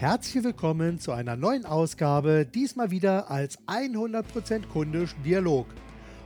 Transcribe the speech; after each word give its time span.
Herzlich 0.00 0.42
willkommen 0.42 0.98
zu 0.98 1.12
einer 1.12 1.36
neuen 1.36 1.66
Ausgabe, 1.66 2.46
diesmal 2.46 2.90
wieder 2.90 3.30
als 3.30 3.58
100% 3.66 4.66
kundisch 4.72 5.14
Dialog. 5.26 5.66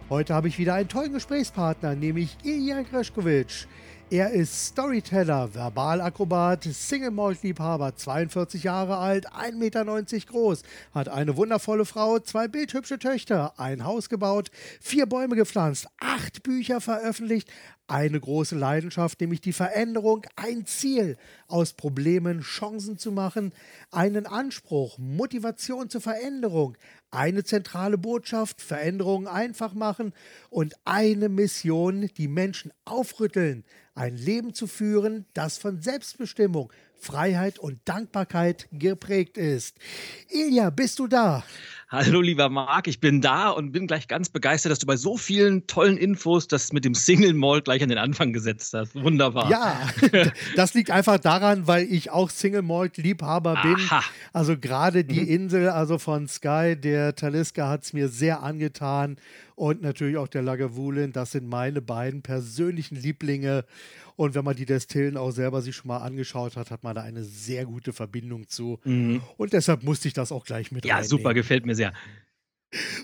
Heute 0.08 0.32
habe 0.32 0.46
ich 0.46 0.60
wieder 0.60 0.74
einen 0.74 0.88
tollen 0.88 1.12
Gesprächspartner, 1.12 1.96
nämlich 1.96 2.36
Ilja 2.44 2.82
Greschkowitsch. 2.82 3.66
Er 4.14 4.30
ist 4.30 4.66
Storyteller, 4.66 5.54
Verbalakrobat, 5.54 6.62
Single-Malt-Liebhaber, 6.62 7.96
42 7.96 8.62
Jahre 8.62 8.98
alt, 8.98 9.28
1,90 9.32 9.54
Meter 9.56 9.84
groß, 10.30 10.62
hat 10.92 11.08
eine 11.08 11.36
wundervolle 11.36 11.84
Frau, 11.84 12.20
zwei 12.20 12.46
bildhübsche 12.46 13.00
Töchter, 13.00 13.58
ein 13.58 13.82
Haus 13.82 14.08
gebaut, 14.08 14.52
vier 14.80 15.06
Bäume 15.06 15.34
gepflanzt, 15.34 15.88
acht 15.98 16.44
Bücher 16.44 16.80
veröffentlicht, 16.80 17.50
eine 17.88 18.20
große 18.20 18.54
Leidenschaft, 18.54 19.20
nämlich 19.20 19.40
die 19.40 19.52
Veränderung, 19.52 20.24
ein 20.36 20.64
Ziel, 20.64 21.16
aus 21.48 21.72
Problemen 21.72 22.40
Chancen 22.40 22.98
zu 22.98 23.10
machen, 23.10 23.52
einen 23.90 24.26
Anspruch, 24.26 24.96
Motivation 24.96 25.90
zur 25.90 26.00
Veränderung, 26.00 26.78
eine 27.10 27.42
zentrale 27.42 27.98
Botschaft, 27.98 28.62
Veränderungen 28.62 29.26
einfach 29.26 29.74
machen 29.74 30.14
und 30.50 30.74
eine 30.84 31.28
Mission, 31.28 32.08
die 32.16 32.28
Menschen 32.28 32.72
aufrütteln, 32.84 33.64
ein 33.94 34.16
Leben 34.16 34.54
zu 34.54 34.66
führen, 34.66 35.26
das 35.34 35.58
von 35.58 35.80
Selbstbestimmung, 35.80 36.72
Freiheit 37.04 37.58
und 37.58 37.78
Dankbarkeit 37.84 38.66
geprägt 38.72 39.36
ist. 39.36 39.76
Ilja, 40.30 40.70
bist 40.70 40.98
du 40.98 41.06
da? 41.06 41.44
Hallo, 41.90 42.22
lieber 42.22 42.48
Marc, 42.48 42.88
ich 42.88 42.98
bin 42.98 43.20
da 43.20 43.50
und 43.50 43.70
bin 43.70 43.86
gleich 43.86 44.08
ganz 44.08 44.28
begeistert, 44.28 44.72
dass 44.72 44.78
du 44.78 44.86
bei 44.86 44.96
so 44.96 45.16
vielen 45.16 45.66
tollen 45.66 45.96
Infos 45.96 46.48
das 46.48 46.72
mit 46.72 46.84
dem 46.84 46.94
Single 46.94 47.34
Malt 47.34 47.66
gleich 47.66 47.82
an 47.82 47.88
den 47.88 47.98
Anfang 47.98 48.32
gesetzt 48.32 48.74
hast. 48.74 48.94
Wunderbar. 48.96 49.48
Ja, 49.50 49.80
das 50.56 50.74
liegt 50.74 50.90
einfach 50.90 51.18
daran, 51.18 51.68
weil 51.68 51.84
ich 51.84 52.10
auch 52.10 52.30
Single 52.30 52.62
Malt 52.62 52.96
Liebhaber 52.96 53.60
bin. 53.62 53.76
Aha. 53.76 54.02
Also 54.32 54.58
gerade 54.58 55.04
die 55.04 55.20
mhm. 55.20 55.28
Insel, 55.28 55.68
also 55.68 55.98
von 55.98 56.26
Sky, 56.26 56.74
der 56.76 57.14
Taliska 57.14 57.68
hat 57.68 57.84
es 57.84 57.92
mir 57.92 58.08
sehr 58.08 58.42
angetan 58.42 59.16
und 59.54 59.82
natürlich 59.82 60.16
auch 60.16 60.28
der 60.28 60.42
Lagavulin. 60.42 61.12
Das 61.12 61.32
sind 61.32 61.48
meine 61.48 61.80
beiden 61.80 62.22
persönlichen 62.22 62.96
Lieblinge. 62.96 63.64
Und 64.16 64.34
wenn 64.34 64.44
man 64.44 64.54
die 64.56 64.66
Destillen 64.66 65.16
auch 65.16 65.30
selber 65.32 65.60
sich 65.62 65.74
schon 65.74 65.88
mal 65.88 65.98
angeschaut 65.98 66.56
hat, 66.56 66.70
hat 66.70 66.82
man 66.84 66.94
da 66.94 67.02
eine 67.02 67.24
sehr 67.24 67.64
gute 67.66 67.92
Verbindung 67.92 68.48
zu. 68.48 68.78
Mhm. 68.84 69.22
Und 69.36 69.52
deshalb 69.52 69.82
musste 69.82 70.06
ich 70.08 70.14
das 70.14 70.30
auch 70.30 70.44
gleich 70.44 70.70
mit 70.70 70.84
Ja, 70.84 70.94
reinnehmen. 70.94 71.08
super, 71.10 71.34
gefällt 71.34 71.66
mir 71.66 71.74
sehr. 71.74 71.92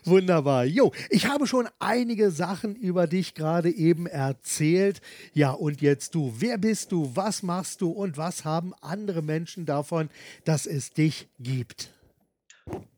Wunderbar. 0.05 0.65
Jo, 0.65 0.93
ich 1.11 1.27
habe 1.27 1.47
schon 1.47 1.69
einige 1.79 2.31
Sachen 2.31 2.75
über 2.75 3.07
dich 3.07 3.35
gerade 3.35 3.71
eben 3.71 4.07
erzählt. 4.07 5.01
Ja, 5.33 5.53
und 5.53 5.81
jetzt 5.81 6.15
du. 6.15 6.35
Wer 6.39 6.59
bist 6.59 6.91
du? 6.93 7.13
Was 7.15 7.43
machst 7.43 7.81
du? 7.81 7.91
Und 7.91 8.17
was 8.17 8.45
haben 8.45 8.73
andere 8.81 9.23
Menschen 9.23 9.67
davon, 9.67 10.09
dass 10.45 10.67
es 10.67 10.91
dich 10.93 11.29
gibt? 11.39 11.93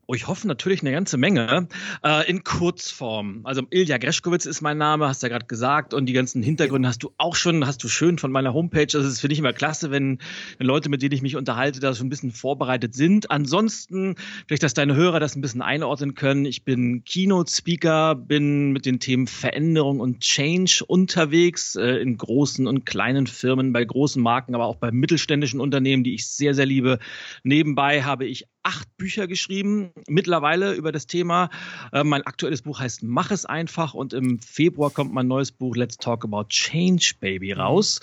Oh, 0.05 0.13
ich 0.13 0.27
hoffe 0.27 0.47
natürlich 0.47 0.81
eine 0.81 0.91
ganze 0.91 1.17
Menge. 1.17 1.69
Äh, 2.03 2.29
in 2.29 2.43
Kurzform. 2.43 3.41
Also 3.45 3.61
Ilja 3.69 3.97
Greschkowitz 3.97 4.45
ist 4.45 4.59
mein 4.59 4.77
Name, 4.77 5.07
hast 5.07 5.23
du 5.23 5.27
ja 5.27 5.31
gerade 5.31 5.45
gesagt. 5.45 5.93
Und 5.93 6.07
die 6.07 6.13
ganzen 6.13 6.43
Hintergründe 6.43 6.89
hast 6.89 7.03
du 7.03 7.13
auch 7.17 7.35
schon, 7.35 7.65
hast 7.65 7.81
du 7.85 7.87
schön 7.87 8.17
von 8.17 8.29
meiner 8.29 8.53
Homepage. 8.53 8.81
Also 8.81 9.03
das 9.03 9.21
finde 9.21 9.33
ich 9.33 9.39
immer 9.39 9.53
klasse, 9.53 9.91
wenn, 9.91 10.19
wenn, 10.57 10.67
Leute, 10.67 10.89
mit 10.89 11.01
denen 11.01 11.13
ich 11.13 11.21
mich 11.21 11.37
unterhalte, 11.37 11.79
da 11.79 11.95
schon 11.95 12.07
ein 12.07 12.09
bisschen 12.09 12.31
vorbereitet 12.31 12.93
sind. 12.95 13.31
Ansonsten, 13.31 14.15
vielleicht, 14.45 14.63
dass 14.63 14.73
deine 14.73 14.95
Hörer 14.95 15.21
das 15.21 15.37
ein 15.37 15.41
bisschen 15.41 15.61
einordnen 15.61 16.15
können. 16.15 16.43
Ich 16.43 16.65
bin 16.65 17.05
Keynote-Speaker, 17.05 18.15
bin 18.15 18.73
mit 18.73 18.85
den 18.85 18.99
Themen 18.99 19.27
Veränderung 19.27 20.01
und 20.01 20.19
Change 20.19 20.83
unterwegs, 20.85 21.75
äh, 21.75 22.01
in 22.01 22.17
großen 22.17 22.67
und 22.67 22.85
kleinen 22.85 23.25
Firmen, 23.25 23.71
bei 23.71 23.85
großen 23.85 24.21
Marken, 24.21 24.53
aber 24.53 24.65
auch 24.65 24.75
bei 24.75 24.91
mittelständischen 24.91 25.61
Unternehmen, 25.61 26.03
die 26.03 26.15
ich 26.15 26.27
sehr, 26.27 26.53
sehr 26.53 26.65
liebe. 26.65 26.99
Nebenbei 27.43 28.03
habe 28.03 28.25
ich 28.25 28.47
acht 28.63 28.97
Bücher 28.97 29.27
geschrieben, 29.27 29.91
mittlerweile 30.07 30.73
über 30.73 30.91
das 30.91 31.07
Thema. 31.07 31.49
Äh, 31.91 32.03
mein 32.03 32.23
aktuelles 32.23 32.61
Buch 32.61 32.79
heißt 32.79 33.03
Mach 33.03 33.31
es 33.31 33.45
einfach 33.45 33.93
und 33.93 34.13
im 34.13 34.39
Februar 34.39 34.89
kommt 34.89 35.13
mein 35.13 35.27
neues 35.27 35.51
Buch 35.51 35.75
Let's 35.75 35.97
Talk 35.97 36.23
About 36.23 36.45
Change 36.49 37.13
Baby 37.19 37.51
raus. 37.51 37.99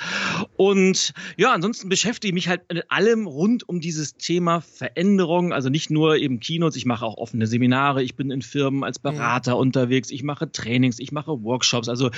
Und 0.56 1.12
ja, 1.36 1.52
ansonsten 1.52 1.88
beschäftige 1.88 2.28
ich 2.28 2.34
mich 2.34 2.48
halt 2.48 2.62
mit 2.72 2.90
allem 2.90 3.26
rund 3.26 3.68
um 3.68 3.80
dieses 3.80 4.14
Thema 4.14 4.60
Veränderung. 4.60 5.52
Also 5.52 5.70
nicht 5.70 5.90
nur 5.90 6.16
eben 6.16 6.40
Keynotes, 6.40 6.76
ich 6.76 6.86
mache 6.86 7.04
auch 7.04 7.16
offene 7.16 7.46
Seminare, 7.46 8.02
ich 8.02 8.14
bin 8.14 8.30
in 8.30 8.42
Firmen 8.42 8.84
als 8.84 8.98
Berater 8.98 9.54
mhm. 9.54 9.60
unterwegs, 9.60 10.10
ich 10.10 10.22
mache 10.22 10.52
Trainings, 10.52 10.98
ich 10.98 11.12
mache 11.12 11.42
Workshops. 11.42 11.88
Also 11.88 12.10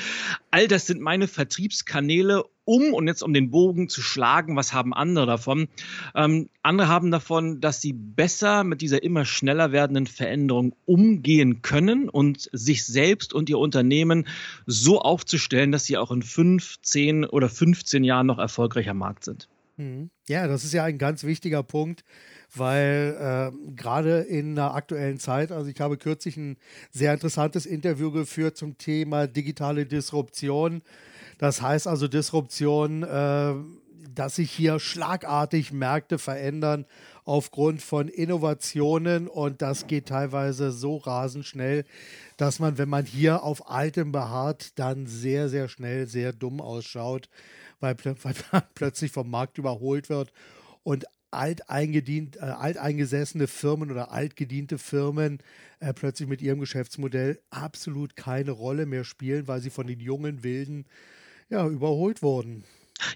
all 0.51 0.69
das 0.69 0.87
sind 0.87 1.01
meine 1.01 1.29
Vertriebskanäle 1.29 2.45
um, 2.65 2.95
und 2.95 3.07
jetzt 3.07 3.23
um 3.23 3.33
den 3.33 3.51
Bogen 3.51 3.89
zu 3.89 4.03
schlagen, 4.03 4.57
was 4.57 4.73
haben 4.73 4.95
andere 4.95 5.27
davon? 5.27 5.69
Ähm, 6.15 6.49
andere 6.63 6.89
haben 6.89 7.11
davon, 7.11 7.61
dass 7.61 7.81
sie 7.81 7.93
besser 7.93 8.65
mit 8.65 8.81
dieser 8.81 9.03
immer 9.03 9.25
schneller 9.25 9.73
werdenden 9.73 10.07
Veränderung 10.07 10.75
umgehen 10.85 11.63
können 11.63 12.09
und 12.09 12.49
sich 12.53 12.85
selbst 12.85 13.33
und 13.33 13.49
ihr 13.49 13.59
Unternehmen 13.59 14.27
so 14.67 15.01
aufzustellen, 15.01 15.73
dass 15.73 15.85
sie 15.85 15.97
auch 15.97 16.11
in 16.11 16.23
fünf, 16.23 16.81
zehn 16.83 17.25
oder 17.25 17.49
15 17.49 18.05
Jahren 18.05 18.27
noch 18.27 18.39
erfolgreicher 18.39 18.95
Markt 18.95 19.25
sind. 19.25 19.49
Mhm. 19.77 20.11
Ja, 20.29 20.47
das 20.47 20.65
ist 20.65 20.73
ja 20.73 20.85
ein 20.85 20.99
ganz 20.99 21.25
wichtiger 21.25 21.63
Punkt, 21.63 22.05
weil 22.55 23.17
äh, 23.19 23.73
gerade 23.75 24.21
in 24.21 24.55
der 24.55 24.75
aktuellen 24.75 25.19
Zeit, 25.19 25.51
also 25.51 25.69
ich 25.69 25.81
habe 25.81 25.97
kürzlich 25.97 26.37
ein 26.37 26.57
sehr 26.91 27.13
interessantes 27.13 27.67
Interview 27.67 28.13
geführt 28.13 28.57
zum 28.57 28.79
Thema 28.79 29.27
digitale 29.27 29.87
Disruption 29.87 30.83
das 31.43 31.61
heißt 31.61 31.89
also 31.89 32.07
Disruption, 32.07 33.03
äh, 33.03 33.55
dass 34.15 34.37
sich 34.37 34.49
hier 34.53 34.79
schlagartig 34.79 35.73
Märkte 35.73 36.21
verändern 36.21 36.87
aufgrund 37.25 37.83
von 37.83 38.07
Innovationen. 38.07 39.27
Und 39.27 39.61
das 39.61 39.89
geht 39.89 40.07
teilweise 40.07 40.71
so 40.71 40.99
rasend 40.99 41.45
schnell, 41.45 41.85
dass 42.37 42.61
man, 42.61 42.79
wenn 42.79 42.89
man 42.89 43.07
hier 43.07 43.43
auf 43.43 43.69
Altem 43.69 44.13
beharrt, 44.13 44.79
dann 44.79 45.09
sehr, 45.09 45.49
sehr 45.49 45.69
schnell 45.69 46.07
sehr 46.07 46.33
dumm 46.33 46.61
ausschaut, 46.61 47.29
weil, 47.81 47.97
weil 48.05 48.35
man 48.53 48.63
plötzlich 48.77 49.11
vom 49.11 49.29
Markt 49.29 49.59
überholt 49.59 50.11
wird. 50.11 50.33
Und 50.85 51.07
alteingedient, 51.33 52.37
äh, 52.37 52.43
alteingesessene 52.43 53.49
Firmen 53.49 53.91
oder 53.91 54.13
altgediente 54.13 54.79
Firmen 54.79 55.41
äh, 55.81 55.93
plötzlich 55.93 56.29
mit 56.29 56.41
ihrem 56.41 56.61
Geschäftsmodell 56.61 57.41
absolut 57.51 58.15
keine 58.15 58.53
Rolle 58.53 58.87
mehr 58.87 59.03
spielen, 59.03 59.49
weil 59.49 59.61
sie 59.61 59.71
von 59.71 59.89
den 59.89 59.99
jungen 59.99 60.45
Wilden 60.45 60.87
ja, 61.53 61.69
überholt 61.69 62.23
worden. 62.23 62.65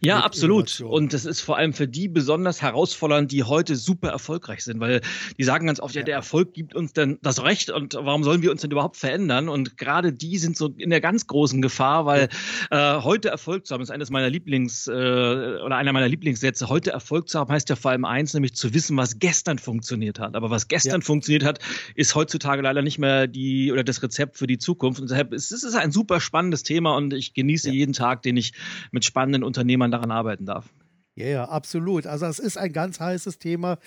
Ja, 0.03 0.21
absolut. 0.21 0.81
Und 0.81 1.13
das 1.13 1.25
ist 1.25 1.41
vor 1.41 1.57
allem 1.57 1.73
für 1.73 1.89
die 1.89 2.09
besonders 2.09 2.63
herausfordernd, 2.63 3.33
die 3.33 3.45
heute 3.45 3.77
super 3.77 4.09
erfolgreich 4.09 4.65
sind, 4.65 4.81
weil 4.81 5.01
die 5.39 5.45
sagen 5.45 5.67
ganz 5.67 5.81
oft, 5.81 5.95
ja, 5.95 6.03
der 6.03 6.15
Erfolg 6.15 6.55
gibt 6.55 6.75
uns 6.75 6.93
denn 6.93 7.19
das 7.23 7.43
Recht 7.43 7.71
und 7.71 7.95
warum 7.95 8.25
sollen 8.25 8.43
wir 8.43 8.51
uns 8.51 8.63
denn 8.63 8.71
überhaupt 8.71 8.97
verändern? 8.97 9.49
Und 9.49 9.77
gerade 9.77 10.13
die 10.13 10.39
sind 10.39 10.57
so 10.57 10.75
in 10.77 10.91
der 10.91 11.01
ganz 11.01 11.27
großen 11.27 11.63
Gefahr, 11.63 12.07
weil 12.07 12.29
äh, 12.71 13.01
heute 13.01 13.29
Erfolg 13.29 13.67
zu 13.67 13.75
haben, 13.75 13.83
ist 13.83 13.91
eines 13.91 14.11
meiner 14.11 14.29
Lieblings- 14.29 14.89
äh, 14.89 15.63
oder 15.63 15.77
einer 15.77 15.93
meiner 15.93 16.09
Lieblingssätze. 16.09 16.69
Heute 16.69 16.91
Erfolg 16.91 17.29
zu 17.29 17.39
haben 17.39 17.53
heißt 17.53 17.69
ja 17.69 17.77
vor 17.77 17.91
allem 17.93 18.05
eins, 18.05 18.35
nämlich 18.35 18.55
zu 18.55 18.75
wissen, 18.75 18.97
was 18.97 19.19
gestern 19.19 19.59
funktioniert 19.59 20.19
hat. 20.19 20.35
Aber 20.35 20.51
was 20.51 20.69
gestern 20.69 21.01
ja. 21.01 21.07
funktioniert 21.07 21.45
hat, 21.45 21.61
ist 21.95 22.15
heutzutage 22.15 22.63
leider 22.63 22.83
nicht 22.83 22.99
mehr 22.99 23.27
die 23.27 23.73
oder 23.73 23.85
das 23.85 24.03
Rezept 24.03 24.37
für 24.37 24.47
die 24.47 24.59
Zukunft. 24.59 25.01
Und 25.01 25.11
deshalb 25.11 25.33
ist 25.33 25.53
es 25.53 25.75
ein 25.75 25.93
super 25.93 26.21
spannendes 26.21 26.63
Thema 26.63 26.97
und 26.97 27.13
ich 27.13 27.35
genieße 27.35 27.69
ja. 27.69 27.75
jeden 27.75 27.93
Tag, 27.93 28.23
den 28.23 28.37
ich 28.37 28.53
mit 28.91 29.05
spannenden 29.05 29.43
Unternehmen 29.43 29.76
man 29.77 29.91
daran 29.91 30.11
arbeiten 30.11 30.47
darf. 30.47 30.73
Ja, 31.17 31.27
ja, 31.27 31.45
absolut. 31.45 32.07
Also 32.07 32.27
es 32.27 32.39
ist 32.39 32.59
ein 32.59 32.75
ganz 32.75 33.01
heißes 33.01 33.39
Thema, 33.39 33.79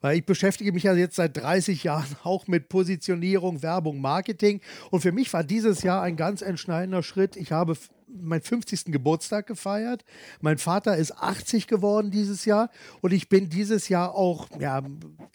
weil 0.00 0.18
ich 0.18 0.26
beschäftige 0.26 0.72
mich 0.72 0.82
ja 0.82 0.94
jetzt 0.94 1.14
seit 1.14 1.36
30 1.36 1.84
Jahren 1.84 2.16
auch 2.24 2.48
mit 2.48 2.68
Positionierung, 2.68 3.62
Werbung, 3.62 4.00
Marketing. 4.00 4.60
Und 4.90 5.00
für 5.00 5.12
mich 5.12 5.32
war 5.32 5.44
dieses 5.44 5.82
Jahr 5.82 6.02
ein 6.02 6.16
ganz 6.16 6.42
entscheidender 6.42 7.04
Schritt. 7.04 7.36
Ich 7.36 7.52
habe 7.52 7.76
meinen 8.08 8.42
50. 8.42 8.86
Geburtstag 8.86 9.46
gefeiert. 9.46 10.04
Mein 10.40 10.58
Vater 10.58 10.96
ist 10.96 11.12
80 11.12 11.68
geworden 11.68 12.10
dieses 12.10 12.44
Jahr 12.44 12.68
und 13.00 13.12
ich 13.12 13.28
bin 13.28 13.48
dieses 13.48 13.88
Jahr 13.88 14.14
auch 14.14 14.48
ja, 14.58 14.82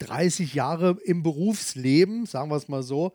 30 0.00 0.54
Jahre 0.54 0.98
im 1.04 1.22
Berufsleben, 1.22 2.26
sagen 2.26 2.50
wir 2.50 2.56
es 2.56 2.68
mal 2.68 2.82
so. 2.82 3.14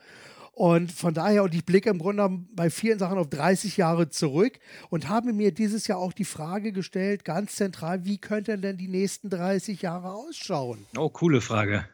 Und 0.56 0.92
von 0.92 1.16
daher, 1.16 1.44
und 1.44 1.56
ich 1.56 1.66
blicke 1.66 1.90
im 1.90 1.98
Grunde 1.98 2.30
bei 2.54 2.70
vielen 2.70 3.00
Sachen 3.00 3.18
auf 3.18 3.28
30 3.28 3.76
Jahre 3.76 4.10
zurück 4.10 4.60
und 4.92 5.10
habe 5.10 5.34
mir 5.34 5.52
dieses 5.52 5.88
Jahr 5.88 5.98
auch 5.98 6.14
die 6.14 6.26
Frage 6.26 6.72
gestellt, 6.72 7.26
ganz 7.26 7.56
zentral, 7.56 8.06
wie 8.06 8.20
könnten 8.20 8.62
denn 8.62 8.78
die 8.78 8.88
nächsten 8.88 9.32
30 9.32 9.82
Jahre 9.82 10.14
ausschauen? 10.14 10.86
Oh, 10.96 11.10
coole 11.10 11.42
Frage. 11.42 11.86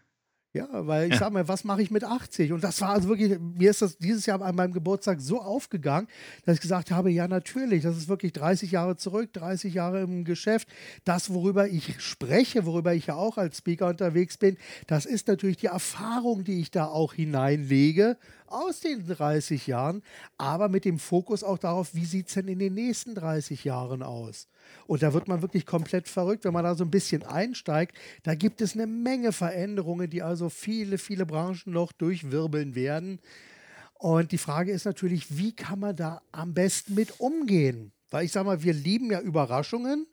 Ja, 0.52 0.68
weil 0.72 1.06
ich 1.06 1.14
ja. 1.14 1.20
sag 1.20 1.32
mal, 1.32 1.48
was 1.48 1.64
mache 1.64 1.84
ich 1.84 1.92
mit 1.92 2.04
80? 2.04 2.54
Und 2.54 2.64
das 2.64 2.82
war 2.82 2.90
also 2.90 3.08
wirklich, 3.08 3.38
mir 3.40 3.70
ist 3.70 3.84
das 3.84 4.00
dieses 4.00 4.26
Jahr 4.26 4.42
an 4.42 4.56
meinem 4.56 4.74
Geburtstag 4.74 5.22
so 5.22 5.40
aufgegangen, 5.40 6.08
dass 6.44 6.56
ich 6.56 6.62
gesagt 6.62 6.90
habe, 6.90 7.12
ja 7.12 7.28
natürlich, 7.28 7.84
das 7.84 7.96
ist 7.96 8.08
wirklich 8.08 8.34
30 8.34 8.72
Jahre 8.72 8.98
zurück, 8.98 9.32
30 9.32 9.76
Jahre 9.76 10.02
im 10.02 10.24
Geschäft. 10.24 10.68
Das, 11.06 11.32
worüber 11.32 11.68
ich 11.68 12.02
spreche, 12.02 12.66
worüber 12.66 12.96
ich 12.96 13.06
ja 13.06 13.16
auch 13.16 13.38
als 13.38 13.60
Speaker 13.60 13.88
unterwegs 13.88 14.38
bin, 14.38 14.58
das 14.88 15.06
ist 15.06 15.28
natürlich 15.28 15.58
die 15.58 15.68
Erfahrung, 15.68 16.44
die 16.44 16.60
ich 16.60 16.72
da 16.72 16.86
auch 16.86 17.14
hineinlege 17.14 18.18
aus 18.52 18.82
den 18.82 19.06
30 19.06 19.68
Jahren, 19.68 20.02
aber 20.38 20.70
mit 20.70 20.86
dem 20.86 21.00
Fokus 21.00 21.44
auch 21.44 21.58
darauf, 21.58 21.94
wie 21.94 22.06
sieht 22.06 22.28
es 22.28 22.34
denn 22.34 22.48
in 22.48 22.60
den 22.60 22.74
nächsten 22.74 23.16
30 23.16 23.64
Jahren 23.64 24.04
aus? 24.04 24.48
Und 24.88 25.04
da 25.04 25.14
wird 25.14 25.28
man 25.28 25.42
wirklich 25.42 25.66
komplett 25.66 26.08
verrückt, 26.08 26.46
wenn 26.46 26.54
man 26.54 26.64
da 26.64 26.76
so 26.76 26.84
ein 26.84 26.92
bisschen 26.92 27.24
einsteigt. 27.24 27.98
Da 28.24 28.36
gibt 28.36 28.62
es 28.62 28.74
eine 28.74 28.88
Menge 28.88 29.32
Veränderungen, 29.32 30.10
die 30.10 30.22
also 30.22 30.50
viele, 30.50 30.98
viele 30.98 31.26
Branchen 31.26 31.74
noch 31.74 31.92
durchwirbeln 31.92 32.76
werden. 32.76 33.20
Und 33.94 34.32
die 34.32 34.38
Frage 34.38 34.72
ist 34.72 34.86
natürlich, 34.86 35.38
wie 35.38 35.54
kann 35.54 35.80
man 35.80 35.96
da 35.96 36.22
am 36.32 36.54
besten 36.54 36.96
mit 36.96 37.20
umgehen? 37.20 37.92
Weil 38.10 38.26
ich 38.26 38.32
sage 38.32 38.46
mal, 38.46 38.64
wir 38.64 38.74
lieben 38.74 39.12
ja 39.12 39.20
Überraschungen 39.20 40.08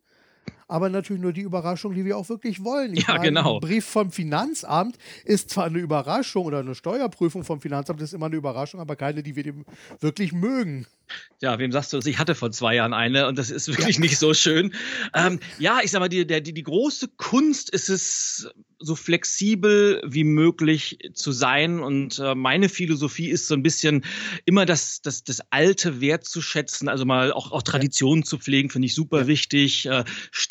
aber 0.68 0.88
natürlich 0.88 1.22
nur 1.22 1.32
die 1.32 1.42
Überraschung, 1.42 1.94
die 1.94 2.04
wir 2.04 2.16
auch 2.16 2.28
wirklich 2.28 2.64
wollen. 2.64 2.94
Ich 2.94 3.06
ja, 3.06 3.14
meine, 3.14 3.24
genau. 3.24 3.54
Ein 3.56 3.60
Brief 3.60 3.84
vom 3.84 4.10
Finanzamt 4.10 4.96
ist 5.24 5.50
zwar 5.50 5.66
eine 5.66 5.78
Überraschung 5.78 6.44
oder 6.46 6.58
eine 6.58 6.74
Steuerprüfung 6.74 7.44
vom 7.44 7.60
Finanzamt 7.60 8.00
ist 8.00 8.14
immer 8.14 8.26
eine 8.26 8.36
Überraschung, 8.36 8.80
aber 8.80 8.96
keine, 8.96 9.22
die 9.22 9.36
wir 9.36 9.42
dem 9.42 9.64
wirklich 10.00 10.32
mögen. 10.32 10.86
Ja, 11.40 11.58
wem 11.58 11.70
sagst 11.70 11.92
du 11.92 11.98
das? 11.98 12.06
Ich 12.06 12.18
hatte 12.18 12.34
vor 12.34 12.50
zwei 12.50 12.74
Jahren 12.74 12.92
eine 12.92 13.28
und 13.28 13.38
das 13.38 13.50
ist 13.50 13.68
wirklich 13.68 13.96
ja. 13.96 14.02
nicht 14.02 14.18
so 14.18 14.34
schön. 14.34 14.74
Ähm, 15.14 15.38
ja, 15.58 15.78
ich 15.82 15.90
sag 15.92 16.00
mal, 16.00 16.08
die, 16.08 16.26
der, 16.26 16.40
die, 16.40 16.52
die 16.52 16.62
große 16.64 17.08
Kunst 17.16 17.70
ist 17.70 17.88
es, 17.88 18.48
so 18.78 18.94
flexibel 18.94 20.02
wie 20.04 20.24
möglich 20.24 20.98
zu 21.14 21.32
sein. 21.32 21.80
Und 21.80 22.18
äh, 22.18 22.34
meine 22.34 22.68
Philosophie 22.68 23.28
ist 23.28 23.48
so 23.48 23.54
ein 23.54 23.62
bisschen 23.62 24.04
immer 24.44 24.66
das, 24.66 25.00
das, 25.02 25.24
das 25.24 25.40
Alte 25.50 26.00
wertzuschätzen, 26.00 26.88
also 26.88 27.04
mal 27.04 27.32
auch, 27.32 27.52
auch 27.52 27.62
Traditionen 27.62 28.22
ja. 28.22 28.26
zu 28.26 28.38
pflegen, 28.38 28.70
finde 28.70 28.86
ich 28.86 28.94
super 28.94 29.22
ja. 29.22 29.26
wichtig, 29.26 29.86
äh, 29.86 30.04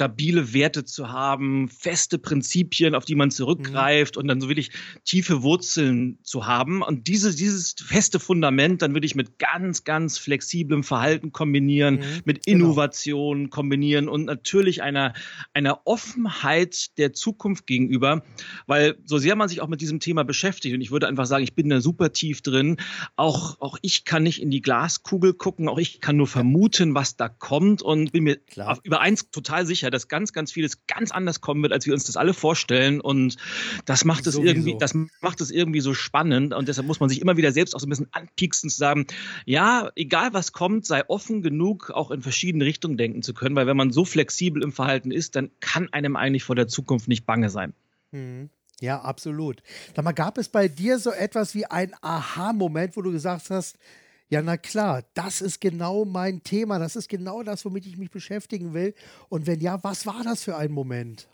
stabile 0.05 0.53
Werte 0.53 0.85
zu 0.85 1.09
haben, 1.09 1.67
feste 1.67 2.19
Prinzipien, 2.19 2.93
auf 2.93 3.05
die 3.05 3.15
man 3.15 3.31
zurückgreift 3.31 4.15
mhm. 4.15 4.21
und 4.21 4.27
dann 4.27 4.41
so 4.41 4.49
wirklich 4.49 4.71
tiefe 5.03 5.41
Wurzeln 5.41 6.19
zu 6.21 6.45
haben. 6.45 6.83
Und 6.83 7.07
diese, 7.07 7.35
dieses 7.35 7.75
feste 7.83 8.19
Fundament 8.19 8.81
dann 8.81 8.93
würde 8.93 9.07
ich 9.07 9.15
mit 9.15 9.39
ganz, 9.39 9.83
ganz 9.83 10.17
flexiblem 10.17 10.83
Verhalten 10.83 11.31
kombinieren, 11.31 11.95
mhm. 11.95 12.21
mit 12.25 12.45
genau. 12.45 12.65
Innovation 12.65 13.37
genau. 13.37 13.49
kombinieren 13.49 14.07
und 14.07 14.25
natürlich 14.25 14.83
einer, 14.83 15.13
einer 15.53 15.81
Offenheit 15.85 16.97
der 16.97 17.13
Zukunft 17.13 17.65
gegenüber 17.65 18.23
weil 18.67 18.95
so 19.05 19.17
sehr 19.17 19.35
man 19.35 19.49
sich 19.49 19.61
auch 19.61 19.67
mit 19.67 19.81
diesem 19.81 19.99
Thema 19.99 20.23
beschäftigt 20.23 20.75
und 20.75 20.81
ich 20.81 20.91
würde 20.91 21.07
einfach 21.07 21.25
sagen, 21.25 21.43
ich 21.43 21.53
bin 21.53 21.69
da 21.69 21.81
super 21.81 22.11
tief 22.11 22.41
drin, 22.41 22.77
auch, 23.15 23.59
auch 23.59 23.77
ich 23.81 24.05
kann 24.05 24.23
nicht 24.23 24.41
in 24.41 24.51
die 24.51 24.61
Glaskugel 24.61 25.33
gucken, 25.33 25.69
auch 25.69 25.77
ich 25.77 26.01
kann 26.01 26.17
nur 26.17 26.27
vermuten, 26.27 26.95
was 26.95 27.15
da 27.15 27.29
kommt 27.29 27.81
und 27.81 28.11
bin 28.11 28.23
mir 28.23 28.37
Klar. 28.37 28.79
über 28.83 29.01
eins 29.01 29.29
total 29.31 29.65
sicher, 29.65 29.89
dass 29.95 30.07
ganz, 30.07 30.33
ganz 30.33 30.51
vieles 30.51 30.85
ganz 30.87 31.11
anders 31.11 31.41
kommen 31.41 31.61
wird, 31.63 31.73
als 31.73 31.85
wir 31.85 31.93
uns 31.93 32.03
das 32.03 32.17
alle 32.17 32.33
vorstellen 32.33 33.01
und 33.01 33.37
das 33.85 34.05
macht 34.05 34.27
es 34.27 34.35
irgendwie, 34.35 34.75
das 34.79 34.93
macht 35.21 35.41
es 35.41 35.51
irgendwie 35.51 35.81
so 35.81 35.93
spannend 35.93 36.53
und 36.53 36.67
deshalb 36.67 36.87
muss 36.87 36.99
man 36.99 37.09
sich 37.09 37.21
immer 37.21 37.37
wieder 37.37 37.51
selbst 37.51 37.75
auch 37.75 37.79
so 37.79 37.87
ein 37.87 37.89
bisschen 37.89 38.09
anpieksen 38.11 38.69
zu 38.69 38.77
sagen, 38.77 39.07
ja, 39.45 39.89
egal 39.95 40.33
was 40.33 40.51
kommt, 40.51 40.85
sei 40.85 41.03
offen 41.07 41.41
genug, 41.41 41.89
auch 41.91 42.11
in 42.11 42.21
verschiedene 42.21 42.65
Richtungen 42.65 42.97
denken 42.97 43.23
zu 43.23 43.33
können, 43.33 43.55
weil 43.55 43.67
wenn 43.67 43.77
man 43.77 43.91
so 43.91 44.05
flexibel 44.05 44.61
im 44.61 44.71
Verhalten 44.71 45.11
ist, 45.11 45.35
dann 45.35 45.49
kann 45.59 45.91
einem 45.91 46.15
eigentlich 46.15 46.43
vor 46.43 46.55
der 46.55 46.67
Zukunft 46.67 47.07
nicht 47.07 47.25
bange 47.25 47.49
sein. 47.49 47.73
Mhm. 48.11 48.49
Ja, 48.81 49.01
absolut. 49.01 49.63
Sag 49.95 50.03
mal, 50.03 50.11
gab 50.11 50.37
es 50.37 50.49
bei 50.49 50.67
dir 50.67 50.99
so 50.99 51.11
etwas 51.11 51.55
wie 51.55 51.65
ein 51.65 51.93
Aha-Moment, 52.01 52.97
wo 52.97 53.01
du 53.01 53.11
gesagt 53.11 53.49
hast, 53.49 53.77
ja, 54.29 54.41
na 54.41 54.57
klar, 54.57 55.03
das 55.13 55.41
ist 55.41 55.61
genau 55.61 56.03
mein 56.05 56.41
Thema, 56.43 56.79
das 56.79 56.95
ist 56.95 57.09
genau 57.09 57.43
das, 57.43 57.63
womit 57.63 57.85
ich 57.85 57.97
mich 57.97 58.09
beschäftigen 58.09 58.73
will. 58.73 58.95
Und 59.29 59.45
wenn 59.45 59.61
ja, 59.61 59.83
was 59.83 60.05
war 60.05 60.23
das 60.23 60.43
für 60.43 60.57
ein 60.57 60.71
Moment? 60.71 61.27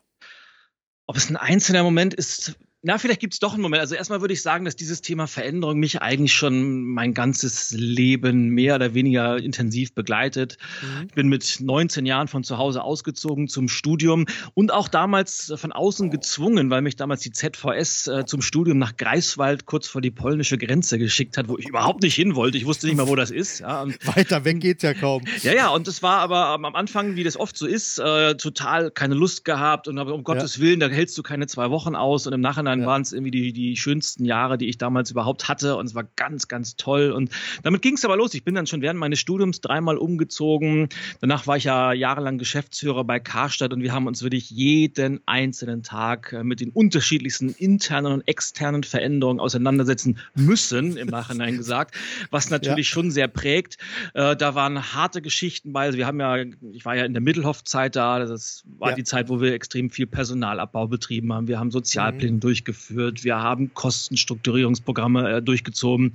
Ob 1.07 1.15
es 1.15 1.29
ein 1.29 1.37
einzelner 1.37 1.83
Moment 1.83 2.13
ist, 2.13 2.55
na, 2.83 2.97
vielleicht 2.97 3.19
gibt 3.19 3.33
es 3.33 3.39
doch 3.39 3.53
einen 3.53 3.61
Moment. 3.61 3.79
Also 3.81 3.93
erstmal 3.93 4.21
würde 4.21 4.33
ich 4.33 4.41
sagen, 4.41 4.65
dass 4.65 4.75
dieses 4.75 5.01
Thema 5.01 5.27
Veränderung 5.27 5.77
mich 5.77 6.01
eigentlich 6.01 6.33
schon 6.33 6.83
mein 6.83 7.13
ganzes 7.13 7.71
Leben 7.71 8.49
mehr 8.49 8.75
oder 8.75 8.95
weniger 8.95 9.37
intensiv 9.37 9.93
begleitet. 9.93 10.57
Mhm. 10.81 11.05
Ich 11.07 11.13
bin 11.13 11.27
mit 11.27 11.57
19 11.59 12.07
Jahren 12.07 12.27
von 12.27 12.43
zu 12.43 12.57
Hause 12.57 12.81
ausgezogen 12.81 13.47
zum 13.47 13.69
Studium 13.69 14.25
und 14.55 14.73
auch 14.73 14.87
damals 14.87 15.53
von 15.55 15.71
außen 15.71 16.09
gezwungen, 16.09 16.71
weil 16.71 16.81
mich 16.81 16.95
damals 16.95 17.21
die 17.21 17.31
ZVS 17.31 18.07
äh, 18.07 18.25
zum 18.25 18.41
Studium 18.41 18.79
nach 18.79 18.97
Greifswald 18.97 19.67
kurz 19.67 19.87
vor 19.87 20.01
die 20.01 20.11
polnische 20.11 20.57
Grenze 20.57 20.97
geschickt 20.97 21.37
hat, 21.37 21.47
wo 21.49 21.59
ich 21.59 21.69
überhaupt 21.69 22.01
nicht 22.01 22.15
hin 22.15 22.33
wollte. 22.33 22.57
Ich 22.57 22.65
wusste 22.65 22.87
nicht 22.87 22.95
mal, 22.95 23.07
wo 23.07 23.15
das 23.15 23.29
ist. 23.29 23.59
Ja, 23.59 23.85
Weiter 24.05 24.43
weg 24.43 24.59
geht's 24.59 24.81
ja 24.81 24.95
kaum. 24.95 25.23
Ja, 25.43 25.53
ja, 25.53 25.69
und 25.69 25.87
es 25.87 26.01
war 26.01 26.17
aber 26.17 26.47
am 26.47 26.65
Anfang, 26.65 27.15
wie 27.15 27.23
das 27.23 27.37
oft 27.37 27.55
so 27.55 27.67
ist, 27.67 27.99
äh, 27.99 28.35
total 28.37 28.89
keine 28.89 29.13
Lust 29.13 29.45
gehabt 29.45 29.87
und 29.87 29.99
aber 29.99 30.15
um 30.15 30.23
Gottes 30.23 30.55
ja. 30.55 30.63
Willen, 30.63 30.79
da 30.79 30.87
hältst 30.87 31.15
du 31.15 31.21
keine 31.21 31.45
zwei 31.45 31.69
Wochen 31.69 31.95
aus 31.95 32.25
und 32.25 32.33
im 32.33 32.41
Nachhinein 32.41 32.70
Nachhinein 32.71 32.81
ja. 32.81 32.87
waren 32.87 33.01
es 33.01 33.13
irgendwie 33.13 33.31
die, 33.31 33.53
die 33.53 33.75
schönsten 33.77 34.25
Jahre, 34.25 34.57
die 34.57 34.67
ich 34.67 34.77
damals 34.77 35.11
überhaupt 35.11 35.47
hatte 35.47 35.75
und 35.75 35.85
es 35.85 35.95
war 35.95 36.05
ganz, 36.15 36.47
ganz 36.47 36.75
toll. 36.75 37.11
Und 37.11 37.29
damit 37.63 37.81
ging 37.81 37.95
es 37.95 38.05
aber 38.05 38.17
los. 38.17 38.33
Ich 38.33 38.43
bin 38.43 38.55
dann 38.55 38.67
schon 38.67 38.81
während 38.81 38.99
meines 38.99 39.19
Studiums 39.19 39.61
dreimal 39.61 39.97
umgezogen. 39.97 40.89
Danach 41.19 41.47
war 41.47 41.57
ich 41.57 41.65
ja 41.65 41.93
jahrelang 41.93 42.37
Geschäftsführer 42.37 43.03
bei 43.03 43.19
Karstadt 43.19 43.73
und 43.73 43.81
wir 43.81 43.93
haben 43.93 44.07
uns 44.07 44.23
wirklich 44.23 44.49
jeden 44.49 45.21
einzelnen 45.25 45.83
Tag 45.83 46.33
äh, 46.33 46.43
mit 46.43 46.61
den 46.61 46.69
unterschiedlichsten 46.69 47.49
internen 47.49 48.13
und 48.13 48.27
externen 48.27 48.83
Veränderungen 48.83 49.39
auseinandersetzen 49.39 50.19
müssen, 50.35 50.97
im 50.97 51.07
Nachhinein 51.07 51.57
gesagt, 51.57 51.95
was 52.29 52.49
natürlich 52.49 52.89
ja. 52.89 52.93
schon 52.93 53.11
sehr 53.11 53.27
prägt. 53.27 53.77
Äh, 54.13 54.35
da 54.35 54.55
waren 54.55 54.93
harte 54.93 55.21
Geschichten 55.21 55.73
bei. 55.73 55.85
Also 55.85 55.97
wir 55.97 56.07
haben 56.07 56.19
ja, 56.19 56.37
ich 56.71 56.85
war 56.85 56.95
ja 56.95 57.05
in 57.05 57.13
der 57.13 57.21
Mittelhoff-Zeit 57.21 57.95
da, 57.95 58.19
das 58.19 58.63
war 58.77 58.91
ja. 58.91 58.95
die 58.95 59.03
Zeit, 59.03 59.29
wo 59.29 59.41
wir 59.41 59.53
extrem 59.53 59.89
viel 59.89 60.07
Personalabbau 60.07 60.87
betrieben 60.87 61.33
haben. 61.33 61.47
Wir 61.47 61.59
haben 61.59 61.71
Sozialpläne 61.71 62.33
mhm. 62.33 62.39
durch 62.39 62.60
durchgeführt. 62.61 63.23
Wir 63.23 63.37
haben 63.37 63.73
Kostenstrukturierungsprogramme 63.73 65.37
äh, 65.37 65.41
durchgezogen. 65.41 66.13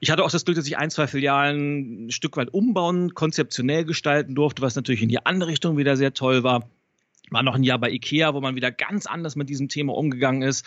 Ich 0.00 0.10
hatte 0.10 0.24
auch 0.24 0.30
das 0.30 0.44
Glück, 0.44 0.56
dass 0.56 0.66
ich 0.66 0.76
ein, 0.76 0.90
zwei 0.90 1.06
Filialen 1.06 2.06
ein 2.06 2.10
Stück 2.10 2.36
weit 2.36 2.52
umbauen, 2.52 3.14
konzeptionell 3.14 3.84
gestalten 3.84 4.34
durfte, 4.34 4.62
was 4.62 4.76
natürlich 4.76 5.02
in 5.02 5.08
die 5.08 5.24
andere 5.24 5.50
Richtung 5.50 5.76
wieder 5.76 5.96
sehr 5.96 6.14
toll 6.14 6.42
war 6.42 6.68
war 7.30 7.42
noch 7.42 7.54
ein 7.54 7.62
Jahr 7.62 7.78
bei 7.78 7.90
Ikea, 7.90 8.34
wo 8.34 8.40
man 8.40 8.54
wieder 8.54 8.70
ganz 8.70 9.06
anders 9.06 9.34
mit 9.34 9.48
diesem 9.48 9.68
Thema 9.68 9.94
umgegangen 9.94 10.42
ist. 10.42 10.64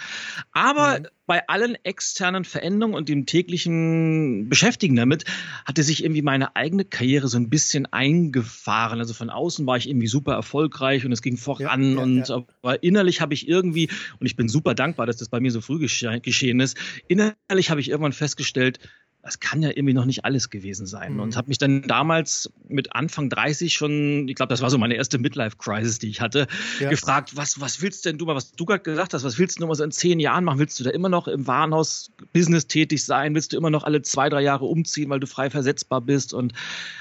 Aber 0.52 1.00
mhm. 1.00 1.08
bei 1.26 1.48
allen 1.48 1.76
externen 1.84 2.46
Veränderungen 2.46 2.96
und 2.96 3.10
dem 3.10 3.26
täglichen 3.26 4.50
Beschäftigen 4.50 4.96
damit 4.96 5.26
hatte 5.66 5.84
sich 5.84 6.04
irgendwie 6.04 6.24
meine 6.24 6.56
eigene 6.56 6.84
Karriere 6.84 7.28
so 7.28 7.38
ein 7.38 7.50
bisschen 7.50 7.86
eingefahren. 7.86 9.00
Also 9.00 9.14
von 9.14 9.30
außen 9.30 9.66
war 9.68 9.78
ich 9.78 9.88
irgendwie 9.88 10.08
super 10.08 10.34
erfolgreich 10.34 11.06
und 11.06 11.12
es 11.12 11.22
ging 11.22 11.38
voran 11.38 11.84
ja, 11.84 11.96
ja, 11.96 12.04
und 12.04 12.30
ja. 12.30 12.44
aber 12.62 12.84
innerlich 12.84 13.22
habe 13.22 13.34
ich 13.34 13.48
irgendwie 13.48 13.90
und 14.20 14.26
ich 14.26 14.36
bin 14.36 14.50
super 14.50 14.74
dankbar, 14.74 15.06
dass 15.06 15.18
das 15.18 15.30
bei 15.30 15.40
mir 15.40 15.52
so 15.52 15.62
früh 15.62 15.80
geschehen 15.80 16.60
ist. 16.60 16.78
Innerlich 17.08 17.70
habe 17.70 17.82
ich 17.82 17.90
irgendwann 17.90 18.14
festgestellt, 18.14 18.80
das 19.28 19.42
kann 19.42 19.62
ja 19.62 19.72
irgendwie 19.72 19.94
noch 19.94 20.06
nicht 20.06 20.24
alles 20.24 20.50
gewesen 20.50 20.86
sein. 20.86 21.16
Mhm. 21.16 21.20
Und 21.20 21.36
habe 21.36 21.50
mich 21.50 21.58
dann 21.58 21.82
damals 21.82 22.50
mit 22.70 22.96
Anfang 22.96 23.30
30 23.30 23.74
schon, 23.74 24.26
ich 24.30 24.36
glaube, 24.36 24.50
das 24.50 24.62
war 24.62 24.70
so 24.70 24.78
meine 24.78 24.96
erste 24.96 25.18
Midlife-Crisis, 25.20 26.00
die 26.00 26.08
ich 26.08 26.22
hatte, 26.22 26.48
ja. 26.80 26.90
gefragt, 26.90 27.36
was, 27.36 27.60
was 27.60 27.82
willst 27.82 28.06
denn 28.06 28.18
du 28.18 28.26
mal, 28.26 28.36
was 28.36 28.54
du 28.54 28.64
gerade 28.64 28.84
gesagt 28.84 29.14
hast, 29.14 29.26
was 29.26 29.38
willst 29.38 29.58
du 29.58 29.64
noch 29.64 29.68
mal 29.68 29.76
so 29.76 29.84
in 29.84 29.92
zehn 29.92 30.22
Jahren 30.22 30.46
machen? 30.46 30.60
Willst 30.60 30.80
du 30.80 30.86
da 30.86 30.92
immer 30.92 31.10
noch 31.10 31.28
im 31.28 31.46
Warenhaus-Business 31.46 32.68
tätig 32.68 33.04
sein? 33.04 33.36
Willst 33.36 33.52
du 33.52 33.58
immer 33.58 33.70
noch 33.70 33.84
alle 33.84 34.02
zwei, 34.02 34.30
drei 34.30 34.42
Jahre 34.42 34.64
umziehen, 34.64 35.10
weil 35.10 35.20
du 35.20 35.28
frei 35.28 35.50
versetzbar 35.50 36.00
bist? 36.00 36.34
Und 36.34 36.54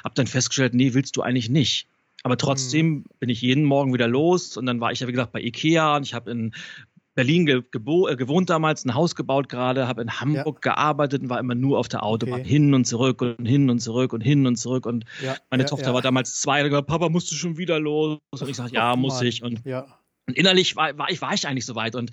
habe 0.02 0.16
dann 0.16 0.26
festgestellt, 0.26 0.74
nee, 0.74 0.94
willst 0.94 1.16
du 1.16 1.22
eigentlich 1.22 1.48
nicht. 1.48 1.86
Aber 2.24 2.36
trotzdem 2.36 2.88
mhm. 2.88 3.04
bin 3.20 3.28
ich 3.28 3.40
jeden 3.40 3.62
Morgen 3.62 3.94
wieder 3.94 4.08
los 4.08 4.56
und 4.56 4.66
dann 4.66 4.80
war 4.80 4.90
ich 4.90 4.98
ja, 4.98 5.06
wie 5.06 5.12
gesagt, 5.12 5.30
bei 5.30 5.40
Ikea 5.40 5.94
und 5.94 6.02
ich 6.02 6.12
habe 6.12 6.32
in 6.32 6.54
Berlin 7.16 7.46
ge 7.46 7.62
äh, 7.62 8.16
gewohnt 8.16 8.50
damals, 8.50 8.84
ein 8.84 8.94
Haus 8.94 9.16
gebaut 9.16 9.48
gerade, 9.48 9.88
habe 9.88 10.02
in 10.02 10.20
Hamburg 10.20 10.60
ja. 10.64 10.72
gearbeitet 10.72 11.22
und 11.22 11.30
war 11.30 11.40
immer 11.40 11.54
nur 11.54 11.78
auf 11.78 11.88
der 11.88 12.04
Autobahn 12.04 12.40
okay. 12.40 12.48
hin 12.48 12.74
und 12.74 12.84
zurück 12.84 13.22
und 13.22 13.46
hin 13.46 13.70
und 13.70 13.80
zurück 13.80 14.12
und 14.12 14.20
hin 14.20 14.46
und 14.46 14.56
zurück. 14.56 14.84
Und 14.84 15.06
ja, 15.22 15.34
meine 15.50 15.64
ja, 15.64 15.68
Tochter 15.68 15.94
war 15.94 16.02
damals 16.02 16.40
zwei, 16.40 16.62
und 16.62 16.68
gesagt, 16.68 16.86
Papa, 16.86 17.08
musst 17.08 17.32
du 17.32 17.34
schon 17.34 17.56
wieder 17.56 17.80
los? 17.80 18.18
Und 18.30 18.48
ich 18.48 18.56
sagte, 18.56 18.74
ja, 18.74 18.92
oh, 18.92 18.96
muss 18.96 19.14
Mann. 19.14 19.26
ich. 19.26 19.42
Und, 19.42 19.62
und 19.64 20.36
innerlich 20.36 20.76
war, 20.76 20.96
war, 20.98 21.10
ich, 21.10 21.22
war 21.22 21.32
ich 21.32 21.48
eigentlich 21.48 21.64
soweit. 21.64 21.96
Und 21.96 22.10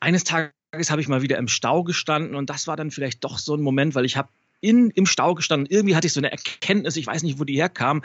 eines 0.00 0.24
Tages 0.24 0.90
habe 0.90 1.02
ich 1.02 1.08
mal 1.08 1.20
wieder 1.20 1.36
im 1.36 1.48
Stau 1.48 1.84
gestanden 1.84 2.34
und 2.34 2.48
das 2.48 2.66
war 2.66 2.76
dann 2.76 2.90
vielleicht 2.90 3.24
doch 3.24 3.38
so 3.38 3.54
ein 3.54 3.60
Moment, 3.60 3.94
weil 3.94 4.06
ich 4.06 4.16
habe 4.16 4.30
in, 4.62 4.88
im 4.90 5.04
Stau 5.04 5.34
gestanden. 5.34 5.68
Irgendwie 5.70 5.96
hatte 5.96 6.06
ich 6.06 6.14
so 6.14 6.20
eine 6.20 6.32
Erkenntnis, 6.32 6.96
ich 6.96 7.06
weiß 7.06 7.22
nicht, 7.24 7.38
wo 7.38 7.44
die 7.44 7.56
herkam. 7.56 8.02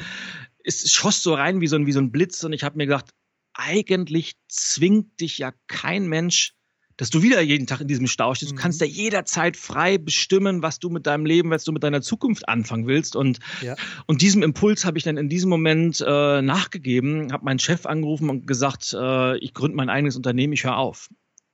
Es 0.65 0.91
schoss 0.91 1.23
so 1.23 1.33
rein 1.33 1.61
wie 1.61 1.67
so 1.67 1.77
ein, 1.77 1.85
wie 1.85 1.93
so 1.93 2.01
ein 2.01 2.11
Blitz 2.11 2.43
und 2.43 2.51
ich 2.51 2.65
habe 2.65 2.75
mir 2.75 2.87
gedacht, 2.87 3.05
eigentlich 3.53 4.35
zwingt 4.47 5.19
dich 5.19 5.37
ja 5.37 5.53
kein 5.67 6.07
Mensch, 6.07 6.53
dass 6.97 7.09
du 7.09 7.23
wieder 7.23 7.41
jeden 7.41 7.65
Tag 7.65 7.81
in 7.81 7.87
diesem 7.87 8.05
Stau 8.07 8.35
stehst. 8.35 8.51
Du 8.51 8.55
kannst 8.55 8.79
mhm. 8.81 8.87
ja 8.87 8.93
jederzeit 8.93 9.57
frei 9.57 9.97
bestimmen, 9.97 10.61
was 10.61 10.77
du 10.77 10.89
mit 10.89 11.07
deinem 11.07 11.25
Leben, 11.25 11.49
was 11.49 11.63
du 11.63 11.71
mit 11.71 11.83
deiner 11.83 12.01
Zukunft 12.01 12.47
anfangen 12.47 12.85
willst. 12.85 13.15
Und, 13.15 13.39
ja. 13.61 13.75
und 14.05 14.21
diesem 14.21 14.43
Impuls 14.43 14.85
habe 14.85 14.97
ich 14.99 15.03
dann 15.03 15.17
in 15.17 15.27
diesem 15.27 15.49
Moment 15.49 16.03
äh, 16.05 16.41
nachgegeben, 16.41 17.31
habe 17.33 17.45
meinen 17.45 17.59
Chef 17.59 17.85
angerufen 17.85 18.29
und 18.29 18.45
gesagt, 18.45 18.93
äh, 18.93 19.37
ich 19.39 19.53
gründe 19.53 19.77
mein 19.77 19.89
eigenes 19.89 20.15
Unternehmen, 20.15 20.53
ich 20.53 20.63
höre 20.63 20.77
auf. 20.77 21.09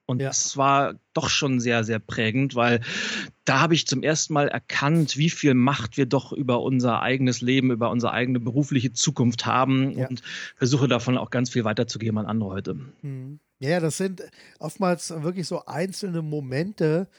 Und 0.07 0.21
ja. 0.21 0.29
das 0.29 0.55
war 0.55 0.95
doch 1.13 1.29
schon 1.29 1.59
sehr, 1.59 1.83
sehr 1.83 1.99
prägend, 1.99 2.55
weil 2.55 2.79
da 3.43 3.59
habe 3.59 3.73
ich 3.73 3.87
zum 3.87 4.03
ersten 4.03 4.33
Mal 4.33 4.47
erkannt, 4.47 5.17
wie 5.17 5.29
viel 5.29 5.53
Macht 5.53 5.97
wir 5.97 6.05
doch 6.05 6.31
über 6.31 6.61
unser 6.61 7.01
eigenes 7.01 7.41
Leben, 7.41 7.71
über 7.71 7.91
unsere 7.91 8.13
eigene 8.13 8.39
berufliche 8.39 8.93
Zukunft 8.93 9.45
haben 9.45 9.97
ja. 9.97 10.07
und 10.07 10.23
versuche 10.55 10.87
davon 10.87 11.17
auch 11.17 11.29
ganz 11.29 11.49
viel 11.49 11.65
weiterzugeben 11.65 12.17
an 12.17 12.25
andere 12.25 12.49
heute. 12.49 12.73
Mhm. 13.01 13.39
Ja, 13.59 13.79
das 13.81 13.97
sind 13.97 14.23
oftmals 14.59 15.09
wirklich 15.09 15.47
so 15.47 15.65
einzelne 15.65 16.21
Momente, 16.21 17.09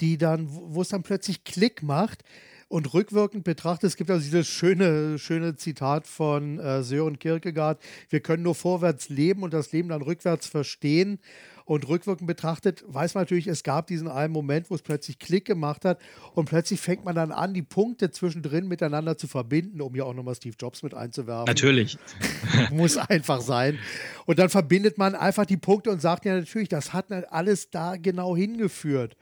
die 0.00 0.16
dann, 0.16 0.48
wo 0.48 0.80
es 0.80 0.88
dann 0.88 1.02
plötzlich 1.02 1.44
Klick 1.44 1.82
macht. 1.82 2.24
Und 2.70 2.92
rückwirkend 2.92 3.44
betrachtet, 3.44 3.88
es 3.88 3.96
gibt 3.96 4.10
also 4.10 4.22
dieses 4.22 4.46
schöne, 4.46 5.18
schöne 5.18 5.56
Zitat 5.56 6.06
von 6.06 6.58
äh, 6.58 6.82
Sören 6.82 7.18
Kierkegaard, 7.18 7.80
wir 8.10 8.20
können 8.20 8.42
nur 8.42 8.54
vorwärts 8.54 9.08
leben 9.08 9.42
und 9.42 9.54
das 9.54 9.72
Leben 9.72 9.88
dann 9.88 10.02
rückwärts 10.02 10.46
verstehen. 10.46 11.18
Und 11.68 11.86
rückwirkend 11.86 12.26
betrachtet 12.26 12.82
weiß 12.86 13.12
man 13.12 13.24
natürlich, 13.24 13.46
es 13.46 13.62
gab 13.62 13.88
diesen 13.88 14.08
einen 14.08 14.32
Moment, 14.32 14.70
wo 14.70 14.74
es 14.74 14.80
plötzlich 14.80 15.18
Klick 15.18 15.44
gemacht 15.44 15.84
hat 15.84 16.00
und 16.32 16.46
plötzlich 16.46 16.80
fängt 16.80 17.04
man 17.04 17.14
dann 17.14 17.30
an, 17.30 17.52
die 17.52 17.60
Punkte 17.60 18.10
zwischendrin 18.10 18.66
miteinander 18.66 19.18
zu 19.18 19.28
verbinden, 19.28 19.82
um 19.82 19.94
ja 19.94 20.04
auch 20.04 20.14
nochmal 20.14 20.34
Steve 20.34 20.56
Jobs 20.58 20.82
mit 20.82 20.94
einzuwerfen. 20.94 21.44
Natürlich. 21.44 21.98
Muss 22.70 22.96
einfach 22.96 23.42
sein. 23.42 23.78
Und 24.24 24.38
dann 24.38 24.48
verbindet 24.48 24.96
man 24.96 25.14
einfach 25.14 25.44
die 25.44 25.58
Punkte 25.58 25.90
und 25.90 26.00
sagt 26.00 26.24
ja 26.24 26.36
natürlich, 26.36 26.70
das 26.70 26.94
hat 26.94 27.12
alles 27.12 27.68
da 27.68 27.96
genau 27.96 28.34
hingeführt. 28.34 29.14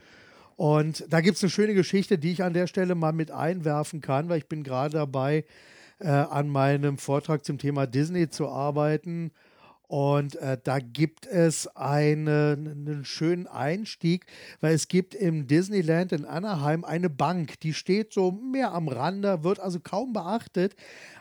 Und 0.55 1.05
da 1.09 1.23
gibt 1.23 1.39
es 1.39 1.43
eine 1.43 1.51
schöne 1.51 1.75
Geschichte, 1.75 2.17
die 2.17 2.31
ich 2.31 2.45
an 2.45 2.53
der 2.53 2.69
Stelle 2.69 2.95
mal 2.95 3.13
mit 3.13 3.33
einwerfen 3.33 4.01
kann, 4.01 4.29
weil 4.29 4.39
ich 4.39 4.47
bin 4.47 4.63
gerade 4.63 4.99
dabei, 4.99 5.45
äh, 5.99 6.07
an 6.07 6.49
meinem 6.49 6.97
Vortrag 6.99 7.45
zum 7.45 7.59
Thema 7.59 7.89
Disney 7.89 8.29
zu 8.29 8.49
arbeiten. 8.49 9.33
Und 9.89 10.35
äh, 10.37 10.59
da 10.63 10.81
gibt 10.81 11.27
es 11.27 11.69
eine, 11.77 12.57
einen 12.59 13.05
schönen 13.05 13.47
Einstieg, 13.47 14.27
weil 14.61 14.75
es 14.75 14.89
gibt 14.89 15.15
im 15.15 15.47
Disneyland 15.47 16.13
in 16.13 16.25
Anaheim 16.25 16.85
eine 16.85 17.09
Bank, 17.09 17.61
die 17.61 17.73
steht 17.73 18.13
so 18.13 18.33
mehr 18.33 18.73
am 18.73 18.89
Rande, 18.89 19.45
wird 19.45 19.61
also 19.61 19.79
kaum 19.79 20.13
beachtet. 20.13 20.75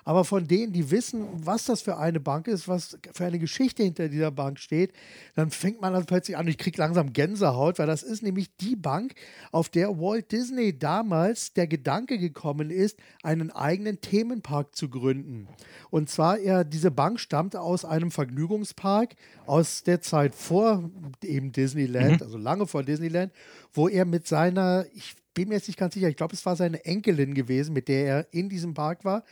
Aber 0.05 0.23
von 0.23 0.47
denen, 0.47 0.71
die 0.71 0.91
wissen, 0.91 1.25
was 1.33 1.65
das 1.65 1.81
für 1.81 1.97
eine 1.97 2.19
Bank 2.19 2.47
ist, 2.47 2.67
was 2.67 2.97
für 3.11 3.25
eine 3.25 3.39
Geschichte 3.39 3.81
hinter 3.81 4.07
dieser 4.07 4.29
Bank 4.29 4.59
steht, 4.59 4.93
dann 5.33 5.49
fängt 5.49 5.81
man 5.81 5.93
dann 5.93 6.05
plötzlich 6.05 6.37
an, 6.37 6.47
ich 6.47 6.59
kriege 6.59 6.77
langsam 6.77 7.11
Gänsehaut, 7.11 7.79
weil 7.79 7.87
das 7.87 8.03
ist 8.03 8.21
nämlich 8.21 8.55
die 8.57 8.75
Bank, 8.75 9.15
auf 9.51 9.67
der 9.67 9.99
Walt 9.99 10.31
Disney 10.31 10.77
damals 10.77 11.53
der 11.53 11.65
Gedanke 11.65 12.19
gekommen 12.19 12.69
ist, 12.69 12.99
einen 13.23 13.49
eigenen 13.49 13.99
Themenpark 13.99 14.75
zu 14.75 14.89
gründen. 14.89 15.47
Und 15.89 16.07
zwar, 16.07 16.37
er, 16.37 16.63
diese 16.63 16.91
Bank 16.91 17.19
stammte 17.19 17.59
aus 17.61 17.83
einem 17.83 18.11
Vergnügungspark 18.11 19.15
aus 19.47 19.81
der 19.81 20.01
Zeit 20.01 20.35
vor 20.35 20.91
eben 21.23 21.51
Disneyland, 21.51 22.21
mhm. 22.21 22.25
also 22.25 22.37
lange 22.37 22.67
vor 22.67 22.83
Disneyland, 22.83 23.33
wo 23.73 23.87
er 23.87 24.05
mit 24.05 24.27
seiner, 24.27 24.85
ich 24.93 25.15
bin 25.33 25.49
mir 25.49 25.55
jetzt 25.55 25.67
nicht 25.67 25.79
ganz 25.79 25.95
sicher, 25.95 26.09
ich 26.09 26.15
glaube, 26.15 26.35
es 26.35 26.45
war 26.45 26.55
seine 26.55 26.85
Enkelin 26.85 27.33
gewesen, 27.33 27.73
mit 27.73 27.87
der 27.87 28.05
er 28.05 28.27
in 28.31 28.49
diesem 28.49 28.75
Park 28.75 29.03
war. 29.03 29.23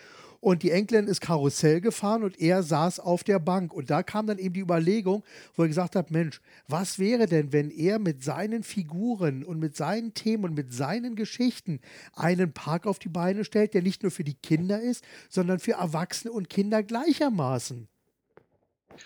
Und 0.44 0.62
die 0.62 0.72
Enkelin 0.72 1.08
ist 1.08 1.22
Karussell 1.22 1.80
gefahren 1.80 2.22
und 2.22 2.38
er 2.38 2.64
saß 2.64 3.00
auf 3.00 3.24
der 3.24 3.40
Bank. 3.40 3.74
Und 3.74 3.90
da 3.90 4.04
kam 4.04 4.28
dann 4.28 4.40
eben 4.40 4.54
die 4.54 4.60
Überlegung, 4.60 5.24
wo 5.56 5.62
er 5.62 5.70
gesagt 5.70 5.96
hat: 5.96 6.12
Mensch, 6.12 6.42
was 6.68 7.00
wäre 7.00 7.28
denn, 7.28 7.54
wenn 7.54 7.72
er 7.72 7.98
mit 7.98 8.26
seinen 8.26 8.64
Figuren 8.64 9.46
und 9.46 9.60
mit 9.60 9.78
seinen 9.78 10.14
Themen 10.14 10.44
und 10.44 10.54
mit 10.54 10.74
seinen 10.74 11.16
Geschichten 11.16 11.80
einen 12.14 12.52
Park 12.52 12.88
auf 12.88 13.00
die 13.00 13.08
Beine 13.08 13.46
stellt, 13.46 13.74
der 13.74 13.84
nicht 13.84 14.04
nur 14.04 14.12
für 14.12 14.26
die 14.26 14.34
Kinder 14.34 14.82
ist, 14.82 15.06
sondern 15.30 15.60
für 15.60 15.76
Erwachsene 15.76 16.34
und 16.34 16.50
Kinder 16.50 16.84
gleichermaßen? 16.84 17.88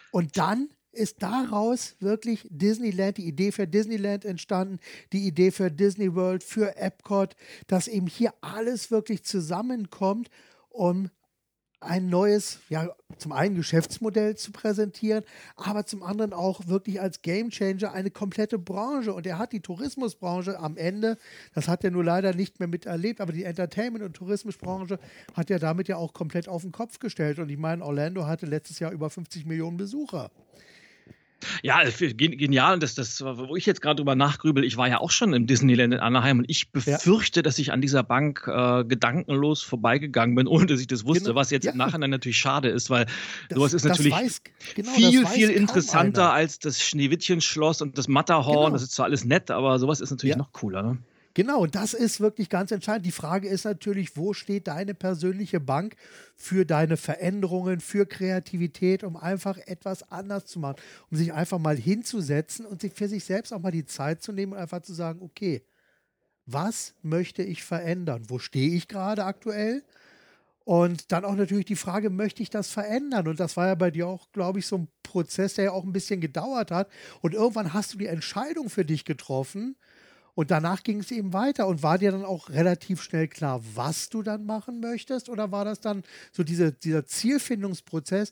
Und 0.09 0.37
dann 0.39 0.69
ist 0.91 1.21
daraus 1.21 1.97
wirklich 1.99 2.47
Disneyland, 2.49 3.19
die 3.19 3.27
Idee 3.27 3.51
für 3.51 3.67
Disneyland 3.67 4.25
entstanden, 4.25 4.79
die 5.13 5.27
Idee 5.27 5.51
für 5.51 5.69
Disney 5.69 6.15
World, 6.15 6.43
für 6.43 6.75
Epcot, 6.77 7.35
dass 7.67 7.87
eben 7.87 8.07
hier 8.07 8.33
alles 8.41 8.89
wirklich 8.89 9.23
zusammenkommt, 9.23 10.31
um 10.69 11.11
ein 11.79 12.09
neues, 12.09 12.59
ja, 12.69 12.89
zum 13.17 13.31
einen 13.31 13.55
Geschäftsmodell 13.55 14.35
zu 14.35 14.51
präsentieren, 14.51 15.23
aber 15.55 15.85
zum 15.85 16.01
anderen 16.01 16.33
auch 16.33 16.67
wirklich 16.67 16.99
als 16.99 17.21
Gamechanger 17.21 17.91
eine 17.93 18.09
komplette 18.09 18.57
Branche. 18.57 19.13
Und 19.13 19.27
er 19.27 19.37
hat 19.37 19.53
die 19.53 19.61
Tourismusbranche 19.61 20.59
am 20.59 20.77
Ende, 20.77 21.17
das 21.53 21.67
hat 21.67 21.83
er 21.83 21.91
nur 21.91 22.03
leider 22.03 22.33
nicht 22.33 22.59
mehr 22.59 22.67
miterlebt, 22.67 23.21
aber 23.21 23.31
die 23.31 23.43
Entertainment- 23.43 24.03
und 24.03 24.13
Tourismusbranche 24.15 24.99
hat 25.35 25.51
er 25.51 25.59
damit 25.59 25.87
ja 25.87 25.97
auch 25.97 26.13
komplett 26.13 26.47
auf 26.47 26.63
den 26.63 26.71
Kopf 26.71 26.99
gestellt. 26.99 27.37
Und 27.39 27.49
ich 27.49 27.57
meine, 27.57 27.85
Orlando 27.85 28.25
hatte 28.25 28.47
letztes 28.47 28.79
Jahr 28.79 28.91
über 28.91 29.09
50 29.09 29.45
Millionen 29.45 29.77
Besucher. 29.77 30.31
Ja, 31.61 31.81
genial. 31.83 32.73
Und 32.73 32.83
das, 32.83 32.95
das, 32.95 33.23
wo 33.23 33.55
ich 33.55 33.65
jetzt 33.65 33.81
gerade 33.81 33.97
drüber 33.97 34.15
nachgrübel, 34.15 34.63
ich 34.63 34.77
war 34.77 34.87
ja 34.87 34.99
auch 34.99 35.11
schon 35.11 35.33
im 35.33 35.47
Disneyland 35.47 35.93
in 35.93 35.99
Anaheim 35.99 36.39
und 36.39 36.49
ich 36.49 36.71
befürchte, 36.71 37.39
ja. 37.39 37.43
dass 37.43 37.59
ich 37.59 37.71
an 37.71 37.81
dieser 37.81 38.03
Bank 38.03 38.47
äh, 38.47 38.83
gedankenlos 38.83 39.61
vorbeigegangen 39.61 40.35
bin, 40.35 40.47
ohne 40.47 40.65
dass 40.65 40.79
ich 40.79 40.87
das 40.87 41.05
wusste, 41.05 41.25
genau. 41.25 41.35
was 41.35 41.51
jetzt 41.51 41.65
ja. 41.65 41.71
im 41.71 41.77
Nachhinein 41.77 42.09
natürlich 42.09 42.37
schade 42.37 42.69
ist, 42.69 42.89
weil 42.89 43.05
das, 43.49 43.57
sowas 43.57 43.73
ist 43.73 43.85
natürlich 43.85 44.13
weiß, 44.13 44.41
genau, 44.75 44.91
viel, 44.91 45.25
viel 45.27 45.49
interessanter 45.49 46.33
als 46.33 46.59
das 46.59 46.81
Schneewittchen-Schloss 46.81 47.81
und 47.81 47.97
das 47.97 48.07
Matterhorn. 48.07 48.57
Genau. 48.57 48.69
Das 48.71 48.83
ist 48.83 48.93
zwar 48.93 49.05
alles 49.05 49.25
nett, 49.25 49.51
aber 49.51 49.79
sowas 49.79 50.01
ist 50.01 50.11
natürlich 50.11 50.35
ja. 50.35 50.37
noch 50.37 50.51
cooler. 50.51 50.83
Ne? 50.83 50.97
Genau, 51.37 51.59
und 51.61 51.75
das 51.75 51.93
ist 51.93 52.19
wirklich 52.19 52.49
ganz 52.49 52.71
entscheidend. 52.71 53.05
Die 53.05 53.11
Frage 53.11 53.47
ist 53.47 53.63
natürlich, 53.63 54.17
wo 54.17 54.33
steht 54.33 54.67
deine 54.67 54.95
persönliche 54.95 55.59
Bank 55.59 55.95
für 56.35 56.65
deine 56.65 56.97
Veränderungen, 56.97 57.79
für 57.79 58.07
Kreativität, 58.07 59.03
um 59.03 59.15
einfach 59.15 59.59
etwas 59.67 60.11
anders 60.11 60.45
zu 60.47 60.57
machen, 60.59 60.77
um 61.11 61.17
sich 61.17 61.33
einfach 61.33 61.59
mal 61.59 61.77
hinzusetzen 61.77 62.65
und 62.65 62.81
sich 62.81 62.91
für 62.91 63.07
sich 63.07 63.23
selbst 63.23 63.53
auch 63.53 63.59
mal 63.61 63.69
die 63.69 63.85
Zeit 63.85 64.23
zu 64.23 64.31
nehmen 64.31 64.53
und 64.53 64.57
einfach 64.57 64.81
zu 64.81 64.95
sagen, 64.95 65.21
okay, 65.21 65.61
was 66.47 66.95
möchte 67.03 67.43
ich 67.43 67.63
verändern? 67.63 68.23
Wo 68.29 68.39
stehe 68.39 68.75
ich 68.75 68.87
gerade 68.87 69.25
aktuell? 69.25 69.83
Und 70.65 71.11
dann 71.13 71.25
auch 71.25 71.35
natürlich 71.35 71.65
die 71.65 71.75
Frage, 71.77 72.09
möchte 72.09 72.43
ich 72.43 72.49
das 72.49 72.69
verändern? 72.71 73.27
Und 73.27 73.39
das 73.39 73.55
war 73.57 73.67
ja 73.67 73.75
bei 73.75 73.91
dir 73.91 74.07
auch, 74.07 74.31
glaube 74.33 74.59
ich, 74.59 74.67
so 74.67 74.77
ein 74.77 74.87
Prozess, 75.03 75.53
der 75.53 75.65
ja 75.65 75.71
auch 75.71 75.85
ein 75.85 75.93
bisschen 75.93 76.19
gedauert 76.19 76.71
hat. 76.71 76.89
Und 77.21 77.33
irgendwann 77.33 77.73
hast 77.73 77.93
du 77.93 77.97
die 77.97 78.07
Entscheidung 78.07 78.69
für 78.69 78.83
dich 78.85 79.05
getroffen, 79.05 79.77
und 80.37 80.51
danach 80.51 80.83
ging 80.83 80.99
es 80.99 81.09
eben 81.09 81.33
weiter. 81.33 81.65
Und 81.65 81.81
war 81.81 81.97
dir 81.97 82.11
dann 82.11 82.23
auch 82.23 82.49
relativ 82.49 83.01
schnell 83.01 83.27
klar, 83.27 83.59
was 83.73 84.09
du 84.09 84.21
dann 84.21 84.45
machen 84.45 84.79
möchtest? 84.79 85.29
Oder 85.29 85.51
war 85.51 85.65
das 85.65 85.79
dann 85.79 86.03
so 86.31 86.43
diese, 86.43 86.71
dieser 86.71 87.07
Zielfindungsprozess? 87.07 88.31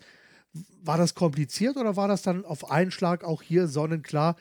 War 0.83 0.99
das 0.99 1.15
kompliziert 1.15 1.77
oder 1.77 1.95
war 1.95 2.07
das 2.07 2.21
dann 2.21 2.45
auf 2.45 2.69
einen 2.69 2.91
Schlag 2.91 3.23
auch 3.23 3.41
hier 3.41 3.67
sonnenklar? 3.67 4.35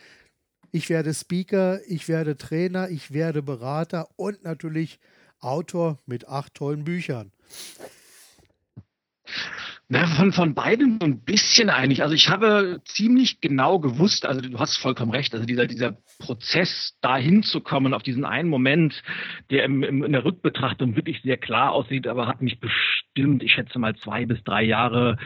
Ich 0.72 0.90
werde 0.90 1.14
Speaker, 1.14 1.80
ich 1.88 2.06
werde 2.06 2.36
Trainer, 2.36 2.90
ich 2.90 3.14
werde 3.14 3.40
Berater 3.40 4.10
und 4.16 4.44
natürlich 4.44 5.00
Autor 5.40 5.98
mit 6.04 6.28
acht 6.28 6.52
tollen 6.52 6.84
Büchern. 6.84 7.32
Na, 9.88 10.06
von, 10.06 10.32
von 10.32 10.54
beidem 10.54 10.98
ein 11.02 11.24
bisschen 11.24 11.68
eigentlich. 11.68 12.02
Also 12.02 12.14
ich 12.14 12.30
habe 12.30 12.80
ziemlich 12.86 13.42
genau 13.42 13.78
gewusst, 13.78 14.24
also 14.24 14.40
du 14.40 14.58
hast 14.58 14.78
vollkommen 14.78 15.10
recht, 15.10 15.34
also 15.34 15.44
dieser, 15.44 15.66
dieser 15.66 15.98
Prozess, 16.18 16.96
da 17.02 17.18
hinzukommen 17.18 17.92
auf 17.92 18.02
diesen 18.02 18.24
einen 18.24 18.48
Moment, 18.48 19.02
der 19.50 19.64
im, 19.64 19.82
im, 19.82 20.02
in 20.02 20.12
der 20.12 20.24
Rückbetrachtung 20.24 20.96
wirklich 20.96 21.20
sehr 21.20 21.36
klar 21.36 21.72
aussieht, 21.72 22.06
aber 22.06 22.26
hat 22.26 22.40
mich 22.40 22.60
bestimmt, 22.60 23.42
ich 23.42 23.52
schätze 23.52 23.78
mal 23.78 23.94
zwei 23.96 24.24
bis 24.24 24.42
drei 24.42 24.62
Jahre 24.62 25.18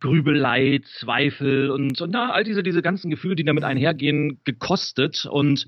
Grübelei, 0.00 0.82
Zweifel 0.98 1.70
und, 1.70 1.98
und 1.98 2.10
na, 2.10 2.32
all 2.32 2.44
diese, 2.44 2.62
diese 2.62 2.82
ganzen 2.82 3.10
Gefühle, 3.10 3.34
die 3.34 3.44
damit 3.44 3.64
einhergehen, 3.64 4.40
gekostet. 4.44 5.24
Und 5.24 5.66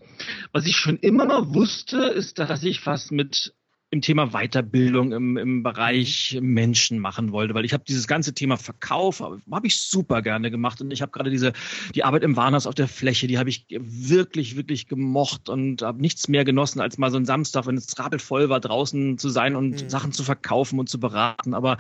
was 0.53 0.67
ich 0.67 0.77
schon 0.77 0.99
immer 0.99 1.55
wusste, 1.55 1.97
ist, 1.97 2.39
dass 2.39 2.63
ich 2.63 2.85
was 2.85 3.11
mit 3.11 3.55
im 3.95 4.01
Thema 4.01 4.33
Weiterbildung 4.33 5.13
im, 5.13 5.37
im 5.37 5.63
Bereich 5.63 6.37
Menschen 6.43 6.99
machen 6.99 7.31
wollte, 7.31 7.55
weil 7.55 7.65
ich 7.65 7.73
habe 7.73 7.85
dieses 7.87 8.09
ganze 8.09 8.35
Thema 8.35 8.57
Verkauf, 8.57 9.21
habe 9.21 9.41
hab 9.51 9.65
ich 9.65 9.81
super 9.81 10.21
gerne 10.21 10.51
gemacht 10.51 10.81
und 10.81 10.91
ich 10.91 11.01
habe 11.01 11.13
gerade 11.13 11.31
diese 11.31 11.53
die 11.95 12.03
Arbeit 12.03 12.25
im 12.25 12.37
Warners 12.37 12.67
auf 12.67 12.75
der 12.75 12.89
Fläche, 12.89 13.29
die 13.29 13.39
habe 13.39 13.49
ich 13.49 13.67
wirklich 13.71 14.57
wirklich 14.57 14.89
gemocht 14.89 15.49
und 15.49 15.83
habe 15.83 16.01
nichts 16.01 16.27
mehr 16.27 16.45
genossen 16.45 16.81
als 16.81 16.99
mal 16.99 17.13
so 17.13 17.17
ein 17.19 17.25
Samstag, 17.25 17.67
wenn 17.67 17.77
es 17.77 17.97
rappelvoll 17.97 18.49
war, 18.49 18.59
draußen 18.59 19.17
zu 19.17 19.29
sein 19.29 19.55
und 19.55 19.85
mhm. 19.85 19.89
Sachen 19.89 20.11
zu 20.11 20.25
verkaufen 20.25 20.81
und 20.81 20.89
zu 20.89 20.99
beraten. 20.99 21.55
Aber 21.55 21.77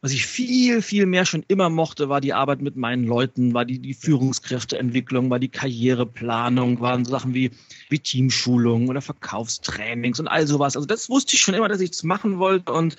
was 0.00 0.12
ich 0.12 0.24
viel 0.24 0.80
viel 0.80 1.04
mehr 1.04 1.26
schon 1.26 1.44
immer 1.48 1.68
mochte, 1.68 2.08
war 2.08 2.22
die 2.22 2.32
Arbeit 2.32 2.62
mit 2.62 2.76
meinen 2.76 3.04
Leuten, 3.04 3.52
war 3.52 3.66
die 3.66 3.78
die 3.78 3.94
Führungskräfteentwicklung, 3.94 5.28
war 5.28 5.38
die 5.38 5.50
Karriereplanung, 5.50 6.80
waren 6.80 7.04
so 7.04 7.10
Sachen 7.10 7.34
wie 7.34 7.50
wie 7.90 7.98
Teamschulungen 7.98 8.88
oder 8.88 9.02
Verkaufstrainings 9.02 10.18
und 10.18 10.28
all 10.28 10.46
sowas. 10.46 10.74
Also 10.74 10.86
das 10.86 11.10
wusste 11.10 11.34
ich 11.34 11.42
schon 11.42 11.57
immer, 11.58 11.68
dass 11.68 11.80
ich 11.80 11.90
es 11.90 12.02
machen 12.02 12.38
wollte 12.38 12.72
und 12.72 12.96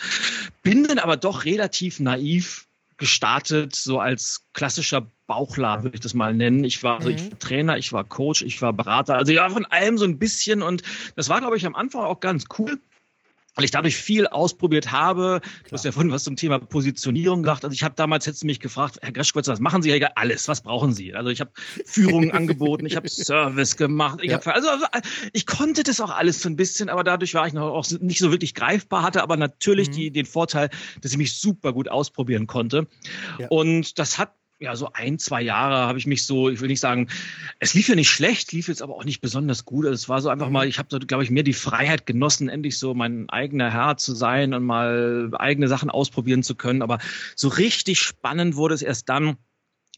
bin 0.63 0.83
dann 0.83 0.99
aber 0.99 1.17
doch 1.17 1.45
relativ 1.45 1.99
naiv 1.99 2.67
gestartet, 2.97 3.75
so 3.75 3.99
als 3.99 4.43
klassischer 4.53 5.09
Bauchladen, 5.25 5.83
würde 5.83 5.95
ich 5.95 6.01
das 6.01 6.13
mal 6.13 6.33
nennen. 6.33 6.63
Ich 6.63 6.83
war, 6.83 6.97
also 6.97 7.09
ich 7.09 7.23
mhm. 7.23 7.31
war 7.31 7.39
Trainer, 7.39 7.77
ich 7.77 7.93
war 7.93 8.03
Coach, 8.03 8.41
ich 8.41 8.61
war 8.61 8.73
Berater, 8.73 9.15
also 9.15 9.31
ja, 9.31 9.49
von 9.49 9.65
allem 9.65 9.97
so 9.97 10.05
ein 10.05 10.19
bisschen 10.19 10.61
und 10.61 10.83
das 11.15 11.29
war, 11.29 11.39
glaube 11.39 11.57
ich, 11.57 11.65
am 11.65 11.75
Anfang 11.75 12.03
auch 12.03 12.19
ganz 12.19 12.45
cool. 12.57 12.79
Weil 13.59 13.65
ich 13.65 13.71
dadurch 13.71 13.97
viel 13.97 14.25
ausprobiert 14.25 14.93
habe. 14.93 15.41
Klar. 15.41 15.63
Du 15.67 15.71
hast 15.73 15.83
ja 15.83 15.91
vorhin 15.91 16.13
was 16.13 16.23
zum 16.23 16.37
Thema 16.37 16.59
Positionierung 16.59 17.43
gesagt. 17.43 17.65
Also 17.65 17.73
ich 17.73 17.83
habe 17.83 17.93
damals 17.93 18.25
jetzt 18.25 18.45
mich 18.45 18.61
gefragt, 18.61 18.99
Herr 19.01 19.11
Greschkowitz, 19.11 19.49
was 19.49 19.59
machen 19.59 19.81
Sie? 19.81 19.89
Ja, 19.89 20.11
alles. 20.15 20.47
Was 20.47 20.61
brauchen 20.61 20.93
Sie? 20.93 21.13
Also 21.13 21.29
ich 21.29 21.41
habe 21.41 21.51
Führungen 21.83 22.31
angeboten, 22.31 22.85
ich 22.85 22.95
habe 22.95 23.09
Service 23.09 23.75
gemacht. 23.75 24.19
Ich 24.21 24.31
ja. 24.31 24.37
hab, 24.37 24.47
also, 24.47 24.69
also 24.69 25.09
ich 25.33 25.45
konnte 25.45 25.83
das 25.83 25.99
auch 25.99 26.09
alles 26.09 26.41
so 26.41 26.47
ein 26.47 26.55
bisschen, 26.55 26.87
aber 26.87 27.03
dadurch 27.03 27.33
war 27.33 27.47
ich 27.47 27.51
noch 27.53 27.73
auch 27.73 27.85
nicht 27.99 28.19
so 28.19 28.31
wirklich 28.31 28.55
greifbar, 28.55 29.03
hatte 29.03 29.21
aber 29.21 29.35
natürlich 29.35 29.89
mhm. 29.89 29.93
die, 29.93 30.11
den 30.11 30.25
Vorteil, 30.25 30.69
dass 31.01 31.11
ich 31.11 31.17
mich 31.17 31.37
super 31.37 31.73
gut 31.73 31.89
ausprobieren 31.89 32.47
konnte. 32.47 32.87
Ja. 33.39 33.49
Und 33.49 33.99
das 33.99 34.17
hat 34.17 34.31
ja, 34.59 34.75
so 34.75 34.89
ein, 34.93 35.19
zwei 35.19 35.41
Jahre 35.41 35.87
habe 35.87 35.97
ich 35.97 36.05
mich 36.05 36.25
so, 36.25 36.49
ich 36.49 36.59
will 36.59 36.67
nicht 36.67 36.81
sagen, 36.81 37.07
es 37.59 37.73
lief 37.73 37.87
ja 37.87 37.95
nicht 37.95 38.09
schlecht, 38.09 38.51
lief 38.51 38.67
jetzt 38.67 38.81
aber 38.81 38.95
auch 38.95 39.05
nicht 39.05 39.21
besonders 39.21 39.63
gut. 39.63 39.85
Also 39.85 39.95
es 39.95 40.09
war 40.09 40.21
so 40.21 40.29
einfach 40.29 40.47
mhm. 40.47 40.53
mal, 40.53 40.67
ich 40.67 40.79
habe, 40.79 40.89
so, 40.91 40.99
glaube 40.99 41.23
ich, 41.23 41.31
mehr 41.31 41.43
die 41.43 41.53
Freiheit 41.53 42.05
genossen, 42.05 42.49
endlich 42.49 42.77
so 42.77 42.93
mein 42.93 43.29
eigener 43.29 43.71
Herr 43.71 43.95
zu 43.97 44.13
sein 44.13 44.53
und 44.53 44.65
mal 44.65 45.31
eigene 45.37 45.69
Sachen 45.69 45.89
ausprobieren 45.89 46.43
zu 46.43 46.55
können. 46.55 46.81
Aber 46.81 46.99
so 47.35 47.47
richtig 47.47 48.01
spannend 48.01 48.57
wurde 48.57 48.75
es 48.75 48.81
erst 48.81 49.07
dann, 49.07 49.37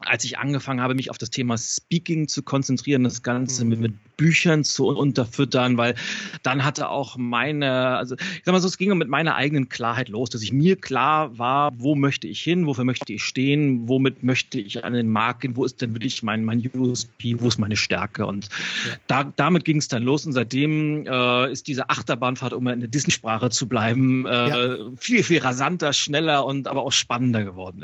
als 0.06 0.24
ich 0.24 0.38
angefangen 0.38 0.82
habe, 0.82 0.96
mich 0.96 1.10
auf 1.10 1.18
das 1.18 1.30
Thema 1.30 1.58
Speaking 1.58 2.28
zu 2.28 2.44
konzentrieren, 2.44 3.04
das 3.04 3.24
Ganze 3.24 3.64
mhm. 3.64 3.70
mit, 3.70 3.80
mit, 3.80 3.94
Büchern 4.22 4.64
zu 4.64 4.86
unterfüttern, 4.86 5.78
weil 5.78 5.96
dann 6.44 6.64
hatte 6.64 6.90
auch 6.90 7.18
meine, 7.18 7.98
also 7.98 8.14
ich 8.14 8.42
sag 8.46 8.52
mal 8.52 8.62
so, 8.62 8.68
es 8.68 8.78
ging 8.78 8.96
mit 8.96 9.10
meiner 9.10 9.34
eigenen 9.34 9.68
Klarheit 9.68 10.10
los, 10.10 10.30
dass 10.30 10.44
ich 10.44 10.54
mir 10.54 10.76
klar 10.76 11.40
war, 11.40 11.72
wo 11.80 11.96
möchte 11.96 12.28
ich 12.28 12.40
hin, 12.40 12.68
wofür 12.68 12.84
möchte 12.84 13.14
ich 13.14 13.24
stehen, 13.24 13.88
womit 13.88 14.22
möchte 14.22 14.60
ich 14.60 14.86
an 14.86 14.94
den 14.94 15.10
Markt 15.10 15.42
gehen, 15.42 15.56
wo 15.56 15.66
ist 15.66 15.82
denn 15.82 15.96
wirklich 15.96 16.22
mein, 16.22 16.46
mein 16.46 16.62
USP, 16.72 17.38
wo 17.40 17.48
ist 17.48 17.58
meine 17.58 17.76
Stärke 17.76 18.28
und 18.28 18.50
ja. 18.88 18.96
da, 19.08 19.34
damit 19.38 19.66
ging 19.66 19.78
es 19.78 19.88
dann 19.88 20.04
los 20.04 20.24
und 20.28 20.34
seitdem 20.34 21.08
äh, 21.08 21.52
ist 21.52 21.66
diese 21.66 21.90
Achterbahnfahrt, 21.90 22.54
um 22.54 22.68
in 22.68 22.82
der 22.82 22.90
Disney-Sprache 22.90 23.50
zu 23.50 23.68
bleiben, 23.68 24.28
äh, 24.28 24.30
ja. 24.30 24.78
viel, 24.98 25.24
viel 25.24 25.40
rasanter, 25.40 25.94
schneller 25.94 26.46
und 26.46 26.68
aber 26.68 26.84
auch 26.84 26.92
spannender 26.92 27.44
geworden. 27.44 27.82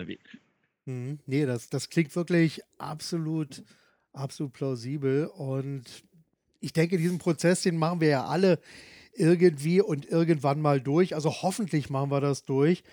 Mhm. 0.88 1.20
Nee, 1.26 1.46
das, 1.46 1.70
das 1.70 1.90
klingt 1.90 2.16
wirklich 2.16 2.62
absolut, 2.78 3.64
absolut 4.14 4.54
plausibel. 4.54 5.28
Und 5.28 5.84
ich 6.60 6.74
denke, 6.74 6.98
diesen 6.98 7.20
Prozess, 7.20 7.62
den 7.62 7.78
machen 7.78 8.02
wir 8.02 8.08
ja 8.08 8.26
alle 8.26 8.60
irgendwie 9.14 9.82
und 9.82 10.06
irgendwann 10.06 10.62
mal 10.62 10.80
durch. 10.82 11.14
Also 11.14 11.32
hoffentlich 11.42 11.90
machen 11.90 12.10
wir 12.10 12.22
das 12.22 12.46
durch. 12.46 12.84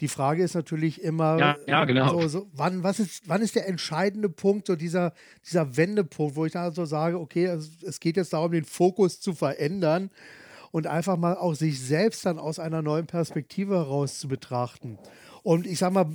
Die 0.00 0.08
Frage 0.08 0.42
ist 0.42 0.54
natürlich 0.54 1.02
immer, 1.02 1.38
ja, 1.38 1.56
ja, 1.66 1.84
genau. 1.86 2.20
so, 2.20 2.28
so, 2.28 2.50
wann, 2.52 2.82
was 2.82 3.00
ist, 3.00 3.26
wann 3.28 3.40
ist 3.40 3.54
der 3.54 3.66
entscheidende 3.66 4.28
Punkt, 4.28 4.66
so 4.66 4.76
dieser, 4.76 5.14
dieser 5.46 5.76
Wendepunkt, 5.76 6.36
wo 6.36 6.44
ich 6.44 6.52
dann 6.52 6.74
so 6.74 6.84
sage, 6.84 7.18
okay, 7.18 7.46
es, 7.46 7.82
es 7.82 8.00
geht 8.00 8.18
jetzt 8.18 8.34
darum, 8.34 8.52
den 8.52 8.64
Fokus 8.64 9.20
zu 9.20 9.32
verändern 9.32 10.10
und 10.70 10.86
einfach 10.86 11.16
mal 11.16 11.36
auch 11.36 11.54
sich 11.54 11.80
selbst 11.80 12.26
dann 12.26 12.38
aus 12.38 12.58
einer 12.58 12.82
neuen 12.82 13.06
Perspektive 13.06 13.76
heraus 13.76 14.18
zu 14.18 14.28
betrachten. 14.28 14.98
Und 15.42 15.66
ich 15.66 15.78
sag 15.78 15.92
mal, 15.92 16.06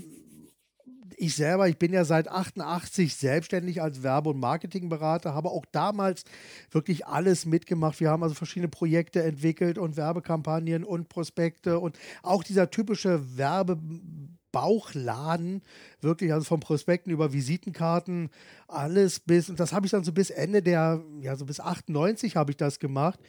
ich 1.21 1.35
selber, 1.35 1.69
ich 1.69 1.77
bin 1.77 1.93
ja 1.93 2.03
seit 2.03 2.27
88 2.27 3.15
selbstständig 3.15 3.79
als 3.81 4.01
Werbe- 4.01 4.31
und 4.31 4.39
Marketingberater, 4.39 5.35
habe 5.35 5.49
auch 5.49 5.65
damals 5.71 6.23
wirklich 6.71 7.05
alles 7.05 7.45
mitgemacht. 7.45 7.99
Wir 7.99 8.09
haben 8.09 8.23
also 8.23 8.33
verschiedene 8.33 8.69
Projekte 8.69 9.21
entwickelt 9.21 9.77
und 9.77 9.97
Werbekampagnen 9.97 10.83
und 10.83 11.09
Prospekte 11.09 11.77
und 11.77 11.99
auch 12.23 12.43
dieser 12.43 12.71
typische 12.71 13.37
Werbebauchladen, 13.37 15.61
wirklich, 16.01 16.33
also 16.33 16.45
von 16.45 16.59
Prospekten 16.59 17.11
über 17.11 17.33
Visitenkarten, 17.33 18.31
alles 18.67 19.19
bis, 19.19 19.47
und 19.47 19.59
das 19.59 19.73
habe 19.73 19.85
ich 19.85 19.91
dann 19.91 20.03
so 20.03 20.13
bis 20.13 20.31
Ende 20.31 20.63
der, 20.63 21.03
ja, 21.21 21.35
so 21.35 21.45
bis 21.45 21.59
98 21.59 22.35
habe 22.35 22.49
ich 22.49 22.57
das 22.57 22.79
gemacht 22.79 23.19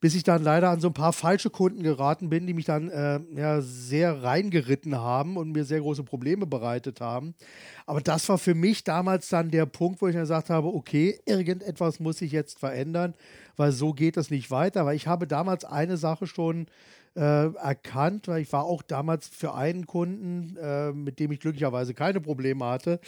bis 0.00 0.14
ich 0.14 0.22
dann 0.22 0.42
leider 0.42 0.70
an 0.70 0.80
so 0.80 0.88
ein 0.88 0.94
paar 0.94 1.12
falsche 1.12 1.50
Kunden 1.50 1.82
geraten 1.82 2.28
bin, 2.28 2.46
die 2.46 2.54
mich 2.54 2.66
dann 2.66 2.88
äh, 2.90 3.20
ja, 3.34 3.60
sehr 3.60 4.22
reingeritten 4.22 4.96
haben 4.96 5.36
und 5.36 5.52
mir 5.52 5.64
sehr 5.64 5.80
große 5.80 6.04
Probleme 6.04 6.46
bereitet 6.46 7.00
haben. 7.00 7.34
Aber 7.86 8.00
das 8.00 8.28
war 8.28 8.38
für 8.38 8.54
mich 8.54 8.84
damals 8.84 9.28
dann 9.28 9.50
der 9.50 9.66
Punkt, 9.66 10.02
wo 10.02 10.08
ich 10.08 10.14
dann 10.14 10.22
gesagt 10.22 10.50
habe, 10.50 10.68
okay, 10.68 11.18
irgendetwas 11.24 12.00
muss 12.00 12.18
sich 12.18 12.32
jetzt 12.32 12.58
verändern, 12.58 13.14
weil 13.56 13.72
so 13.72 13.92
geht 13.92 14.16
es 14.16 14.30
nicht 14.30 14.50
weiter. 14.50 14.84
Weil 14.84 14.96
ich 14.96 15.06
habe 15.06 15.26
damals 15.26 15.64
eine 15.64 15.96
Sache 15.96 16.26
schon 16.26 16.66
äh, 17.16 17.54
erkannt, 17.54 18.28
weil 18.28 18.42
ich 18.42 18.52
war 18.52 18.64
auch 18.64 18.82
damals 18.82 19.28
für 19.28 19.54
einen 19.54 19.86
Kunden, 19.86 20.56
äh, 20.56 20.92
mit 20.92 21.18
dem 21.18 21.32
ich 21.32 21.40
glücklicherweise 21.40 21.94
keine 21.94 22.20
Probleme 22.20 22.64
hatte. 22.64 23.00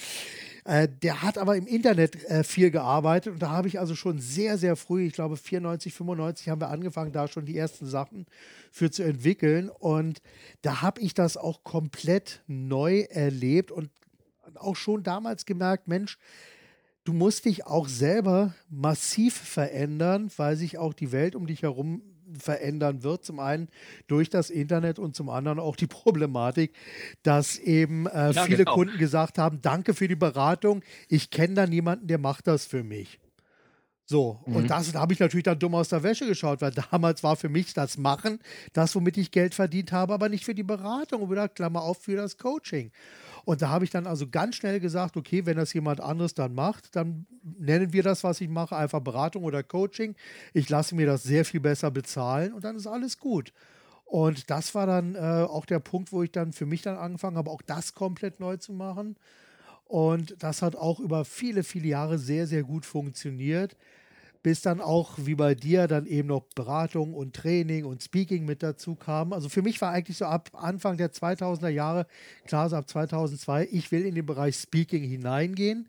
Äh, 0.64 0.88
der 1.02 1.22
hat 1.22 1.38
aber 1.38 1.56
im 1.56 1.66
Internet 1.66 2.24
äh, 2.24 2.42
viel 2.42 2.70
gearbeitet 2.70 3.34
und 3.34 3.42
da 3.42 3.50
habe 3.50 3.68
ich 3.68 3.78
also 3.78 3.94
schon 3.94 4.18
sehr, 4.18 4.58
sehr 4.58 4.76
früh, 4.76 5.06
ich 5.06 5.12
glaube 5.12 5.36
94, 5.36 5.92
95 5.92 6.48
haben 6.48 6.60
wir 6.60 6.70
angefangen, 6.70 7.12
da 7.12 7.28
schon 7.28 7.44
die 7.44 7.56
ersten 7.56 7.86
Sachen 7.86 8.26
für 8.72 8.90
zu 8.90 9.02
entwickeln 9.02 9.68
und 9.68 10.20
da 10.62 10.80
habe 10.82 11.00
ich 11.00 11.14
das 11.14 11.36
auch 11.36 11.62
komplett 11.62 12.42
neu 12.46 13.00
erlebt 13.10 13.71
und 13.71 13.90
auch 14.54 14.76
schon 14.76 15.02
damals 15.02 15.47
gemerkt, 15.47 15.86
Mensch, 15.86 16.18
du 17.04 17.12
musst 17.12 17.44
dich 17.44 17.66
auch 17.66 17.88
selber 17.88 18.54
massiv 18.68 19.34
verändern, 19.34 20.30
weil 20.36 20.56
sich 20.56 20.78
auch 20.78 20.94
die 20.94 21.12
Welt 21.12 21.34
um 21.34 21.47
dich 21.47 21.62
herum 21.62 22.02
verändern 22.38 23.02
wird. 23.02 23.25
Zum 23.25 23.41
einen 23.41 23.69
durch 24.06 24.30
das 24.30 24.50
Internet 24.50 24.99
und 24.99 25.14
zum 25.14 25.28
anderen 25.28 25.58
auch 25.58 25.76
die 25.76 25.86
Problematik, 25.86 26.75
dass 27.23 27.58
eben 27.58 28.06
äh, 28.06 28.32
ja, 28.32 28.43
viele 28.45 28.58
genau. 28.58 28.75
Kunden 28.75 28.99
gesagt 28.99 29.38
haben, 29.38 29.60
danke 29.62 29.95
für 29.95 30.08
die 30.08 30.17
Beratung, 30.17 30.82
ich 31.08 31.30
kenne 31.30 31.54
da 31.54 31.67
niemanden, 31.67 32.06
der 32.06 32.19
macht 32.19 32.47
das 32.47 32.67
für 32.67 32.82
mich. 32.82 33.19
So, 34.10 34.41
mhm. 34.47 34.56
und 34.56 34.71
das 34.71 34.95
habe 34.95 35.12
ich 35.12 35.21
natürlich 35.21 35.45
dann 35.45 35.58
dumm 35.58 35.75
aus 35.75 35.91
der 35.91 36.02
Wäsche 36.02 36.26
geschaut, 36.26 36.62
weil 36.62 36.73
damals 36.91 37.23
war 37.23 37.36
für 37.36 37.50
mich 37.50 37.75
das 37.75 37.99
Machen 37.99 38.38
das, 38.73 38.95
womit 38.95 39.19
ich 39.19 39.30
Geld 39.30 39.54
verdient 39.54 39.93
habe, 39.93 40.14
aber 40.14 40.30
nicht 40.30 40.47
für 40.47 40.54
die 40.54 40.62
Beratung 40.62 41.23
oder 41.23 41.49
Klammer 41.49 41.82
auf 41.82 41.99
für 41.99 42.17
das 42.17 42.38
Coaching. 42.38 42.91
Und 43.49 43.63
da 43.63 43.71
habe 43.71 43.82
ich 43.82 43.91
dann 43.91 44.06
also 44.06 44.28
ganz 44.28 44.56
schnell 44.56 44.78
gesagt, 44.78 45.17
okay, 45.17 45.47
wenn 45.47 45.56
das 45.56 45.73
jemand 45.73 46.02
anderes 46.02 46.34
dann 46.34 46.54
macht, 46.54 46.95
dann 46.95 47.25
nennen 47.43 47.95
wir 47.95 48.02
das, 48.02 48.23
was 48.23 48.43
ich 48.43 48.49
mache, 48.50 48.76
einfach 48.76 49.00
Beratung 49.00 49.43
oder 49.43 49.63
Coaching. 49.63 50.17
Ich 50.52 50.69
lasse 50.69 50.95
mir 50.95 51.06
das 51.06 51.23
sehr 51.23 51.47
viel 51.47 51.61
besser 51.61 51.91
bezahlen 51.91 52.52
und 52.52 52.63
dann 52.63 52.76
ist 52.76 52.87
alles 52.87 53.19
gut. 53.19 53.54
Und 54.04 54.50
das 54.50 54.75
war 54.75 54.87
dann 54.87 55.15
äh, 55.15 55.47
auch 55.49 55.65
der 55.65 55.78
Punkt, 55.78 56.13
wo 56.13 56.23
ich 56.23 56.30
dann 56.30 56.52
für 56.52 56.67
mich 56.67 56.82
dann 56.82 56.99
angefangen 56.99 57.39
habe, 57.39 57.50
auch 57.50 57.63
das 57.63 57.95
komplett 57.95 58.39
neu 58.39 58.58
zu 58.58 58.75
machen. 58.75 59.17
Und 59.87 60.43
das 60.43 60.61
hat 60.61 60.76
auch 60.76 61.00
über 61.00 61.25
viele, 61.25 61.63
viele 61.63 61.89
Jahre 61.89 62.19
sehr, 62.19 62.47
sehr 62.47 62.65
gut 62.65 62.84
funktioniert 62.84 63.78
bis 64.49 64.63
dann 64.63 64.80
auch 64.80 65.19
wie 65.19 65.34
bei 65.34 65.54
dir 65.54 65.89
dann 65.89 66.06
eben 66.06 66.28
noch 66.28 66.47
Beratung 66.54 67.13
und 67.13 67.37
Training 67.37 67.84
und 67.84 68.02
Speaking 68.02 68.47
mit 68.47 68.63
dazu 68.63 68.95
kam. 68.95 69.34
Also 69.34 69.50
für 69.50 69.61
mich 69.61 69.78
war 69.82 69.91
eigentlich 69.93 70.17
so 70.17 70.25
ab 70.25 70.49
Anfang 70.54 70.97
der 70.97 71.13
2000er 71.13 71.69
Jahre, 71.69 72.06
klar 72.47 72.67
so 72.71 72.76
ab 72.76 72.89
2002, 72.89 73.69
ich 73.71 73.93
will 73.93 74.06
in 74.06 74.15
den 74.15 74.25
Bereich 74.25 74.56
Speaking 74.56 75.04
hineingehen. 75.04 75.87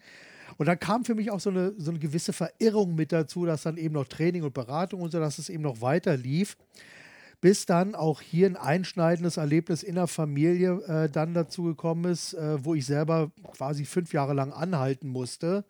Und 0.58 0.66
dann 0.66 0.78
kam 0.78 1.06
für 1.06 1.16
mich 1.16 1.32
auch 1.32 1.40
so 1.40 1.52
eine, 1.52 1.72
so 1.78 1.92
eine 1.92 2.00
gewisse 2.00 2.34
Verirrung 2.34 2.96
mit 2.96 3.14
dazu, 3.14 3.46
dass 3.46 3.64
dann 3.64 3.78
eben 3.78 3.94
noch 3.94 4.10
Training 4.10 4.44
und 4.44 4.54
Beratung 4.54 5.00
und 5.00 5.12
so, 5.12 5.22
dass 5.22 5.38
es 5.38 5.48
eben 5.48 5.64
noch 5.64 5.80
weiter 5.80 6.18
lief. 6.18 6.58
Bis 7.40 7.66
dann 7.66 7.96
auch 7.96 8.20
hier 8.20 8.46
ein 8.46 8.58
einschneidendes 8.58 9.38
Erlebnis 9.38 9.84
in 9.84 9.96
der 9.96 10.08
Familie 10.08 10.82
äh, 10.82 11.10
dann 11.10 11.34
dazu 11.34 11.64
gekommen 11.64 12.12
ist, 12.12 12.34
äh, 12.34 12.58
wo 12.62 12.76
ich 12.76 12.86
selber 12.86 13.32
quasi 13.54 13.86
fünf 13.86 14.12
Jahre 14.12 14.34
lang 14.34 14.52
anhalten 14.52 15.08
musste 15.08 15.64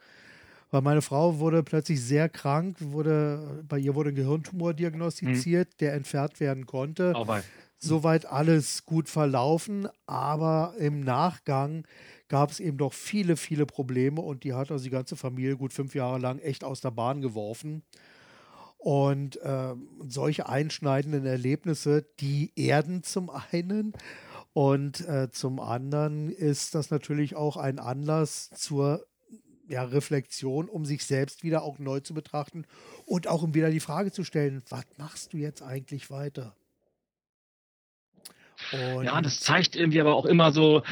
weil 0.71 0.81
meine 0.81 1.01
Frau 1.01 1.39
wurde 1.39 1.63
plötzlich 1.63 2.01
sehr 2.01 2.29
krank, 2.29 2.77
wurde, 2.79 3.63
bei 3.67 3.79
ihr 3.79 3.95
wurde 3.95 4.09
ein 4.09 4.15
Gehirntumor 4.15 4.73
diagnostiziert, 4.73 5.69
mhm. 5.69 5.77
der 5.79 5.93
entfernt 5.93 6.39
werden 6.39 6.65
konnte. 6.65 7.13
Oh 7.15 7.25
Soweit 7.81 8.25
alles 8.25 8.85
gut 8.85 9.07
verlaufen, 9.07 9.87
aber 10.05 10.73
im 10.79 10.99
Nachgang 10.99 11.87
gab 12.27 12.51
es 12.51 12.59
eben 12.59 12.77
doch 12.77 12.93
viele, 12.93 13.37
viele 13.37 13.65
Probleme 13.65 14.19
und 14.21 14.43
die 14.43 14.53
hat 14.53 14.69
also 14.69 14.83
die 14.83 14.89
ganze 14.89 15.15
Familie 15.15 15.55
gut 15.55 15.71
fünf 15.71 15.95
Jahre 15.95 16.19
lang 16.19 16.39
echt 16.39 16.65
aus 16.65 16.81
der 16.81 16.91
Bahn 16.91 17.21
geworfen. 17.21 17.83
Und 18.77 19.41
äh, 19.41 19.75
solche 20.07 20.47
einschneidenden 20.47 21.25
Erlebnisse, 21.25 22.05
die 22.19 22.51
erden 22.55 23.03
zum 23.03 23.29
einen 23.29 23.93
und 24.53 25.07
äh, 25.07 25.29
zum 25.31 25.59
anderen 25.59 26.29
ist 26.29 26.75
das 26.75 26.89
natürlich 26.89 27.35
auch 27.35 27.55
ein 27.55 27.79
Anlass 27.79 28.49
zur 28.49 29.05
ja, 29.69 29.83
Reflexion, 29.83 30.67
um 30.67 30.83
sich 30.85 31.05
selbst 31.05 31.43
wieder 31.43 31.61
auch 31.63 31.79
neu 31.79 31.99
zu 31.99 32.13
betrachten 32.13 32.65
und 33.05 33.27
auch 33.27 33.43
um 33.43 33.53
wieder 33.53 33.69
die 33.69 33.79
Frage 33.79 34.11
zu 34.11 34.23
stellen, 34.23 34.63
was 34.69 34.85
machst 34.97 35.33
du 35.33 35.37
jetzt 35.37 35.61
eigentlich 35.61 36.09
weiter? 36.09 36.55
Und 38.73 39.05
ja, 39.05 39.21
das 39.21 39.39
zeigt 39.39 39.75
irgendwie 39.75 40.01
aber 40.01 40.15
auch 40.15 40.25
immer 40.25 40.51
so, 40.51 40.83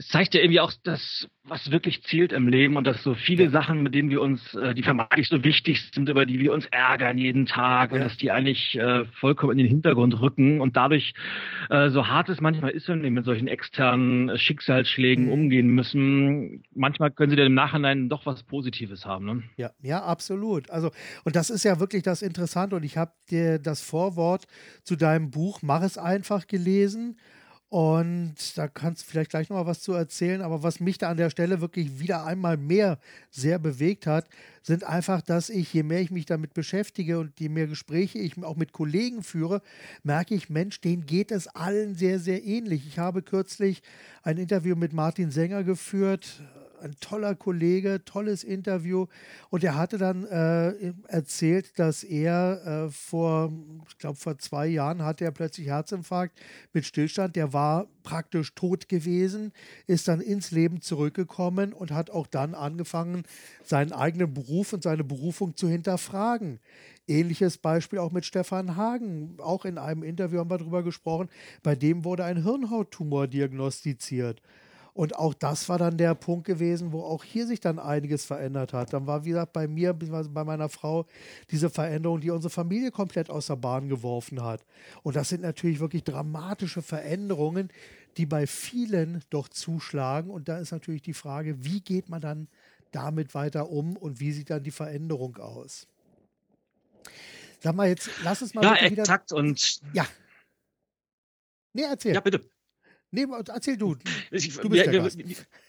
es 0.00 0.08
zeigt 0.08 0.32
ja 0.32 0.40
irgendwie 0.40 0.60
auch 0.60 0.72
das, 0.82 1.28
was 1.44 1.70
wirklich 1.70 2.02
zählt 2.04 2.32
im 2.32 2.48
Leben 2.48 2.78
und 2.78 2.86
dass 2.86 3.02
so 3.02 3.14
viele. 3.14 3.50
Sachen, 3.50 3.82
mit 3.82 3.94
denen 3.94 4.08
wir 4.08 4.22
uns, 4.22 4.54
äh, 4.54 4.74
die 4.74 4.82
vermeintlich 4.82 5.28
so 5.28 5.44
wichtig 5.44 5.90
sind, 5.92 6.08
über 6.08 6.24
die 6.24 6.38
wir 6.38 6.52
uns 6.54 6.64
ärgern 6.70 7.18
jeden 7.18 7.44
Tag 7.44 7.90
ja. 7.90 7.96
und 7.96 8.04
dass 8.04 8.16
die 8.16 8.30
eigentlich 8.30 8.78
äh, 8.78 9.04
vollkommen 9.20 9.52
in 9.52 9.58
den 9.58 9.66
Hintergrund 9.66 10.20
rücken 10.20 10.60
und 10.60 10.76
dadurch, 10.76 11.12
äh, 11.68 11.90
so 11.90 12.06
hart 12.06 12.30
es 12.30 12.40
manchmal 12.40 12.70
ist, 12.70 12.88
wenn 12.88 13.02
wir 13.02 13.10
mit 13.10 13.26
solchen 13.26 13.46
externen 13.46 14.38
Schicksalsschlägen 14.38 15.26
mhm. 15.26 15.32
umgehen 15.32 15.68
müssen, 15.68 16.62
manchmal 16.74 17.10
können 17.10 17.30
sie 17.30 17.36
dann 17.36 17.46
im 17.46 17.54
Nachhinein 17.54 18.08
doch 18.08 18.24
was 18.24 18.42
Positives 18.42 19.04
haben. 19.04 19.26
Ne? 19.26 19.42
Ja, 19.56 19.70
ja, 19.82 20.02
absolut. 20.02 20.70
Also, 20.70 20.90
und 21.24 21.36
das 21.36 21.50
ist 21.50 21.64
ja 21.64 21.78
wirklich 21.78 22.02
das 22.02 22.22
Interessante 22.22 22.76
und 22.76 22.84
ich 22.84 22.96
habe 22.96 23.12
dir 23.30 23.58
das 23.58 23.82
Vorwort 23.82 24.46
zu 24.82 24.96
deinem 24.96 25.30
Buch 25.30 25.60
Mach 25.62 25.82
es 25.82 25.98
einfach 25.98 26.46
gelesen. 26.46 27.18
Und 27.70 28.34
da 28.58 28.66
kannst 28.66 29.02
du 29.02 29.06
vielleicht 29.06 29.30
gleich 29.30 29.48
noch 29.48 29.58
mal 29.58 29.66
was 29.66 29.80
zu 29.80 29.92
erzählen. 29.92 30.42
Aber 30.42 30.64
was 30.64 30.80
mich 30.80 30.98
da 30.98 31.08
an 31.08 31.16
der 31.16 31.30
Stelle 31.30 31.60
wirklich 31.60 32.00
wieder 32.00 32.26
einmal 32.26 32.56
mehr 32.56 32.98
sehr 33.30 33.60
bewegt 33.60 34.08
hat, 34.08 34.28
sind 34.60 34.82
einfach, 34.82 35.22
dass 35.22 35.48
ich, 35.48 35.72
je 35.72 35.84
mehr 35.84 36.00
ich 36.00 36.10
mich 36.10 36.26
damit 36.26 36.52
beschäftige 36.52 37.20
und 37.20 37.38
je 37.38 37.48
mehr 37.48 37.68
Gespräche 37.68 38.18
ich 38.18 38.42
auch 38.42 38.56
mit 38.56 38.72
Kollegen 38.72 39.22
führe, 39.22 39.62
merke 40.02 40.34
ich, 40.34 40.50
Mensch, 40.50 40.80
denen 40.80 41.06
geht 41.06 41.30
es 41.30 41.46
allen 41.46 41.94
sehr, 41.94 42.18
sehr 42.18 42.44
ähnlich. 42.44 42.88
Ich 42.88 42.98
habe 42.98 43.22
kürzlich 43.22 43.82
ein 44.24 44.36
Interview 44.36 44.74
mit 44.74 44.92
Martin 44.92 45.30
Sänger 45.30 45.62
geführt, 45.62 46.42
ein 46.80 46.96
toller 47.00 47.34
Kollege, 47.34 48.02
tolles 48.04 48.44
Interview. 48.44 49.06
Und 49.50 49.64
er 49.64 49.76
hatte 49.76 49.98
dann 49.98 50.24
äh, 50.24 50.92
erzählt, 51.08 51.78
dass 51.78 52.02
er 52.04 52.86
äh, 52.86 52.90
vor, 52.90 53.52
ich 53.88 53.98
glaube, 53.98 54.16
vor 54.16 54.38
zwei 54.38 54.66
Jahren 54.66 55.02
hatte 55.02 55.24
er 55.24 55.30
plötzlich 55.30 55.66
Herzinfarkt 55.66 56.38
mit 56.72 56.84
Stillstand. 56.84 57.36
Der 57.36 57.52
war 57.52 57.86
praktisch 58.02 58.54
tot 58.54 58.88
gewesen, 58.88 59.52
ist 59.86 60.08
dann 60.08 60.20
ins 60.20 60.50
Leben 60.50 60.80
zurückgekommen 60.80 61.72
und 61.72 61.90
hat 61.90 62.10
auch 62.10 62.26
dann 62.26 62.54
angefangen, 62.54 63.24
seinen 63.64 63.92
eigenen 63.92 64.32
Beruf 64.32 64.72
und 64.72 64.82
seine 64.82 65.04
Berufung 65.04 65.56
zu 65.56 65.68
hinterfragen. 65.68 66.58
Ähnliches 67.06 67.58
Beispiel 67.58 67.98
auch 67.98 68.12
mit 68.12 68.24
Stefan 68.24 68.76
Hagen. 68.76 69.36
Auch 69.38 69.64
in 69.64 69.78
einem 69.78 70.02
Interview 70.02 70.38
haben 70.38 70.50
wir 70.50 70.58
darüber 70.58 70.82
gesprochen. 70.82 71.28
Bei 71.62 71.74
dem 71.74 72.04
wurde 72.04 72.24
ein 72.24 72.42
Hirnhauttumor 72.42 73.26
diagnostiziert. 73.26 74.40
Und 74.92 75.16
auch 75.16 75.34
das 75.34 75.68
war 75.68 75.78
dann 75.78 75.96
der 75.96 76.14
Punkt 76.14 76.46
gewesen, 76.46 76.92
wo 76.92 77.02
auch 77.02 77.24
hier 77.24 77.46
sich 77.46 77.60
dann 77.60 77.78
einiges 77.78 78.24
verändert 78.24 78.72
hat. 78.72 78.92
Dann 78.92 79.06
war, 79.06 79.24
wie 79.24 79.30
gesagt, 79.30 79.52
bei 79.52 79.68
mir, 79.68 79.92
bei 79.92 80.44
meiner 80.44 80.68
Frau, 80.68 81.06
diese 81.50 81.70
Veränderung, 81.70 82.20
die 82.20 82.30
unsere 82.30 82.50
Familie 82.50 82.90
komplett 82.90 83.30
aus 83.30 83.46
der 83.46 83.56
Bahn 83.56 83.88
geworfen 83.88 84.42
hat. 84.42 84.64
Und 85.02 85.16
das 85.16 85.28
sind 85.28 85.42
natürlich 85.42 85.80
wirklich 85.80 86.04
dramatische 86.04 86.82
Veränderungen, 86.82 87.68
die 88.16 88.26
bei 88.26 88.46
vielen 88.46 89.22
doch 89.30 89.48
zuschlagen. 89.48 90.30
Und 90.30 90.48
da 90.48 90.58
ist 90.58 90.72
natürlich 90.72 91.02
die 91.02 91.14
Frage, 91.14 91.64
wie 91.64 91.80
geht 91.80 92.08
man 92.08 92.20
dann 92.20 92.48
damit 92.90 93.34
weiter 93.34 93.70
um 93.70 93.96
und 93.96 94.20
wie 94.20 94.32
sieht 94.32 94.50
dann 94.50 94.64
die 94.64 94.72
Veränderung 94.72 95.36
aus? 95.36 95.86
Sag 97.60 97.74
mal 97.74 97.88
jetzt, 97.88 98.10
lass 98.24 98.42
uns 98.42 98.54
mal 98.54 98.64
ja, 98.64 98.74
exakt 98.76 99.30
wieder... 99.30 99.40
und 99.40 99.80
ja. 99.92 100.06
Nee, 101.72 101.82
erzähl. 101.82 102.14
Ja, 102.14 102.20
bitte. 102.20 102.40
Nee, 103.12 103.26
erzähl 103.48 103.76
du. 103.76 103.94
du 103.94 104.00
bist 104.30 104.64
mir, 104.64 104.84
der 104.84 105.02
Gast. 105.02 105.18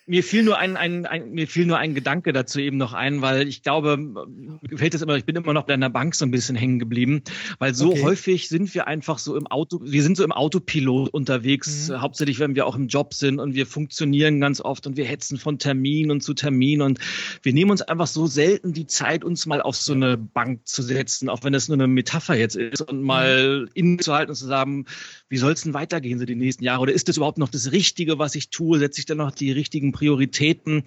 Mir 0.08 0.24
fiel 0.24 0.44
nur 0.44 0.58
ein, 0.58 0.78
ein, 0.78 1.06
ein, 1.06 1.32
mir 1.32 1.48
fiel 1.48 1.66
nur 1.66 1.78
ein 1.78 1.94
Gedanke 1.94 2.34
dazu 2.34 2.60
eben 2.60 2.78
noch 2.78 2.94
ein, 2.94 3.22
weil 3.22 3.48
ich 3.48 3.62
glaube, 3.62 3.98
mir 3.98 4.60
gefällt 4.64 4.96
das 4.96 5.04
immer, 5.04 5.16
ich 5.16 5.26
bin 5.26 5.36
immer 5.36 5.54
noch 5.54 5.66
bei 5.66 5.76
einer 5.76 5.92
Bank 5.92 6.16
so 6.16 6.26
ein 6.26 6.32
bisschen 6.32 6.56
hängen 6.56 6.80
geblieben, 6.80 7.22
weil 7.60 7.76
so 7.76 7.92
okay. 7.92 8.04
häufig 8.04 8.50
sind 8.50 8.74
wir 8.74 8.88
einfach 8.88 9.20
so 9.20 9.36
im 9.36 9.46
Auto, 9.48 9.80
wir 9.84 10.02
sind 10.02 10.18
so 10.18 10.24
im 10.24 10.32
Autopilot 10.32 11.10
unterwegs, 11.10 11.90
mhm. 11.90 12.02
hauptsächlich 12.02 12.40
wenn 12.40 12.56
wir 12.56 12.66
auch 12.66 12.76
im 12.76 12.88
Job 12.88 13.14
sind 13.14 13.40
und 13.40 13.54
wir 13.54 13.68
funktionieren 13.68 14.42
ganz 14.42 14.60
oft 14.60 14.88
und 14.88 14.98
wir 14.98 15.06
hetzen 15.06 15.38
von 15.38 15.60
Termin 15.60 16.10
und 16.10 16.22
zu 16.22 16.34
Termin 16.34 16.82
und 16.82 17.00
wir 17.44 17.54
nehmen 17.54 17.70
uns 17.70 17.84
einfach 17.84 18.08
so 18.08 18.26
selten 18.26 18.74
die 18.74 18.88
Zeit, 18.88 19.24
uns 19.24 19.46
mal 19.46 19.62
auf 19.62 19.76
so 19.76 19.94
eine 19.94 20.18
Bank 20.18 20.68
zu 20.68 20.82
setzen, 20.82 21.30
auch 21.30 21.44
wenn 21.44 21.54
das 21.54 21.68
nur 21.68 21.76
eine 21.76 21.88
Metapher 21.88 22.36
jetzt 22.36 22.56
ist 22.56 22.82
und 22.82 23.04
mal 23.04 23.62
mhm. 23.62 23.70
innezuhalten 23.76 24.32
und 24.32 24.36
zu 24.36 24.48
sagen, 24.48 24.86
wie 25.30 25.38
soll 25.38 25.54
es 25.54 25.62
denn 25.62 25.76
weitergehen 25.76 26.18
so 26.18 26.26
die 26.26 26.36
nächsten 26.36 26.64
Jahre 26.64 26.82
oder 26.82 26.92
ist 26.92 27.08
das 27.08 27.18
überhaupt 27.18 27.38
noch 27.38 27.50
das 27.50 27.72
Richtige, 27.72 28.18
was 28.18 28.34
ich 28.34 28.50
tue? 28.50 28.80
Setze 28.80 29.00
ich 29.00 29.06
dann 29.06 29.18
noch 29.18 29.32
die 29.32 29.52
richtigen 29.52 29.91
Prioritäten? 29.92 30.84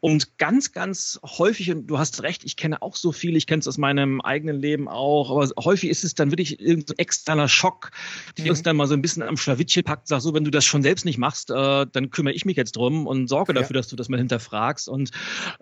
Und 0.00 0.36
ganz, 0.36 0.72
ganz 0.72 1.18
häufig, 1.24 1.70
und 1.70 1.86
du 1.86 1.98
hast 1.98 2.22
recht, 2.22 2.44
ich 2.44 2.56
kenne 2.56 2.82
auch 2.82 2.94
so 2.94 3.10
viel, 3.10 3.36
ich 3.36 3.46
kenne 3.46 3.60
es 3.60 3.68
aus 3.68 3.78
meinem 3.78 4.20
eigenen 4.20 4.60
Leben 4.60 4.86
auch, 4.86 5.30
aber 5.30 5.48
häufig 5.64 5.88
ist 5.88 6.04
es 6.04 6.14
dann 6.14 6.30
wirklich 6.30 6.60
irgendein 6.60 6.98
externer 6.98 7.48
Schock, 7.48 7.90
die 8.36 8.42
mhm. 8.42 8.50
uns 8.50 8.62
dann 8.62 8.76
mal 8.76 8.86
so 8.86 8.92
ein 8.92 9.00
bisschen 9.00 9.22
am 9.22 9.38
Schlawittchen 9.38 9.82
packt, 9.82 10.08
sagt 10.08 10.20
so, 10.20 10.34
wenn 10.34 10.44
du 10.44 10.50
das 10.50 10.66
schon 10.66 10.82
selbst 10.82 11.06
nicht 11.06 11.16
machst, 11.16 11.50
äh, 11.50 11.86
dann 11.90 12.10
kümmere 12.10 12.34
ich 12.34 12.44
mich 12.44 12.58
jetzt 12.58 12.76
drum 12.76 13.06
und 13.06 13.28
sorge 13.28 13.54
dafür, 13.54 13.76
ja. 13.76 13.80
dass 13.80 13.88
du 13.88 13.96
das 13.96 14.10
mal 14.10 14.18
hinterfragst. 14.18 14.90
Und 14.90 15.10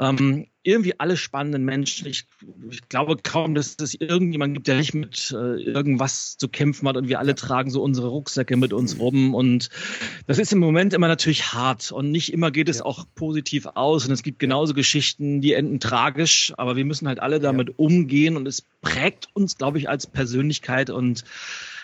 ähm, 0.00 0.46
irgendwie 0.64 0.98
alle 0.98 1.16
spannenden 1.16 1.64
Menschen. 1.64 2.06
Ich, 2.06 2.24
ich, 2.70 2.88
glaube 2.88 3.16
kaum, 3.22 3.54
dass 3.54 3.76
es 3.80 3.94
irgendjemand 3.94 4.54
gibt, 4.54 4.68
der 4.68 4.76
nicht 4.76 4.94
mit 4.94 5.34
äh, 5.36 5.60
irgendwas 5.60 6.36
zu 6.36 6.48
kämpfen 6.48 6.88
hat 6.88 6.96
und 6.96 7.08
wir 7.08 7.18
alle 7.18 7.34
tragen 7.34 7.70
so 7.70 7.82
unsere 7.82 8.08
Rucksäcke 8.08 8.56
mit 8.56 8.72
uns 8.72 8.98
rum 8.98 9.34
und 9.34 9.70
das 10.26 10.38
ist 10.38 10.52
im 10.52 10.60
Moment 10.60 10.94
immer 10.94 11.08
natürlich 11.08 11.52
hart 11.52 11.90
und 11.90 12.10
nicht 12.12 12.32
immer 12.32 12.50
geht 12.50 12.68
es 12.68 12.78
ja. 12.78 12.84
auch 12.84 13.04
positiv 13.14 13.66
aus 13.74 14.06
und 14.06 14.12
es 14.12 14.22
gibt 14.22 14.38
genauso 14.38 14.74
Geschichten, 14.74 15.40
die 15.40 15.54
enden 15.54 15.80
tragisch, 15.80 16.52
aber 16.56 16.76
wir 16.76 16.84
müssen 16.84 17.08
halt 17.08 17.20
alle 17.20 17.40
damit 17.40 17.68
ja. 17.70 17.74
umgehen 17.76 18.36
und 18.36 18.46
es 18.46 18.62
prägt 18.82 19.28
uns, 19.34 19.56
glaube 19.56 19.78
ich, 19.78 19.88
als 19.88 20.06
Persönlichkeit 20.06 20.90
und 20.90 21.24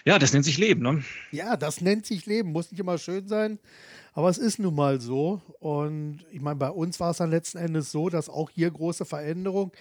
ja, 0.05 0.19
das 0.19 0.33
nennt 0.33 0.45
sich 0.45 0.59
Leben, 0.59 0.83
ne? 0.83 1.03
Ja, 1.33 1.57
das 1.57 1.81
nennt 1.81 2.07
sich 2.07 2.27
Leben, 2.27 2.53
muss 2.53 2.71
nicht 2.71 2.81
immer 2.81 2.99
schön 2.99 3.29
sein. 3.29 3.59
Aber 4.13 4.31
es 4.31 4.39
ist 4.39 4.59
nun 4.59 4.75
mal 4.75 5.01
so. 5.01 5.41
Und 5.61 6.27
ich 6.33 6.41
meine, 6.41 6.57
bei 6.57 6.71
uns 6.71 6.99
war 6.99 7.11
es 7.11 7.19
dann 7.19 7.31
letzten 7.31 7.59
Endes 7.59 7.93
so, 7.93 8.09
dass 8.09 8.29
auch 8.29 8.51
hier 8.51 8.71
große 8.71 9.05
Veränderung. 9.05 9.73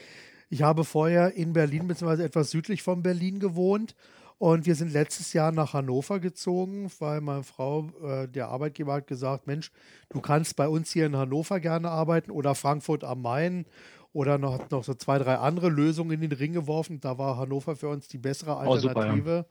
Ich 0.49 0.61
habe 0.61 0.83
vorher 0.83 1.33
in 1.33 1.53
Berlin 1.53 1.87
bzw. 1.87 2.23
etwas 2.23 2.51
südlich 2.51 2.83
von 2.83 3.01
Berlin 3.01 3.39
gewohnt. 3.39 3.95
Und 4.39 4.67
wir 4.67 4.75
sind 4.75 4.93
letztes 4.93 5.33
Jahr 5.33 5.51
nach 5.51 5.73
Hannover 5.73 6.19
gezogen, 6.19 6.91
weil 6.99 7.21
meine 7.21 7.41
Frau, 7.41 7.89
äh, 8.03 8.27
der 8.27 8.49
Arbeitgeber, 8.49 8.93
hat 8.93 9.07
gesagt: 9.07 9.47
Mensch, 9.47 9.71
du 10.09 10.21
kannst 10.21 10.55
bei 10.55 10.67
uns 10.67 10.91
hier 10.91 11.07
in 11.07 11.15
Hannover 11.15 11.59
gerne 11.59 11.89
arbeiten 11.89 12.29
oder 12.29 12.53
Frankfurt 12.53 13.03
am 13.03 13.23
Main 13.23 13.65
oder 14.13 14.37
noch, 14.37 14.69
noch 14.69 14.83
so 14.83 14.93
zwei, 14.93 15.17
drei 15.17 15.37
andere 15.37 15.69
Lösungen 15.69 16.11
in 16.11 16.21
den 16.21 16.31
Ring 16.31 16.53
geworfen. 16.53 16.99
Da 16.99 17.17
war 17.17 17.37
Hannover 17.37 17.75
für 17.75 17.89
uns 17.89 18.07
die 18.07 18.19
bessere 18.19 18.57
Alternative. 18.57 18.85
Oh, 18.85 19.09
super, 19.09 19.37
ja 19.37 19.45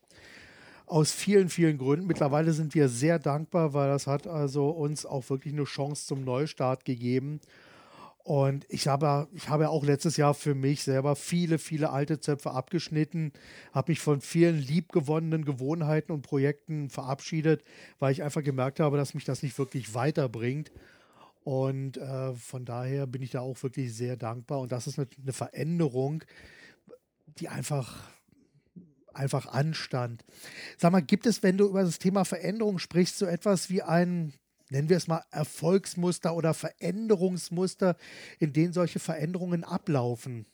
aus 0.86 1.12
vielen, 1.12 1.48
vielen 1.48 1.78
Gründen. 1.78 2.06
Mittlerweile 2.06 2.52
sind 2.52 2.74
wir 2.74 2.88
sehr 2.88 3.18
dankbar, 3.18 3.74
weil 3.74 3.88
das 3.88 4.06
hat 4.06 4.26
also 4.26 4.70
uns 4.70 5.04
auch 5.04 5.28
wirklich 5.28 5.52
eine 5.52 5.64
Chance 5.64 6.06
zum 6.06 6.24
Neustart 6.24 6.84
gegeben. 6.84 7.40
Und 8.22 8.66
ich 8.68 8.88
habe, 8.88 9.28
ich 9.34 9.48
habe 9.48 9.68
auch 9.68 9.84
letztes 9.84 10.16
Jahr 10.16 10.34
für 10.34 10.56
mich 10.56 10.82
selber 10.82 11.14
viele, 11.14 11.58
viele 11.58 11.90
alte 11.90 12.18
Zöpfe 12.18 12.50
abgeschnitten, 12.50 13.32
habe 13.72 13.92
mich 13.92 14.00
von 14.00 14.20
vielen 14.20 14.58
liebgewonnenen 14.58 15.44
Gewohnheiten 15.44 16.10
und 16.10 16.22
Projekten 16.22 16.90
verabschiedet, 16.90 17.62
weil 18.00 18.10
ich 18.10 18.24
einfach 18.24 18.42
gemerkt 18.42 18.80
habe, 18.80 18.96
dass 18.96 19.14
mich 19.14 19.24
das 19.24 19.44
nicht 19.44 19.56
wirklich 19.58 19.94
weiterbringt. 19.94 20.72
Und 21.44 21.98
äh, 21.98 22.34
von 22.34 22.64
daher 22.64 23.06
bin 23.06 23.22
ich 23.22 23.30
da 23.30 23.40
auch 23.40 23.62
wirklich 23.62 23.94
sehr 23.94 24.16
dankbar. 24.16 24.58
Und 24.58 24.72
das 24.72 24.88
ist 24.88 24.98
eine, 24.98 25.06
eine 25.22 25.32
Veränderung, 25.32 26.24
die 27.38 27.48
einfach 27.48 28.10
einfach 29.16 29.46
Anstand. 29.46 30.24
Sag 30.76 30.92
mal, 30.92 31.00
gibt 31.00 31.26
es, 31.26 31.42
wenn 31.42 31.58
du 31.58 31.68
über 31.68 31.82
das 31.82 31.98
Thema 31.98 32.24
Veränderung 32.24 32.78
sprichst, 32.78 33.18
so 33.18 33.26
etwas 33.26 33.70
wie 33.70 33.82
ein, 33.82 34.32
nennen 34.70 34.88
wir 34.88 34.96
es 34.96 35.08
mal, 35.08 35.22
Erfolgsmuster 35.30 36.34
oder 36.34 36.54
Veränderungsmuster, 36.54 37.96
in 38.38 38.52
denen 38.52 38.72
solche 38.72 38.98
Veränderungen 38.98 39.64
ablaufen? 39.64 40.46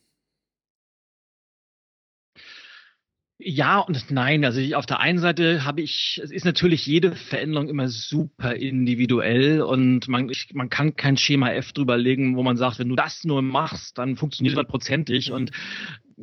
Ja 3.45 3.81
und 3.81 4.11
nein. 4.11 4.45
Also 4.45 4.61
ich, 4.61 4.77
auf 4.77 4.87
der 4.87 5.01
einen 5.01 5.19
Seite 5.19 5.65
habe 5.65 5.81
ich, 5.81 6.21
es 6.23 6.31
ist 6.31 6.45
natürlich 6.45 6.87
jede 6.87 7.17
Veränderung 7.17 7.69
immer 7.69 7.89
super 7.89 8.55
individuell 8.55 9.63
und 9.63 10.07
man, 10.07 10.29
ich, 10.29 10.51
man 10.55 10.69
kann 10.69 10.95
kein 10.95 11.17
Schema 11.17 11.51
F 11.51 11.73
drüber 11.73 11.97
legen, 11.97 12.37
wo 12.37 12.45
man 12.45 12.57
sagt, 12.57 12.79
wenn 12.79 12.89
du 12.89 12.95
das 12.95 13.25
nur 13.25 13.43
machst, 13.43 13.99
dann 13.99 14.17
funktioniert 14.17 14.53
es 14.53 14.57
hundertprozentig. 14.59 15.33
Und 15.33 15.51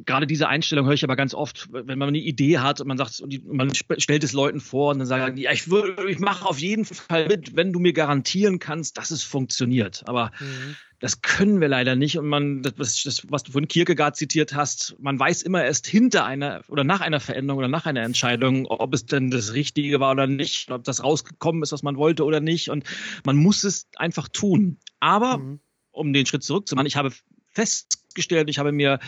gerade 0.06 0.28
diese 0.28 0.48
Einstellung 0.48 0.86
höre 0.86 0.94
ich 0.94 1.04
aber 1.04 1.16
ganz 1.16 1.34
oft, 1.34 1.68
wenn 1.72 1.98
man 1.98 2.10
eine 2.10 2.18
Idee 2.18 2.60
hat 2.60 2.82
und 2.82 2.88
man 2.88 2.98
sagt, 2.98 3.24
man 3.46 3.74
stellt 3.74 4.24
es 4.24 4.34
Leuten 4.34 4.60
vor 4.60 4.92
und 4.92 5.00
dann 5.00 5.08
sagen 5.08 5.36
die, 5.36 5.44
ja, 5.44 5.52
ich, 5.52 5.68
ich 6.08 6.20
mache 6.20 6.46
auf 6.46 6.60
jeden 6.60 6.86
Fall 6.86 7.28
mit, 7.28 7.56
wenn 7.56 7.74
du 7.74 7.80
mir 7.80 7.94
garantieren 7.94 8.60
kannst, 8.60 8.98
dass 8.98 9.12
es 9.12 9.24
funktioniert. 9.24 10.04
Aber 10.08 10.32
mhm. 10.40 10.76
das 11.00 11.22
können 11.22 11.62
wir 11.62 11.68
leider 11.68 11.96
nicht. 11.96 12.18
Und 12.18 12.28
man, 12.28 12.62
das, 12.62 13.04
das, 13.04 13.24
was 13.30 13.44
du 13.44 13.52
von 13.52 13.68
Kierkegaard 13.68 14.16
zitiert 14.16 14.54
hast, 14.54 14.96
man 15.00 15.20
weiß 15.20 15.42
immer 15.44 15.64
erst 15.64 15.88
hinter 15.88 16.26
einer 16.26 16.62
oder 16.68 16.84
nach 16.84 17.02
einer 17.02 17.20
Veränderung 17.20 17.60
oder 17.60 17.68
nach 17.68 17.86
einer 17.86 18.04
Entscheidung, 18.04 18.66
ob 18.66 18.94
es 18.94 19.06
denn 19.06 19.32
das 19.32 19.54
Richtige 19.54 20.00
war 20.00 20.12
oder 20.12 20.28
nicht, 20.28 20.72
ob 20.72 20.84
das 20.84 21.04
rausgekommen 21.04 21.64
ist, 21.64 21.72
was 21.72 21.84
man 21.84 21.98
wollte 21.98 22.24
oder 22.26 22.40
nicht. 22.40 22.70
Und 22.70 22.84
man 23.26 23.38
muss 23.38 23.64
es 23.64 23.88
einfach 23.96 24.28
tun. 24.28 24.78
Aber 25.00 25.38
mhm. 25.38 25.60
um 25.92 26.14
den 26.14 26.26
Schritt 26.26 26.44
zurückzumachen, 26.44 26.88
ich 26.88 26.96
habe 26.96 27.12
festgestellt, 27.54 28.50
ich 28.50 28.60
habe 28.60 28.72
mir 28.72 29.00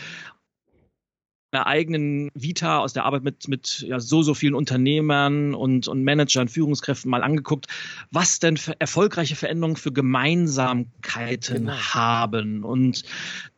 eigenen 1.52 2.30
Vita, 2.34 2.78
aus 2.78 2.92
der 2.92 3.04
Arbeit 3.04 3.22
mit, 3.22 3.46
mit 3.46 3.84
ja, 3.86 4.00
so, 4.00 4.22
so 4.22 4.34
vielen 4.34 4.54
Unternehmern 4.54 5.54
und, 5.54 5.86
und 5.86 6.02
Managern, 6.02 6.48
Führungskräften 6.48 7.10
mal 7.10 7.22
angeguckt, 7.22 7.66
was 8.10 8.38
denn 8.38 8.56
für 8.56 8.78
erfolgreiche 8.80 9.36
Veränderungen 9.36 9.76
für 9.76 9.92
Gemeinsamkeiten 9.92 11.66
genau. 11.66 11.72
haben. 11.72 12.64
Und 12.64 13.02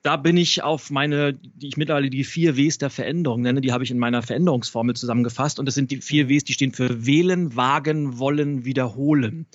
da 0.03 0.17
bin 0.17 0.37
ich 0.37 0.63
auf 0.63 0.91
meine, 0.91 1.35
die 1.35 1.69
ich 1.69 1.77
mittlerweile 1.77 2.11
die 2.11 2.25
vier 2.25 2.57
Ws 2.57 2.79
der 2.79 2.91
Veränderung 2.91 3.43
nenne, 3.43 3.61
die 3.61 3.73
habe 3.73 3.85
ich 3.85 3.91
in 3.91 3.99
meiner 3.99 4.23
Veränderungsformel 4.23 4.97
zusammengefasst. 4.97 5.59
Und 5.59 5.67
das 5.67 5.75
sind 5.75 5.91
die 5.91 5.99
vier 5.99 6.29
Ws, 6.29 6.45
die 6.45 6.53
stehen 6.53 6.73
für 6.73 7.07
wählen, 7.07 7.55
wagen, 7.57 8.19
wollen, 8.19 8.65
wiederholen. 8.65 9.47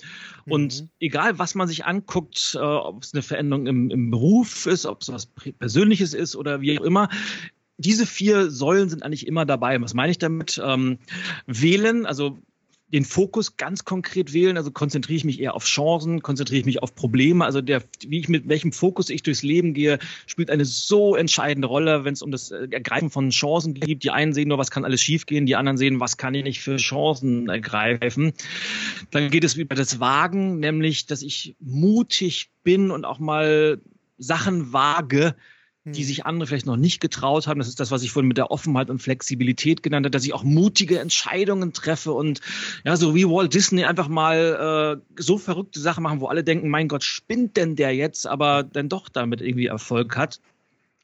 Mhm. 0.46 0.52
Und 0.52 0.86
egal, 0.98 1.38
was 1.38 1.54
man 1.54 1.68
sich 1.68 1.84
anguckt, 1.84 2.56
äh, 2.58 2.58
ob 2.58 3.02
es 3.02 3.12
eine 3.12 3.22
Veränderung 3.22 3.66
im, 3.66 3.90
im 3.90 4.10
Beruf 4.10 4.66
ist, 4.66 4.86
ob 4.86 5.02
es 5.02 5.12
was 5.12 5.26
Persönliches 5.26 6.14
ist 6.14 6.34
oder 6.34 6.60
wie 6.60 6.78
auch 6.78 6.84
immer, 6.84 7.08
diese 7.80 8.06
vier 8.06 8.50
Säulen 8.50 8.88
sind 8.88 9.02
eigentlich 9.02 9.26
immer 9.26 9.46
dabei. 9.46 9.80
Was 9.80 9.94
meine 9.94 10.10
ich 10.10 10.18
damit? 10.18 10.60
Ähm, 10.64 10.98
wählen, 11.46 12.06
also 12.06 12.38
den 12.92 13.04
Fokus 13.04 13.56
ganz 13.56 13.84
konkret 13.84 14.32
wählen, 14.32 14.56
also 14.56 14.72
konzentriere 14.72 15.16
ich 15.16 15.24
mich 15.24 15.40
eher 15.40 15.54
auf 15.54 15.64
Chancen, 15.64 16.22
konzentriere 16.22 16.60
ich 16.60 16.66
mich 16.66 16.82
auf 16.82 16.94
Probleme, 16.94 17.44
also 17.44 17.60
der, 17.60 17.82
wie 18.06 18.18
ich 18.18 18.28
mit 18.28 18.48
welchem 18.48 18.72
Fokus 18.72 19.10
ich 19.10 19.22
durchs 19.22 19.42
Leben 19.42 19.74
gehe, 19.74 19.98
spielt 20.26 20.50
eine 20.50 20.64
so 20.64 21.14
entscheidende 21.14 21.68
Rolle, 21.68 22.04
wenn 22.04 22.14
es 22.14 22.22
um 22.22 22.32
das 22.32 22.50
äh, 22.50 22.66
Ergreifen 22.70 23.10
von 23.10 23.30
Chancen 23.30 23.74
geht. 23.74 24.02
Die 24.02 24.10
einen 24.10 24.32
sehen 24.32 24.48
nur, 24.48 24.58
was 24.58 24.72
kann 24.72 24.84
alles 24.84 25.00
schiefgehen, 25.00 25.46
die 25.46 25.56
anderen 25.56 25.78
sehen, 25.78 26.00
was 26.00 26.16
kann 26.16 26.34
ich 26.34 26.42
nicht 26.42 26.60
für 26.60 26.76
Chancen 26.76 27.48
ergreifen. 27.48 28.32
Dann 29.12 29.30
geht 29.30 29.44
es 29.44 29.54
über 29.54 29.76
das 29.76 30.00
Wagen, 30.00 30.58
nämlich, 30.58 31.06
dass 31.06 31.22
ich 31.22 31.54
mutig 31.60 32.50
bin 32.64 32.90
und 32.90 33.04
auch 33.04 33.20
mal 33.20 33.80
Sachen 34.18 34.72
wage, 34.72 35.36
die 35.84 36.00
hm. 36.00 36.06
sich 36.06 36.26
andere 36.26 36.46
vielleicht 36.46 36.66
noch 36.66 36.76
nicht 36.76 37.00
getraut 37.00 37.46
haben. 37.46 37.58
Das 37.58 37.68
ist 37.68 37.80
das, 37.80 37.90
was 37.90 38.02
ich 38.02 38.10
vorhin 38.10 38.28
mit 38.28 38.36
der 38.36 38.50
Offenheit 38.50 38.90
und 38.90 39.00
Flexibilität 39.00 39.82
genannt 39.82 40.04
habe, 40.04 40.10
dass 40.10 40.24
ich 40.24 40.34
auch 40.34 40.44
mutige 40.44 40.98
Entscheidungen 40.98 41.72
treffe 41.72 42.12
und 42.12 42.40
ja, 42.84 42.96
so 42.96 43.14
wie 43.14 43.26
Walt 43.26 43.54
Disney 43.54 43.84
einfach 43.84 44.08
mal 44.08 45.00
äh, 45.18 45.22
so 45.22 45.38
verrückte 45.38 45.80
Sachen 45.80 46.02
machen, 46.02 46.20
wo 46.20 46.26
alle 46.26 46.44
denken, 46.44 46.68
mein 46.68 46.88
Gott, 46.88 47.02
spinnt 47.02 47.56
denn 47.56 47.76
der 47.76 47.94
jetzt, 47.94 48.26
aber 48.26 48.62
dann 48.62 48.88
doch 48.88 49.08
damit 49.08 49.40
irgendwie 49.40 49.66
Erfolg 49.66 50.16
hat. 50.16 50.40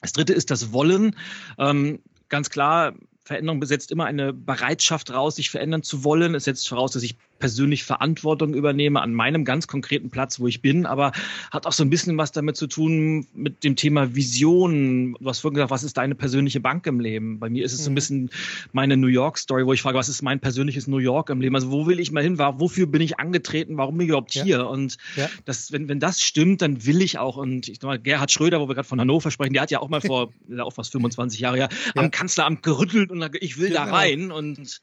Das 0.03 0.13
dritte 0.13 0.35
ist 0.35 0.51
das 0.51 0.73
Wollen. 0.73 1.17
Ähm, 1.59 2.01
ganz 2.29 2.51
klar, 2.51 2.95
Veränderung 3.25 3.61
besetzt 3.61 3.91
immer 3.91 4.05
eine 4.05 4.33
Bereitschaft 4.33 5.13
raus, 5.13 5.37
sich 5.37 5.51
verändern 5.51 5.83
zu 5.83 6.05
wollen. 6.05 6.35
Es 6.35 6.45
setzt 6.45 6.69
voraus, 6.69 6.93
dass 6.93 7.03
ich 7.03 7.17
persönlich 7.39 7.85
Verantwortung 7.85 8.55
übernehme 8.55 9.01
an 9.01 9.13
meinem 9.15 9.45
ganz 9.45 9.67
konkreten 9.67 10.11
Platz, 10.11 10.41
wo 10.41 10.47
ich 10.47 10.63
bin, 10.63 10.87
aber 10.87 11.13
hat 11.51 11.67
auch 11.67 11.73
so 11.73 11.85
ein 11.85 11.91
bisschen 11.91 12.17
was 12.19 12.33
damit 12.33 12.57
zu 12.57 12.67
tun 12.67 13.27
mit 13.35 13.65
dem 13.65 13.77
Thema 13.77 14.15
Vision. 14.15 15.17
Du 15.21 15.29
hast 15.29 15.41
vorhin 15.41 15.55
gesagt, 15.55 15.71
was 15.71 15.85
ist 15.85 15.97
deine 15.97 16.15
persönliche 16.15 16.61
Bank 16.61 16.87
im 16.87 17.01
Leben? 17.01 17.39
Bei 17.39 17.49
mir 17.49 17.65
ist 17.65 17.73
es 17.73 17.85
so 17.85 17.91
ein 17.91 17.93
mhm. 17.93 17.97
bisschen 17.97 18.31
meine 18.73 18.97
New 18.97 19.07
York 19.07 19.39
Story, 19.39 19.67
wo 19.67 19.73
ich 19.73 19.83
frage, 19.83 19.99
was 19.99 20.09
ist 20.09 20.23
mein 20.23 20.41
persönliches 20.41 20.87
New 20.87 20.99
York 20.99 21.31
im 21.31 21.41
Leben? 21.41 21.55
Also 21.55 21.71
wo 21.71 21.87
will 21.87 22.01
ich 22.01 22.13
mal 22.13 22.23
hin? 22.23 22.39
Wofür 22.39 22.87
bin 22.87 23.01
ich 23.01 23.19
angetreten? 23.19 23.77
Warum 23.77 23.99
bin 23.99 24.07
ich 24.07 24.09
überhaupt 24.09 24.35
ja. 24.35 24.45
hier? 24.45 24.69
Und 24.69 24.97
ja. 25.17 25.29
das, 25.45 25.73
wenn, 25.73 25.89
wenn 25.89 26.01
das 26.01 26.21
stimmt, 26.21 26.63
dann 26.63 26.87
will 26.87 27.03
ich 27.03 27.19
auch. 27.19 27.37
Und 27.37 27.69
ich 27.69 27.79
sag 27.81 27.89
mal, 27.89 27.99
Gerhard 27.99 28.33
Schröder, 28.33 28.61
wo 28.61 28.69
wir 28.69 28.75
gerade 28.75 28.89
von 28.89 29.01
Hannover 29.01 29.31
sprechen, 29.31 29.53
der 29.53 29.63
hat 29.63 29.71
ja 29.71 29.81
auch 29.81 29.89
mal 29.89 30.01
vor, 30.07 30.33
auch 30.59 30.73
fast 30.73 30.93
25 30.93 31.41
Jahre 31.41 31.59
ja, 31.59 31.69
am 31.95 32.11
Kanzleramt 32.11 32.63
gerüttelt 32.63 33.11
und 33.11 33.29
ich 33.41 33.59
will 33.59 33.69
genau. 33.69 33.85
da 33.85 33.91
rein 33.91 34.31
und 34.33 34.81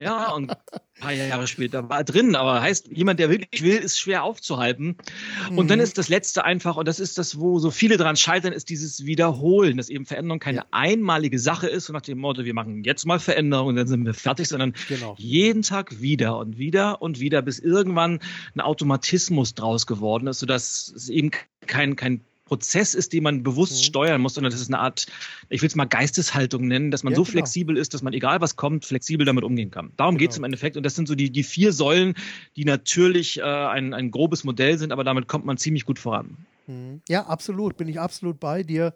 ja, 0.00 0.32
und 0.34 0.50
ein 0.50 0.56
paar 1.00 1.12
Jahre 1.12 1.46
später 1.46 1.88
war 1.88 1.98
er 1.98 2.04
drin. 2.04 2.34
Aber 2.34 2.60
heißt, 2.60 2.88
jemand, 2.88 3.20
der 3.20 3.30
wirklich 3.30 3.62
will, 3.62 3.76
ist 3.76 3.98
schwer 3.98 4.24
aufzuhalten. 4.24 4.96
Mhm. 5.50 5.58
Und 5.58 5.70
dann 5.70 5.78
mhm. 5.78 5.84
ist 5.84 5.98
das 5.98 6.08
Letzte 6.08 6.44
einfach, 6.44 6.76
und 6.76 6.88
das 6.88 7.00
ist 7.00 7.18
das, 7.18 7.38
wo 7.38 7.58
so 7.58 7.70
viele 7.70 7.96
dran 7.96 8.16
scheitern, 8.16 8.52
ist 8.52 8.70
dieses 8.70 9.04
Wiederholen, 9.04 9.76
dass 9.76 9.88
eben 9.88 10.06
Veränderung 10.06 10.40
keine 10.40 10.58
ja. 10.58 10.64
einmalige 10.70 11.38
Sache 11.38 11.68
ist 11.68 11.88
und 11.88 11.94
nach 11.94 12.02
dem 12.02 12.18
Motto, 12.18 12.44
wir 12.44 12.54
machen 12.54 12.82
jetzt 12.84 13.06
mal 13.06 13.18
Veränderung 13.18 13.68
und 13.68 13.76
dann 13.76 13.86
sind 13.86 14.04
wir 14.04 14.14
fertig, 14.14 14.48
sondern 14.48 14.74
genau. 14.88 15.14
jeden 15.18 15.62
Tag 15.62 16.00
wieder 16.00 16.38
und 16.38 16.58
wieder 16.58 17.02
und 17.02 17.20
wieder, 17.20 17.42
bis 17.42 17.58
irgendwann 17.58 18.20
ein 18.54 18.60
Automatismus 18.60 19.54
draus 19.54 19.86
geworden 19.86 20.26
ist, 20.26 20.40
sodass 20.40 20.92
es 20.94 21.08
eben 21.08 21.30
kein, 21.66 21.96
kein 21.96 22.24
Prozess 22.50 22.94
ist, 22.94 23.12
den 23.12 23.22
man 23.22 23.44
bewusst 23.44 23.74
mhm. 23.74 23.84
steuern 23.84 24.20
muss, 24.20 24.34
sondern 24.34 24.50
das 24.50 24.60
ist 24.60 24.66
eine 24.66 24.80
Art, 24.80 25.06
ich 25.50 25.62
will 25.62 25.68
es 25.68 25.76
mal 25.76 25.84
Geisteshaltung 25.84 26.66
nennen, 26.66 26.90
dass 26.90 27.04
man 27.04 27.12
ja, 27.12 27.16
so 27.16 27.22
genau. 27.22 27.30
flexibel 27.30 27.76
ist, 27.76 27.94
dass 27.94 28.02
man 28.02 28.12
egal 28.12 28.40
was 28.40 28.56
kommt, 28.56 28.84
flexibel 28.84 29.24
damit 29.24 29.44
umgehen 29.44 29.70
kann. 29.70 29.92
Darum 29.96 30.16
genau. 30.16 30.22
geht 30.22 30.30
es 30.32 30.38
im 30.38 30.42
Endeffekt. 30.42 30.76
Und 30.76 30.82
das 30.82 30.96
sind 30.96 31.06
so 31.06 31.14
die, 31.14 31.30
die 31.30 31.44
vier 31.44 31.72
Säulen, 31.72 32.14
die 32.56 32.64
natürlich 32.64 33.38
äh, 33.38 33.42
ein, 33.42 33.94
ein 33.94 34.10
grobes 34.10 34.42
Modell 34.42 34.78
sind, 34.78 34.90
aber 34.90 35.04
damit 35.04 35.28
kommt 35.28 35.44
man 35.44 35.58
ziemlich 35.58 35.84
gut 35.84 36.00
voran. 36.00 36.38
Mhm. 36.66 37.02
Ja, 37.08 37.26
absolut. 37.26 37.76
Bin 37.76 37.86
ich 37.86 38.00
absolut 38.00 38.40
bei 38.40 38.64
dir. 38.64 38.94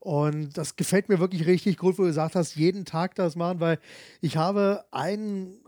Und 0.00 0.58
das 0.58 0.74
gefällt 0.74 1.08
mir 1.08 1.20
wirklich 1.20 1.46
richtig 1.46 1.76
gut, 1.76 1.98
wo 1.98 2.02
du 2.02 2.08
gesagt 2.08 2.34
hast, 2.34 2.56
jeden 2.56 2.84
Tag 2.84 3.14
das 3.14 3.36
machen, 3.36 3.60
weil 3.60 3.78
ich 4.20 4.36
habe 4.36 4.84
einen, 4.90 5.60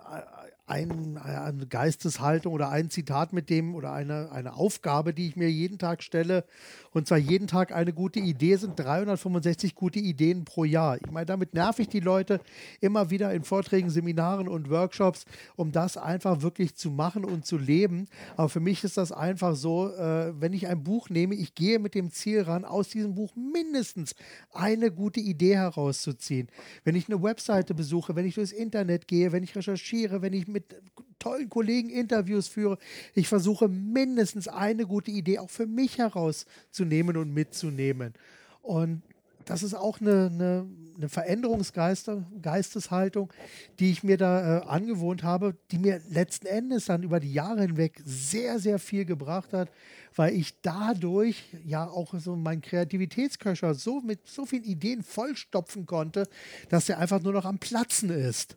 ein, 0.70 1.18
eine 1.18 1.66
Geisteshaltung 1.66 2.52
oder 2.52 2.70
ein 2.70 2.90
Zitat 2.90 3.32
mit 3.32 3.50
dem 3.50 3.74
oder 3.74 3.92
eine, 3.92 4.30
eine 4.30 4.54
Aufgabe, 4.54 5.12
die 5.12 5.26
ich 5.26 5.36
mir 5.36 5.50
jeden 5.50 5.78
Tag 5.78 6.02
stelle. 6.02 6.44
Und 6.92 7.08
zwar 7.08 7.18
jeden 7.18 7.46
Tag 7.46 7.72
eine 7.72 7.92
gute 7.92 8.20
Idee 8.20 8.56
sind 8.56 8.78
365 8.78 9.74
gute 9.74 9.98
Ideen 9.98 10.44
pro 10.44 10.64
Jahr. 10.64 10.96
Ich 10.96 11.10
meine, 11.10 11.26
damit 11.26 11.54
nerv 11.54 11.78
ich 11.78 11.88
die 11.88 12.00
Leute 12.00 12.40
immer 12.80 13.10
wieder 13.10 13.32
in 13.34 13.42
Vorträgen, 13.42 13.90
Seminaren 13.90 14.48
und 14.48 14.70
Workshops, 14.70 15.24
um 15.56 15.72
das 15.72 15.96
einfach 15.96 16.42
wirklich 16.42 16.76
zu 16.76 16.90
machen 16.90 17.24
und 17.24 17.44
zu 17.44 17.58
leben. 17.58 18.06
Aber 18.36 18.48
für 18.48 18.60
mich 18.60 18.84
ist 18.84 18.96
das 18.96 19.12
einfach 19.12 19.56
so, 19.56 19.88
äh, 19.90 20.40
wenn 20.40 20.52
ich 20.52 20.68
ein 20.68 20.82
Buch 20.84 21.10
nehme, 21.10 21.34
ich 21.34 21.54
gehe 21.54 21.78
mit 21.78 21.94
dem 21.94 22.10
Ziel 22.10 22.42
ran, 22.42 22.64
aus 22.64 22.88
diesem 22.88 23.14
Buch 23.14 23.34
mindestens 23.34 24.14
eine 24.52 24.92
gute 24.92 25.20
Idee 25.20 25.56
herauszuziehen. 25.56 26.48
Wenn 26.84 26.94
ich 26.94 27.08
eine 27.08 27.22
Webseite 27.22 27.74
besuche, 27.74 28.14
wenn 28.14 28.26
ich 28.26 28.36
durchs 28.36 28.52
Internet 28.52 29.08
gehe, 29.08 29.32
wenn 29.32 29.42
ich 29.42 29.56
recherchiere, 29.56 30.22
wenn 30.22 30.32
ich 30.32 30.46
mit 30.46 30.60
mit 30.60 30.76
tollen 31.20 31.48
Kollegen 31.48 31.88
Interviews 31.88 32.48
führe. 32.48 32.78
Ich 33.14 33.28
versuche 33.28 33.68
mindestens 33.68 34.48
eine 34.48 34.86
gute 34.86 35.12
Idee 35.12 35.38
auch 35.38 35.50
für 35.50 35.66
mich 35.66 35.98
herauszunehmen 35.98 37.16
und 37.16 37.32
mitzunehmen. 37.32 38.14
Und 38.62 39.02
das 39.44 39.62
ist 39.62 39.74
auch 39.74 40.00
eine, 40.00 40.30
eine, 40.32 40.66
eine 40.96 41.08
Veränderungsgeisteshaltung, 41.08 43.32
die 43.78 43.90
ich 43.90 44.02
mir 44.04 44.16
da 44.16 44.58
äh, 44.58 44.62
angewohnt 44.64 45.22
habe, 45.22 45.54
die 45.70 45.78
mir 45.78 46.00
letzten 46.08 46.46
Endes 46.46 46.86
dann 46.86 47.02
über 47.02 47.20
die 47.20 47.32
Jahre 47.32 47.60
hinweg 47.62 48.00
sehr, 48.04 48.60
sehr 48.60 48.78
viel 48.78 49.04
gebracht 49.04 49.52
hat, 49.52 49.70
weil 50.14 50.34
ich 50.34 50.60
dadurch 50.62 51.44
ja 51.64 51.88
auch 51.88 52.14
so 52.18 52.36
meinen 52.36 52.62
Kreativitätsköcher 52.62 53.74
so 53.74 54.00
mit 54.00 54.28
so 54.28 54.46
vielen 54.46 54.64
Ideen 54.64 55.02
vollstopfen 55.02 55.84
konnte, 55.86 56.28
dass 56.68 56.88
er 56.88 56.98
einfach 56.98 57.20
nur 57.20 57.32
noch 57.32 57.44
am 57.44 57.58
Platzen 57.58 58.10
ist. 58.10 58.56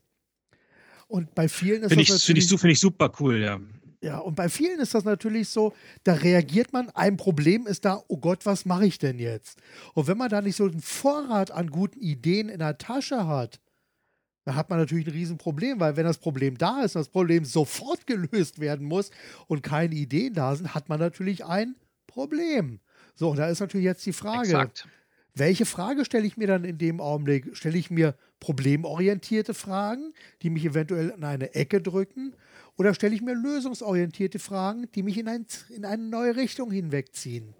Und 1.08 1.34
bei 1.36 1.48
vielen 1.48 1.84
ist 1.84 1.90
find 1.90 2.10
das 2.10 2.18
ich, 2.18 2.24
Finde 2.26 2.42
ich, 2.42 2.50
find 2.50 2.72
ich 2.74 2.80
super 2.80 3.12
cool, 3.20 3.40
ja. 3.40 3.60
Ja, 4.04 4.18
und 4.18 4.36
bei 4.36 4.50
vielen 4.50 4.82
ist 4.82 4.94
das 4.94 5.06
natürlich 5.06 5.48
so, 5.48 5.74
da 6.04 6.14
reagiert 6.14 6.74
man, 6.74 6.90
ein 6.90 7.16
Problem 7.16 7.66
ist 7.66 7.86
da, 7.86 8.04
oh 8.10 8.18
Gott, 8.18 8.46
was 8.46 8.66
mache 8.66 8.86
ich 8.86 8.98
denn 8.98 9.18
jetzt? 9.18 9.60
Und 9.94 10.08
wenn 10.08 10.18
man 10.18 10.28
da 10.28 10.42
nicht 10.42 10.58
so 10.58 10.66
einen 10.66 10.82
Vorrat 10.82 11.52
an 11.52 11.70
guten 11.70 12.02
Ideen 12.02 12.50
in 12.50 12.60
der 12.60 12.78
Tasche 12.78 13.28
hat, 13.28 13.62
dann 14.44 14.56
hat 14.56 14.70
man 14.70 14.80
natürlich 14.80 15.08
ein 15.08 15.14
Riesenproblem, 15.14 15.80
weil 15.80 15.96
wenn 15.96 16.04
das 16.04 16.18
Problem 16.18 16.58
da 16.58 16.82
ist, 16.82 16.98
das 16.98 17.08
Problem 17.08 17.46
sofort 17.46 18.06
gelöst 18.08 18.60
werden 18.60 18.86
muss 18.86 19.10
und 19.48 19.64
keine 19.64 19.96
Ideen 19.96 20.34
da 20.34 20.54
sind, 20.54 20.76
hat 20.76 20.90
man 20.90 21.00
natürlich 21.00 21.46
ein 21.46 21.76
Problem. 22.08 22.82
So, 23.16 23.30
und 23.30 23.38
da 23.38 23.48
ist 23.48 23.62
natürlich 23.62 23.86
jetzt 23.86 24.06
die 24.06 24.12
Frage, 24.12 24.50
Exakt. 24.50 24.88
welche 25.34 25.66
Frage 25.66 26.04
stelle 26.04 26.28
ich 26.28 26.36
mir 26.36 26.48
dann 26.48 26.66
in 26.66 26.78
dem 26.78 27.00
Augenblick? 27.00 27.56
Stelle 27.56 27.78
ich 27.78 27.90
mir 27.90 28.16
problemorientierte 28.44 29.54
Fragen, 29.54 30.14
die 30.42 30.50
mich 30.50 30.66
eventuell 30.66 31.14
in 31.16 31.24
eine 31.24 31.56
Ecke 31.56 31.82
drücken? 31.82 32.36
Oder 32.78 32.94
stelle 32.94 33.16
ich 33.16 33.22
mir 33.22 33.34
lösungsorientierte 33.34 34.38
Fragen, 34.38 34.90
die 34.96 35.02
mich 35.02 35.18
in, 35.18 35.30
ein, 35.30 35.46
in 35.70 35.86
eine 35.86 36.04
neue 36.04 36.36
Richtung 36.36 36.70
hinwegziehen? 36.70 37.54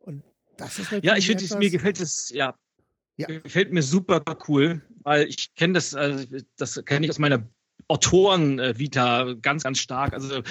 Und 0.00 0.24
das 0.56 0.80
ist. 0.80 0.90
Ja, 1.04 1.16
ich 1.16 1.28
finde, 1.28 1.58
mir 1.58 1.70
gefällt 1.70 2.00
es, 2.00 2.30
ja, 2.30 2.58
ja. 3.16 3.28
Gefällt 3.28 3.72
mir 3.72 3.84
super 3.84 4.20
cool, 4.48 4.82
weil 5.04 5.28
ich 5.28 5.54
kenne 5.54 5.74
das, 5.74 5.94
also 5.94 6.26
das 6.56 6.84
kenne 6.84 7.06
ich 7.06 7.10
aus 7.10 7.20
meiner 7.20 7.48
Autoren-Vita 7.86 9.34
ganz, 9.34 9.62
ganz 9.62 9.78
stark. 9.78 10.12
Also 10.12 10.38
ja. 10.38 10.42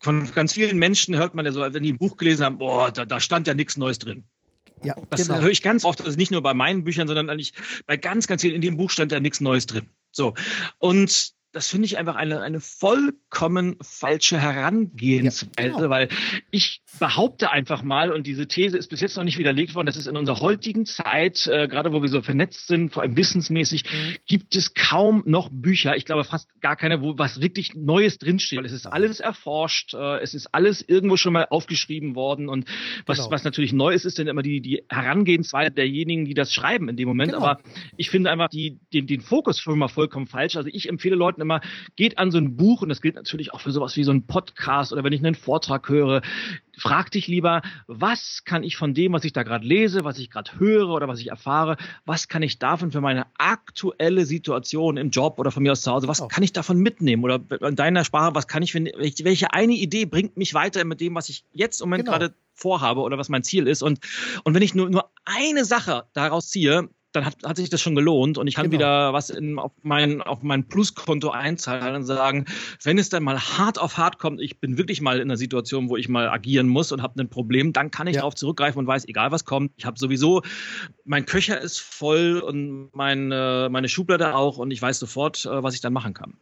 von 0.00 0.30
ganz 0.32 0.52
vielen 0.52 0.78
Menschen 0.78 1.16
hört 1.16 1.34
man 1.34 1.46
ja 1.46 1.52
so, 1.52 1.60
wenn 1.60 1.82
die 1.82 1.94
ein 1.94 1.98
Buch 1.98 2.18
gelesen 2.18 2.44
haben, 2.44 2.58
boah, 2.58 2.92
da, 2.92 3.06
da 3.06 3.20
stand 3.20 3.46
ja 3.46 3.54
nichts 3.54 3.78
Neues 3.78 3.98
drin. 3.98 4.24
Ja, 4.84 4.96
das 5.10 5.26
genau. 5.26 5.40
höre 5.40 5.50
ich 5.50 5.62
ganz 5.62 5.84
oft, 5.84 6.02
also 6.02 6.16
nicht 6.16 6.30
nur 6.30 6.42
bei 6.42 6.54
meinen 6.54 6.84
Büchern, 6.84 7.06
sondern 7.06 7.30
eigentlich 7.30 7.52
bei 7.86 7.96
ganz, 7.96 8.26
ganz 8.26 8.42
vielen, 8.42 8.54
in 8.54 8.60
dem 8.60 8.76
Buch 8.76 8.90
stand 8.90 9.12
da 9.12 9.20
nichts 9.20 9.40
Neues 9.40 9.66
drin. 9.66 9.88
So. 10.10 10.34
Und 10.78 11.32
das 11.52 11.68
finde 11.68 11.86
ich 11.86 11.98
einfach 11.98 12.16
eine, 12.16 12.40
eine 12.40 12.60
vollkommen 12.60 13.76
falsche 13.82 14.40
Herangehensweise, 14.40 15.68
ja, 15.68 15.76
genau. 15.76 15.90
weil 15.90 16.08
ich 16.50 16.82
behaupte 16.98 17.50
einfach 17.50 17.82
mal, 17.82 18.10
und 18.10 18.26
diese 18.26 18.48
These 18.48 18.76
ist 18.78 18.88
bis 18.88 19.00
jetzt 19.00 19.16
noch 19.16 19.24
nicht 19.24 19.38
widerlegt 19.38 19.74
worden, 19.74 19.86
dass 19.86 19.96
es 19.96 20.06
in 20.06 20.16
unserer 20.16 20.40
heutigen 20.40 20.86
Zeit, 20.86 21.46
äh, 21.46 21.68
gerade 21.68 21.92
wo 21.92 22.00
wir 22.00 22.08
so 22.08 22.22
vernetzt 22.22 22.66
sind, 22.66 22.92
vor 22.92 23.02
allem 23.02 23.16
wissensmäßig, 23.16 23.84
mhm. 23.84 24.16
gibt 24.26 24.56
es 24.56 24.72
kaum 24.74 25.22
noch 25.26 25.50
Bücher, 25.52 25.96
ich 25.96 26.06
glaube 26.06 26.24
fast 26.24 26.48
gar 26.60 26.76
keine, 26.76 27.02
wo 27.02 27.18
was 27.18 27.40
wirklich 27.40 27.74
Neues 27.74 28.18
drinsteht. 28.18 28.58
Weil 28.58 28.66
es 28.66 28.72
ist 28.72 28.86
alles 28.86 29.20
erforscht, 29.20 29.94
äh, 29.94 30.20
es 30.20 30.32
ist 30.34 30.54
alles 30.54 30.82
irgendwo 30.86 31.16
schon 31.16 31.34
mal 31.34 31.46
aufgeschrieben 31.50 32.14
worden 32.14 32.48
und 32.48 32.66
was, 33.04 33.18
genau. 33.18 33.30
was 33.30 33.44
natürlich 33.44 33.72
neu 33.72 33.92
ist, 33.92 34.06
ist 34.06 34.18
dann 34.18 34.26
immer 34.26 34.42
die, 34.42 34.60
die 34.60 34.84
Herangehensweise 34.88 35.70
derjenigen, 35.70 36.24
die 36.24 36.34
das 36.34 36.52
schreiben 36.52 36.88
in 36.88 36.96
dem 36.96 37.08
Moment. 37.08 37.32
Genau. 37.32 37.44
Aber 37.44 37.60
ich 37.96 38.08
finde 38.08 38.30
einfach 38.30 38.48
die, 38.48 38.78
den, 38.92 39.06
den 39.06 39.20
Fokus 39.20 39.60
schon 39.60 39.78
mal 39.78 39.88
vollkommen 39.88 40.26
falsch. 40.26 40.56
Also 40.56 40.70
ich 40.72 40.88
empfehle 40.88 41.16
Leuten 41.16 41.41
immer, 41.42 41.60
geht 41.96 42.18
an 42.18 42.30
so 42.30 42.38
ein 42.38 42.56
Buch, 42.56 42.80
und 42.82 42.88
das 42.88 43.02
gilt 43.02 43.16
natürlich 43.16 43.52
auch 43.52 43.60
für 43.60 43.72
sowas 43.72 43.96
wie 43.96 44.04
so 44.04 44.12
ein 44.12 44.26
Podcast 44.26 44.92
oder 44.92 45.04
wenn 45.04 45.12
ich 45.12 45.20
einen 45.20 45.34
Vortrag 45.34 45.88
höre, 45.88 46.22
frag 46.78 47.10
dich 47.10 47.26
lieber, 47.26 47.62
was 47.86 48.44
kann 48.44 48.64
ich 48.64 48.76
von 48.76 48.94
dem, 48.94 49.12
was 49.12 49.24
ich 49.24 49.32
da 49.32 49.42
gerade 49.42 49.66
lese, 49.66 50.04
was 50.04 50.18
ich 50.18 50.30
gerade 50.30 50.58
höre 50.58 50.88
oder 50.88 51.08
was 51.08 51.20
ich 51.20 51.28
erfahre, 51.28 51.76
was 52.04 52.28
kann 52.28 52.42
ich 52.42 52.58
davon 52.58 52.90
für 52.90 53.00
meine 53.00 53.26
aktuelle 53.38 54.24
Situation 54.24 54.96
im 54.96 55.10
Job 55.10 55.38
oder 55.38 55.50
von 55.50 55.62
mir 55.62 55.72
aus 55.72 55.82
zu 55.82 55.92
Hause, 55.92 56.08
was 56.08 56.20
oh. 56.20 56.28
kann 56.28 56.42
ich 56.42 56.52
davon 56.52 56.78
mitnehmen 56.78 57.24
oder 57.24 57.40
in 57.60 57.76
deiner 57.76 58.04
Sprache, 58.04 58.34
was 58.34 58.48
kann 58.48 58.62
ich, 58.62 58.74
welche 58.74 59.52
eine 59.52 59.74
Idee 59.74 60.06
bringt 60.06 60.36
mich 60.36 60.54
weiter 60.54 60.84
mit 60.84 61.00
dem, 61.00 61.14
was 61.14 61.28
ich 61.28 61.44
jetzt 61.52 61.80
im 61.80 61.88
Moment 61.88 62.06
genau. 62.06 62.18
gerade 62.18 62.34
vorhabe 62.54 63.00
oder 63.00 63.18
was 63.18 63.28
mein 63.28 63.42
Ziel 63.42 63.66
ist 63.66 63.82
und, 63.82 64.00
und 64.44 64.54
wenn 64.54 64.62
ich 64.62 64.74
nur, 64.74 64.88
nur 64.88 65.10
eine 65.24 65.64
Sache 65.64 66.04
daraus 66.12 66.48
ziehe, 66.48 66.88
dann 67.12 67.24
hat, 67.24 67.36
hat 67.44 67.56
sich 67.56 67.70
das 67.70 67.80
schon 67.80 67.94
gelohnt 67.94 68.38
und 68.38 68.46
ich 68.46 68.54
kann 68.54 68.70
genau. 68.70 68.78
wieder 68.78 69.12
was 69.12 69.30
in, 69.30 69.58
auf 69.58 69.72
mein, 69.82 70.22
auf 70.22 70.42
mein 70.42 70.66
Pluskonto 70.68 71.30
einzahlen 71.30 71.94
und 71.94 72.04
sagen, 72.04 72.46
wenn 72.82 72.98
es 72.98 73.08
dann 73.08 73.22
mal 73.22 73.38
hart 73.38 73.78
auf 73.78 73.98
hart 73.98 74.18
kommt, 74.18 74.40
ich 74.40 74.60
bin 74.60 74.78
wirklich 74.78 75.00
mal 75.00 75.16
in 75.16 75.22
einer 75.22 75.36
Situation, 75.36 75.88
wo 75.88 75.96
ich 75.96 76.08
mal 76.08 76.28
agieren 76.28 76.68
muss 76.68 76.92
und 76.92 77.02
habe 77.02 77.20
ein 77.20 77.28
Problem, 77.28 77.72
dann 77.72 77.90
kann 77.90 78.06
ich 78.06 78.16
ja. 78.16 78.22
darauf 78.22 78.34
zurückgreifen 78.34 78.78
und 78.78 78.86
weiß, 78.86 79.06
egal 79.08 79.30
was 79.30 79.44
kommt, 79.44 79.72
ich 79.76 79.84
habe 79.84 79.98
sowieso, 79.98 80.42
mein 81.04 81.26
Köcher 81.26 81.60
ist 81.60 81.80
voll 81.80 82.40
und 82.40 82.94
mein, 82.94 83.30
äh, 83.30 83.68
meine 83.68 83.88
Schublade 83.88 84.34
auch 84.34 84.58
und 84.58 84.70
ich 84.70 84.80
weiß 84.80 84.98
sofort, 84.98 85.44
äh, 85.44 85.62
was 85.62 85.74
ich 85.74 85.80
dann 85.80 85.92
machen 85.92 86.14
kann. 86.14 86.34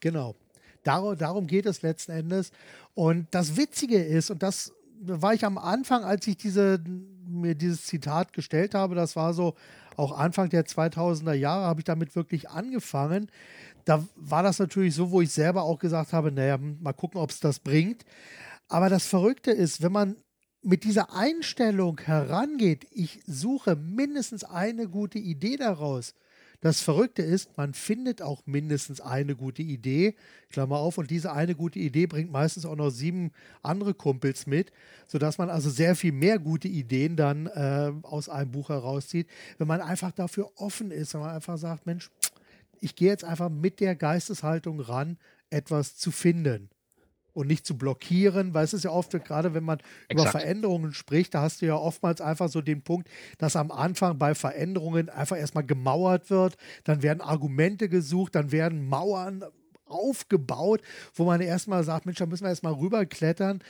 Genau. 0.00 0.34
Darum, 0.82 1.16
darum 1.16 1.46
geht 1.48 1.66
es 1.66 1.82
letzten 1.82 2.12
Endes. 2.12 2.52
Und 2.94 3.26
das 3.32 3.56
Witzige 3.56 4.02
ist, 4.02 4.30
und 4.30 4.42
das 4.42 4.72
war 5.00 5.34
ich 5.34 5.44
am 5.44 5.58
Anfang, 5.58 6.04
als 6.04 6.26
ich 6.26 6.36
diese, 6.36 6.80
mir 7.26 7.54
dieses 7.54 7.86
Zitat 7.86 8.32
gestellt 8.32 8.74
habe, 8.74 8.94
das 8.94 9.16
war 9.16 9.34
so, 9.34 9.54
auch 9.96 10.16
Anfang 10.16 10.48
der 10.48 10.66
2000er 10.66 11.32
Jahre 11.32 11.64
habe 11.66 11.80
ich 11.80 11.84
damit 11.84 12.14
wirklich 12.16 12.50
angefangen. 12.50 13.30
Da 13.84 14.06
war 14.16 14.42
das 14.42 14.58
natürlich 14.58 14.94
so, 14.94 15.10
wo 15.10 15.20
ich 15.20 15.32
selber 15.32 15.62
auch 15.62 15.78
gesagt 15.78 16.12
habe, 16.12 16.32
naja, 16.32 16.58
mal 16.58 16.92
gucken, 16.92 17.20
ob 17.20 17.30
es 17.30 17.40
das 17.40 17.60
bringt. 17.60 18.04
Aber 18.68 18.88
das 18.88 19.06
Verrückte 19.06 19.52
ist, 19.52 19.82
wenn 19.82 19.92
man 19.92 20.16
mit 20.62 20.82
dieser 20.84 21.14
Einstellung 21.14 22.00
herangeht, 22.00 22.86
ich 22.90 23.20
suche 23.26 23.76
mindestens 23.76 24.42
eine 24.42 24.88
gute 24.88 25.18
Idee 25.18 25.56
daraus, 25.56 26.14
das 26.66 26.80
Verrückte 26.80 27.22
ist, 27.22 27.56
man 27.56 27.74
findet 27.74 28.22
auch 28.22 28.42
mindestens 28.44 29.00
eine 29.00 29.36
gute 29.36 29.62
Idee, 29.62 30.16
Klammer 30.50 30.78
auf, 30.78 30.98
und 30.98 31.10
diese 31.10 31.32
eine 31.32 31.54
gute 31.54 31.78
Idee 31.78 32.06
bringt 32.06 32.30
meistens 32.32 32.66
auch 32.66 32.74
noch 32.74 32.90
sieben 32.90 33.30
andere 33.62 33.94
Kumpels 33.94 34.46
mit, 34.46 34.72
sodass 35.06 35.38
man 35.38 35.48
also 35.48 35.70
sehr 35.70 35.94
viel 35.94 36.12
mehr 36.12 36.38
gute 36.38 36.68
Ideen 36.68 37.16
dann 37.16 37.46
äh, 37.46 37.92
aus 38.02 38.28
einem 38.28 38.50
Buch 38.50 38.68
herauszieht, 38.68 39.28
wenn 39.58 39.68
man 39.68 39.80
einfach 39.80 40.10
dafür 40.10 40.50
offen 40.56 40.90
ist, 40.90 41.14
wenn 41.14 41.20
man 41.20 41.34
einfach 41.34 41.56
sagt, 41.56 41.86
Mensch, 41.86 42.10
ich 42.80 42.96
gehe 42.96 43.08
jetzt 43.08 43.24
einfach 43.24 43.48
mit 43.48 43.80
der 43.80 43.94
Geisteshaltung 43.94 44.80
ran, 44.80 45.18
etwas 45.50 45.96
zu 45.96 46.10
finden 46.10 46.68
und 47.36 47.46
nicht 47.46 47.66
zu 47.66 47.76
blockieren, 47.76 48.54
weil 48.54 48.64
es 48.64 48.72
ist 48.72 48.84
ja 48.84 48.90
oft, 48.90 49.12
gerade 49.24 49.54
wenn 49.54 49.64
man 49.64 49.78
Exakt. 50.08 50.12
über 50.12 50.26
Veränderungen 50.26 50.92
spricht, 50.92 51.34
da 51.34 51.42
hast 51.42 51.60
du 51.60 51.66
ja 51.66 51.74
oftmals 51.74 52.20
einfach 52.20 52.48
so 52.48 52.62
den 52.62 52.82
Punkt, 52.82 53.08
dass 53.38 53.56
am 53.56 53.70
Anfang 53.70 54.18
bei 54.18 54.34
Veränderungen 54.34 55.10
einfach 55.10 55.36
erstmal 55.36 55.64
gemauert 55.64 56.30
wird, 56.30 56.56
dann 56.84 57.02
werden 57.02 57.20
Argumente 57.20 57.88
gesucht, 57.88 58.34
dann 58.34 58.52
werden 58.52 58.86
Mauern 58.88 59.44
aufgebaut, 59.86 60.82
wo 61.14 61.24
man 61.24 61.40
erstmal 61.40 61.84
sagt, 61.84 62.06
Mensch, 62.06 62.18
da 62.18 62.26
müssen 62.26 62.44
wir 62.44 62.50
erstmal 62.50 62.74
rüberklettern, 62.74 63.62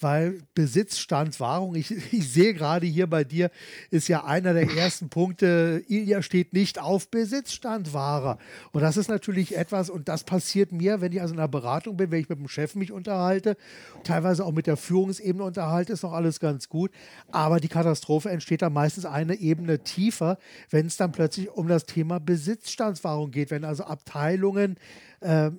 weil 0.00 0.40
Besitzstandswahrung, 0.54 1.74
ich, 1.74 1.90
ich 2.12 2.32
sehe 2.32 2.54
gerade 2.54 2.86
hier 2.86 3.06
bei 3.06 3.24
dir, 3.24 3.50
ist 3.90 4.08
ja 4.08 4.24
einer 4.24 4.54
der 4.54 4.70
ersten 4.70 5.08
Punkte, 5.08 5.82
Ilja 5.88 6.22
steht 6.22 6.52
nicht 6.52 6.80
auf 6.80 7.08
Besitzstandwahrer. 7.08 8.38
Und 8.72 8.82
das 8.82 8.96
ist 8.96 9.08
natürlich 9.08 9.56
etwas, 9.56 9.90
und 9.90 10.08
das 10.08 10.24
passiert 10.24 10.72
mir, 10.72 11.00
wenn 11.00 11.12
ich 11.12 11.20
also 11.20 11.34
in 11.34 11.40
einer 11.40 11.48
Beratung 11.48 11.96
bin, 11.96 12.10
wenn 12.10 12.20
ich 12.20 12.28
mit 12.28 12.38
dem 12.38 12.48
Chef 12.48 12.74
mich 12.74 12.92
unterhalte, 12.92 13.56
teilweise 14.04 14.44
auch 14.44 14.52
mit 14.52 14.66
der 14.66 14.76
Führungsebene 14.76 15.44
unterhalte, 15.44 15.92
ist 15.92 16.02
noch 16.02 16.12
alles 16.12 16.40
ganz 16.40 16.68
gut. 16.68 16.90
Aber 17.30 17.60
die 17.60 17.68
Katastrophe 17.68 18.30
entsteht 18.30 18.62
dann 18.62 18.72
meistens 18.72 19.04
eine 19.04 19.34
Ebene 19.34 19.80
tiefer, 19.80 20.38
wenn 20.70 20.86
es 20.86 20.96
dann 20.96 21.12
plötzlich 21.12 21.50
um 21.50 21.68
das 21.68 21.86
Thema 21.86 22.20
Besitzstandswahrung 22.20 23.30
geht, 23.30 23.50
wenn 23.50 23.64
also 23.64 23.84
Abteilungen 23.84 24.76
äh, 25.20 25.50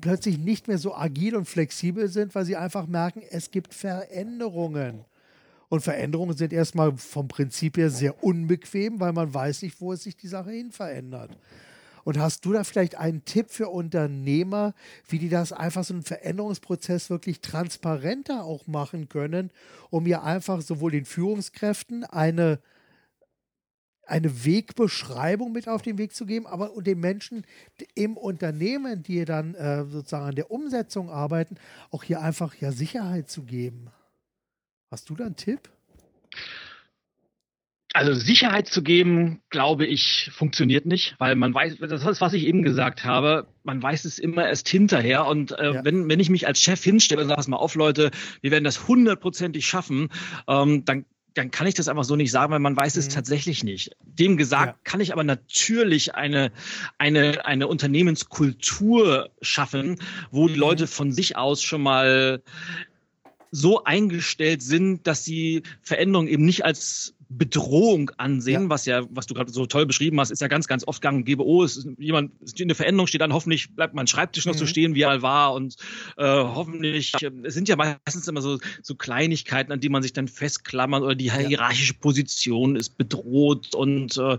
plötzlich 0.00 0.38
nicht 0.38 0.68
mehr 0.68 0.78
so 0.78 0.94
agil 0.94 1.36
und 1.36 1.46
flexibel 1.46 2.08
sind, 2.08 2.34
weil 2.34 2.44
sie 2.44 2.56
einfach 2.56 2.86
merken, 2.86 3.22
es 3.30 3.50
gibt 3.50 3.74
Veränderungen. 3.74 5.04
Und 5.68 5.80
Veränderungen 5.80 6.36
sind 6.36 6.52
erstmal 6.52 6.96
vom 6.96 7.28
Prinzip 7.28 7.78
her 7.78 7.88
sehr 7.88 8.22
unbequem, 8.22 9.00
weil 9.00 9.12
man 9.12 9.32
weiß 9.32 9.62
nicht, 9.62 9.80
wo 9.80 9.92
es 9.92 10.02
sich 10.02 10.16
die 10.16 10.28
Sache 10.28 10.50
hin 10.50 10.70
verändert. 10.70 11.30
Und 12.04 12.18
hast 12.18 12.44
du 12.44 12.52
da 12.52 12.64
vielleicht 12.64 12.96
einen 12.96 13.24
Tipp 13.24 13.46
für 13.48 13.68
Unternehmer, 13.68 14.74
wie 15.08 15.18
die 15.18 15.28
das 15.28 15.52
einfach 15.52 15.84
so 15.84 15.94
einen 15.94 16.02
Veränderungsprozess 16.02 17.10
wirklich 17.10 17.40
transparenter 17.40 18.44
auch 18.44 18.66
machen 18.66 19.08
können, 19.08 19.50
um 19.90 20.06
ja 20.06 20.22
einfach 20.22 20.60
sowohl 20.60 20.90
den 20.90 21.04
Führungskräften 21.04 22.04
eine 22.04 22.58
eine 24.06 24.44
Wegbeschreibung 24.44 25.52
mit 25.52 25.68
auf 25.68 25.82
den 25.82 25.98
Weg 25.98 26.14
zu 26.14 26.26
geben, 26.26 26.46
aber 26.46 26.70
den 26.82 27.00
Menschen 27.00 27.44
im 27.94 28.16
Unternehmen, 28.16 29.02
die 29.02 29.24
dann 29.24 29.54
äh, 29.54 29.84
sozusagen 29.84 30.26
an 30.26 30.34
der 30.34 30.50
Umsetzung 30.50 31.10
arbeiten, 31.10 31.56
auch 31.90 32.02
hier 32.02 32.20
einfach 32.20 32.54
ja 32.56 32.72
Sicherheit 32.72 33.30
zu 33.30 33.44
geben. 33.44 33.90
Hast 34.90 35.08
du 35.08 35.14
da 35.14 35.26
einen 35.26 35.36
Tipp? 35.36 35.70
Also 37.94 38.14
Sicherheit 38.14 38.68
zu 38.68 38.82
geben, 38.82 39.42
glaube 39.50 39.84
ich, 39.84 40.30
funktioniert 40.32 40.86
nicht, 40.86 41.14
weil 41.18 41.34
man 41.34 41.52
weiß, 41.52 41.76
das 41.78 42.04
ist, 42.04 42.22
was 42.22 42.32
ich 42.32 42.46
eben 42.46 42.62
gesagt 42.62 43.04
habe, 43.04 43.46
man 43.64 43.82
weiß 43.82 44.06
es 44.06 44.18
immer 44.18 44.48
erst 44.48 44.68
hinterher. 44.68 45.26
Und 45.26 45.52
äh, 45.52 45.74
ja. 45.74 45.84
wenn, 45.84 46.08
wenn 46.08 46.18
ich 46.18 46.30
mich 46.30 46.46
als 46.46 46.62
Chef 46.62 46.82
hinstelle 46.82 47.20
und 47.20 47.28
sage, 47.28 47.36
pass 47.36 47.48
mal 47.48 47.58
auf, 47.58 47.74
Leute, 47.74 48.10
wir 48.40 48.50
werden 48.50 48.64
das 48.64 48.88
hundertprozentig 48.88 49.66
schaffen, 49.66 50.08
ähm, 50.48 50.86
dann 50.86 51.04
dann 51.34 51.50
kann 51.50 51.66
ich 51.66 51.74
das 51.74 51.88
einfach 51.88 52.04
so 52.04 52.16
nicht 52.16 52.30
sagen, 52.30 52.52
weil 52.52 52.58
man 52.58 52.76
weiß 52.76 52.96
es 52.96 53.06
mhm. 53.06 53.12
tatsächlich 53.12 53.64
nicht. 53.64 53.96
Dem 54.04 54.36
gesagt 54.36 54.76
ja. 54.76 54.78
kann 54.84 55.00
ich 55.00 55.12
aber 55.12 55.24
natürlich 55.24 56.14
eine, 56.14 56.52
eine, 56.98 57.44
eine 57.46 57.68
Unternehmenskultur 57.68 59.30
schaffen, 59.40 59.98
wo 60.30 60.48
die 60.48 60.54
Leute 60.54 60.84
mhm. 60.84 60.88
von 60.88 61.12
sich 61.12 61.36
aus 61.36 61.62
schon 61.62 61.82
mal 61.82 62.42
so 63.50 63.84
eingestellt 63.84 64.62
sind, 64.62 65.06
dass 65.06 65.24
sie 65.24 65.62
Veränderungen 65.82 66.28
eben 66.28 66.44
nicht 66.44 66.64
als 66.64 67.14
Bedrohung 67.36 68.10
ansehen, 68.18 68.64
ja. 68.64 68.68
was 68.68 68.86
ja, 68.86 69.02
was 69.10 69.26
du 69.26 69.34
gerade 69.34 69.52
so 69.52 69.66
toll 69.66 69.86
beschrieben 69.86 70.20
hast, 70.20 70.30
ist 70.30 70.40
ja 70.40 70.48
ganz, 70.48 70.66
ganz 70.68 70.86
oft 70.86 71.02
gang 71.02 71.18
und 71.18 71.24
gäbe, 71.24 71.44
oh, 71.44 71.64
es 71.64 71.76
ist 71.76 71.88
jemand, 71.98 72.32
es 72.42 72.52
ist 72.52 72.60
eine 72.60 72.74
Veränderung 72.74 73.06
steht 73.06 73.20
dann, 73.20 73.32
hoffentlich 73.32 73.74
bleibt 73.74 73.94
mein 73.94 74.06
Schreibtisch 74.06 74.46
noch 74.46 74.54
mhm. 74.54 74.58
so 74.58 74.66
stehen, 74.66 74.94
wie 74.94 75.02
er 75.02 75.22
war 75.22 75.54
und 75.54 75.76
äh, 76.16 76.24
hoffentlich, 76.24 77.14
äh, 77.20 77.30
es 77.44 77.54
sind 77.54 77.68
ja 77.68 77.76
meistens 77.76 78.28
immer 78.28 78.42
so, 78.42 78.58
so 78.82 78.94
Kleinigkeiten, 78.94 79.72
an 79.72 79.80
die 79.80 79.88
man 79.88 80.02
sich 80.02 80.12
dann 80.12 80.28
festklammert 80.28 81.02
oder 81.02 81.14
die 81.14 81.32
hierarchische 81.32 81.94
Position 81.94 82.76
ist 82.76 82.96
bedroht 82.98 83.74
und 83.74 84.16
äh, 84.16 84.38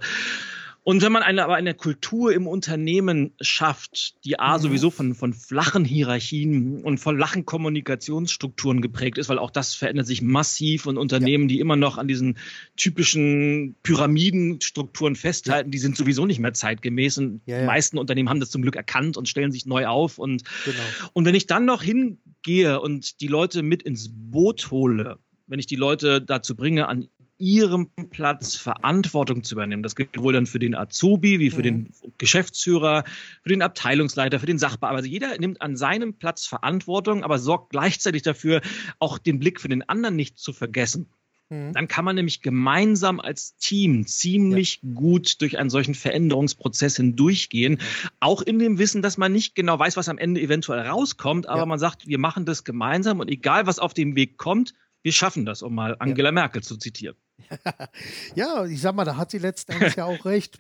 und 0.86 1.02
wenn 1.02 1.14
man 1.14 1.24
eine, 1.24 1.46
aber 1.46 1.56
eine 1.56 1.74
Kultur 1.74 2.34
im 2.34 2.46
Unternehmen 2.46 3.34
schafft, 3.40 4.16
die 4.26 4.38
A 4.40 4.60
sowieso 4.60 4.90
von, 4.90 5.16
von 5.16 5.34
flachen 5.34 5.86
Hierarchien 5.86 6.84
und 6.84 6.98
von 6.98 7.16
flachen 7.16 7.46
Kommunikationsstrukturen 7.46 8.82
geprägt 8.82 9.18
ist, 9.18 9.30
weil 9.30 9.40
auch 9.40 9.50
das 9.50 9.76
verändert 9.76 10.08
sich 10.08 10.22
massiv 10.22 10.86
und 10.86 10.98
Unternehmen, 10.98 11.46
ja. 11.46 11.48
die 11.48 11.60
immer 11.62 11.78
noch 11.78 11.98
an 11.98 12.10
diesen 12.10 12.38
typischen 12.76 13.76
Pyramidenstrukturen 13.84 15.16
festhalten, 15.16 15.70
ja. 15.70 15.72
die 15.72 15.78
sind 15.78 15.96
sowieso 15.96 16.26
nicht 16.26 16.40
mehr 16.40 16.54
zeitgemäß 16.54 17.18
und 17.18 17.42
ja, 17.46 17.62
die 17.62 17.66
meisten 17.66 17.98
Unternehmen 17.98 18.28
haben 18.28 18.42
das 18.42 18.52
zum 18.52 18.62
Glück 18.62 18.76
erkannt 18.76 19.16
und 19.16 19.30
stellen 19.30 19.54
sich 19.54 19.66
neu 19.66 19.88
auf 19.88 20.18
und, 20.18 20.44
genau. 20.66 20.78
und 21.14 21.24
wenn 21.24 21.36
ich 21.36 21.48
dann 21.48 21.64
noch 21.64 21.82
hingehe 21.82 22.82
und 22.82 23.22
die 23.22 23.28
Leute 23.28 23.64
mit 23.64 23.84
ins 23.84 24.10
Boot 24.12 24.70
hole, 24.70 25.18
wenn 25.48 25.60
ich 25.60 25.68
die 25.68 25.78
Leute 25.78 26.22
dazu 26.22 26.58
bringe, 26.58 26.90
an 26.90 27.08
ihrem 27.38 27.90
Platz 28.12 28.56
Verantwortung 28.56 29.44
zu 29.44 29.56
übernehmen. 29.56 29.84
Das 29.84 29.96
gilt 29.96 30.18
wohl 30.18 30.34
dann 30.34 30.46
für 30.46 30.60
den 30.60 30.76
Azubi, 30.76 31.40
wie 31.40 31.50
für 31.50 31.60
mhm. 31.60 31.64
den 31.64 31.94
Geschäftsführer, 32.18 33.04
für 33.42 33.50
den 33.50 33.62
Abteilungsleiter, 33.62 34.40
für 34.40 34.46
den 34.46 34.60
Sachbearbeiter. 34.60 35.04
Also 35.04 35.10
jeder 35.10 35.38
nimmt 35.38 35.62
an 35.62 35.76
seinem 35.76 36.14
Platz 36.14 36.46
Verantwortung, 36.46 37.24
aber 37.24 37.40
sorgt 37.40 37.72
gleichzeitig 37.72 38.22
dafür, 38.22 38.62
auch 39.00 39.18
den 39.18 39.40
Blick 39.40 39.60
für 39.60 39.70
den 39.70 39.88
anderen 39.88 40.16
nicht 40.16 40.38
zu 40.38 40.54
vergessen. 40.54 41.10
Mhm. 41.50 41.74
Dann 41.74 41.88
kann 41.88 42.06
man 42.06 42.16
nämlich 42.16 42.42
gemeinsam 42.42 43.20
als 43.20 43.56
Team 43.58 44.06
ziemlich 44.08 44.80
ja. 44.82 44.90
gut 44.94 45.42
durch 45.42 45.58
einen 45.58 45.70
solchen 45.70 45.96
Veränderungsprozess 45.96 46.98
hindurchgehen. 46.98 47.78
Ja. 47.80 48.10
Auch 48.20 48.42
in 48.42 48.60
dem 48.60 48.78
Wissen, 48.78 49.02
dass 49.02 49.18
man 49.18 49.32
nicht 49.32 49.56
genau 49.56 49.78
weiß, 49.78 49.98
was 49.98 50.10
am 50.10 50.18
Ende 50.18 50.42
eventuell 50.42 50.88
rauskommt, 50.88 51.48
aber 51.48 51.62
ja. 51.62 51.66
man 51.66 51.80
sagt, 51.80 52.08
wir 52.08 52.20
machen 52.20 52.46
das 52.46 52.64
gemeinsam 52.64 53.20
und 53.20 53.30
egal 53.30 53.68
was 53.68 53.80
auf 53.80 53.94
dem 53.94 54.16
Weg 54.16 54.38
kommt, 54.38 54.74
wir 55.04 55.12
schaffen 55.12 55.46
das, 55.46 55.62
um 55.62 55.76
mal 55.76 55.98
Angela 56.00 56.32
Merkel 56.32 56.64
zu 56.64 56.78
zitieren. 56.78 57.18
ja, 58.36 58.66
ich 58.66 58.82
sag 58.82 58.96
mal, 58.96 59.06
da 59.06 59.18
hat 59.18 59.32
sie 59.32 59.38
letzten 59.38 59.74
Endes 59.74 59.96
ja 59.96 60.06
auch 60.06 60.26
recht. 60.26 60.58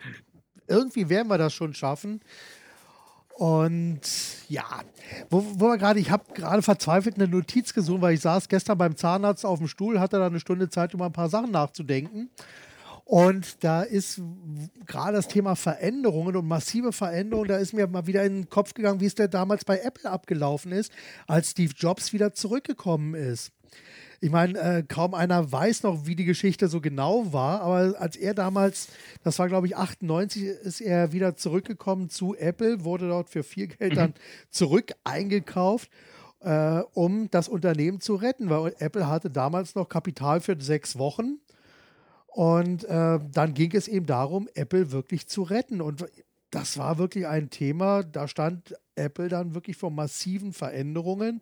Irgendwie 0.67 1.09
werden 1.09 1.27
wir 1.27 1.37
das 1.37 1.53
schon 1.53 1.73
schaffen. 1.73 2.21
Und 3.35 4.01
ja, 4.47 4.81
wo, 5.29 5.43
wo 5.55 5.67
wir 5.67 5.77
gerade, 5.77 5.99
ich 5.99 6.11
habe 6.11 6.33
gerade 6.33 6.61
verzweifelt 6.61 7.15
eine 7.15 7.27
Notiz 7.27 7.73
gesucht, 7.73 8.01
weil 8.01 8.13
ich 8.13 8.21
saß 8.21 8.47
gestern 8.47 8.77
beim 8.77 8.95
Zahnarzt 8.95 9.45
auf 9.45 9.57
dem 9.57 9.67
Stuhl, 9.67 9.99
hatte 9.99 10.19
da 10.19 10.27
eine 10.27 10.39
Stunde 10.39 10.69
Zeit, 10.69 10.93
über 10.93 11.05
ein 11.05 11.13
paar 11.13 11.29
Sachen 11.29 11.51
nachzudenken. 11.51 12.29
Und 13.05 13.63
da 13.63 13.81
ist 13.81 14.21
gerade 14.85 15.17
das 15.17 15.27
Thema 15.27 15.55
Veränderungen 15.55 16.35
und 16.35 16.47
massive 16.47 16.93
Veränderungen, 16.93 17.49
da 17.49 17.57
ist 17.57 17.73
mir 17.73 17.87
mal 17.87 18.07
wieder 18.07 18.23
in 18.23 18.33
den 18.33 18.49
Kopf 18.49 18.73
gegangen, 18.73 19.01
wie 19.01 19.07
es 19.07 19.15
denn 19.15 19.29
damals 19.29 19.65
bei 19.65 19.79
Apple 19.79 20.09
abgelaufen 20.09 20.71
ist, 20.71 20.91
als 21.27 21.51
Steve 21.51 21.73
Jobs 21.75 22.13
wieder 22.13 22.33
zurückgekommen 22.33 23.13
ist. 23.15 23.51
Ich 24.23 24.31
meine, 24.31 24.57
äh, 24.57 24.83
kaum 24.83 25.15
einer 25.15 25.51
weiß 25.51 25.83
noch, 25.83 26.05
wie 26.05 26.15
die 26.15 26.23
Geschichte 26.23 26.69
so 26.69 26.79
genau 26.79 27.33
war, 27.33 27.59
aber 27.59 27.99
als 27.99 28.15
er 28.15 28.33
damals, 28.33 28.87
das 29.21 29.37
war 29.37 29.49
glaube 29.49 29.67
ich 29.67 29.75
98, 29.75 30.43
ist 30.43 30.79
er 30.79 31.11
wieder 31.11 31.35
zurückgekommen 31.35 32.09
zu 32.09 32.33
Apple, 32.33 32.85
wurde 32.85 33.09
dort 33.09 33.29
für 33.29 33.43
viel 33.43 33.67
Geld 33.67 33.91
mhm. 33.91 33.97
dann 33.97 34.13
zurück 34.49 34.93
eingekauft. 35.03 35.89
Äh, 36.39 36.83
um 36.93 37.29
das 37.31 37.49
Unternehmen 37.49 37.99
zu 37.99 38.15
retten, 38.15 38.49
weil 38.49 38.73
Apple 38.79 39.09
hatte 39.09 39.29
damals 39.29 39.75
noch 39.75 39.89
Kapital 39.89 40.39
für 40.39 40.55
sechs 40.57 40.97
Wochen 40.97 41.39
und 42.27 42.85
äh, 42.85 43.19
dann 43.29 43.53
ging 43.53 43.75
es 43.75 43.89
eben 43.89 44.05
darum, 44.05 44.47
Apple 44.53 44.93
wirklich 44.93 45.27
zu 45.27 45.43
retten 45.43 45.81
und 45.81 46.05
das 46.49 46.77
war 46.77 46.97
wirklich 46.97 47.27
ein 47.27 47.49
Thema, 47.49 48.03
da 48.03 48.29
stand 48.29 48.73
Apple 48.95 49.27
dann 49.27 49.53
wirklich 49.53 49.75
vor 49.75 49.91
massiven 49.91 50.53
Veränderungen 50.53 51.41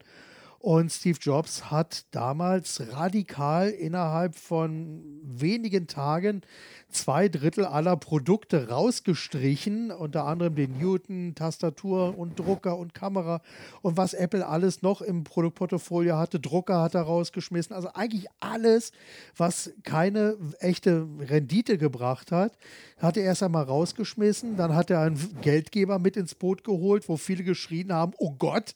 und 0.62 0.92
Steve 0.92 1.18
Jobs 1.20 1.72
hat 1.72 2.06
damals 2.12 2.84
radikal 2.94 3.70
innerhalb 3.70 4.36
von 4.36 5.02
wenigen 5.24 5.88
Tagen 5.88 6.42
zwei 6.90 7.30
Drittel 7.30 7.66
aller 7.66 7.98
Produkte 7.98 8.70
rausgestrichen, 8.70 9.90
unter 9.92 10.26
anderem 10.26 10.54
den 10.54 10.78
Newton, 10.78 11.34
Tastatur 11.34 12.16
und 12.16 12.38
Drucker 12.38 12.78
und 12.78 12.94
Kamera 12.94 13.42
und 13.82 13.98
was 13.98 14.14
Apple 14.14 14.46
alles 14.46 14.84
noch 14.84 15.02
im 15.02 15.24
Produktportfolio 15.24 16.18
hatte. 16.18 16.40
Drucker 16.40 16.80
hat 16.82 16.94
er 16.94 17.02
rausgeschmissen. 17.02 17.76
Also 17.76 17.90
eigentlich 17.96 18.28
alles, 18.40 18.92
was 19.36 19.72
keine 19.82 20.38
echte 20.60 21.08
Rendite 21.22 21.80
gebracht 21.80 22.32
hat, 22.32 22.56
hat 22.98 23.18
er 23.18 23.24
erst 23.24 23.42
einmal 23.42 23.64
rausgeschmissen. 23.64 24.58
Dann 24.58 24.76
hat 24.76 24.92
er 24.92 25.02
einen 25.02 25.42
Geldgeber 25.42 25.98
mit 25.98 26.18
ins 26.18 26.36
Boot 26.36 26.64
geholt, 26.64 27.10
wo 27.10 27.18
viele 27.18 27.44
geschrien 27.44 27.92
haben, 27.92 28.14
oh 28.20 28.36
Gott, 28.38 28.76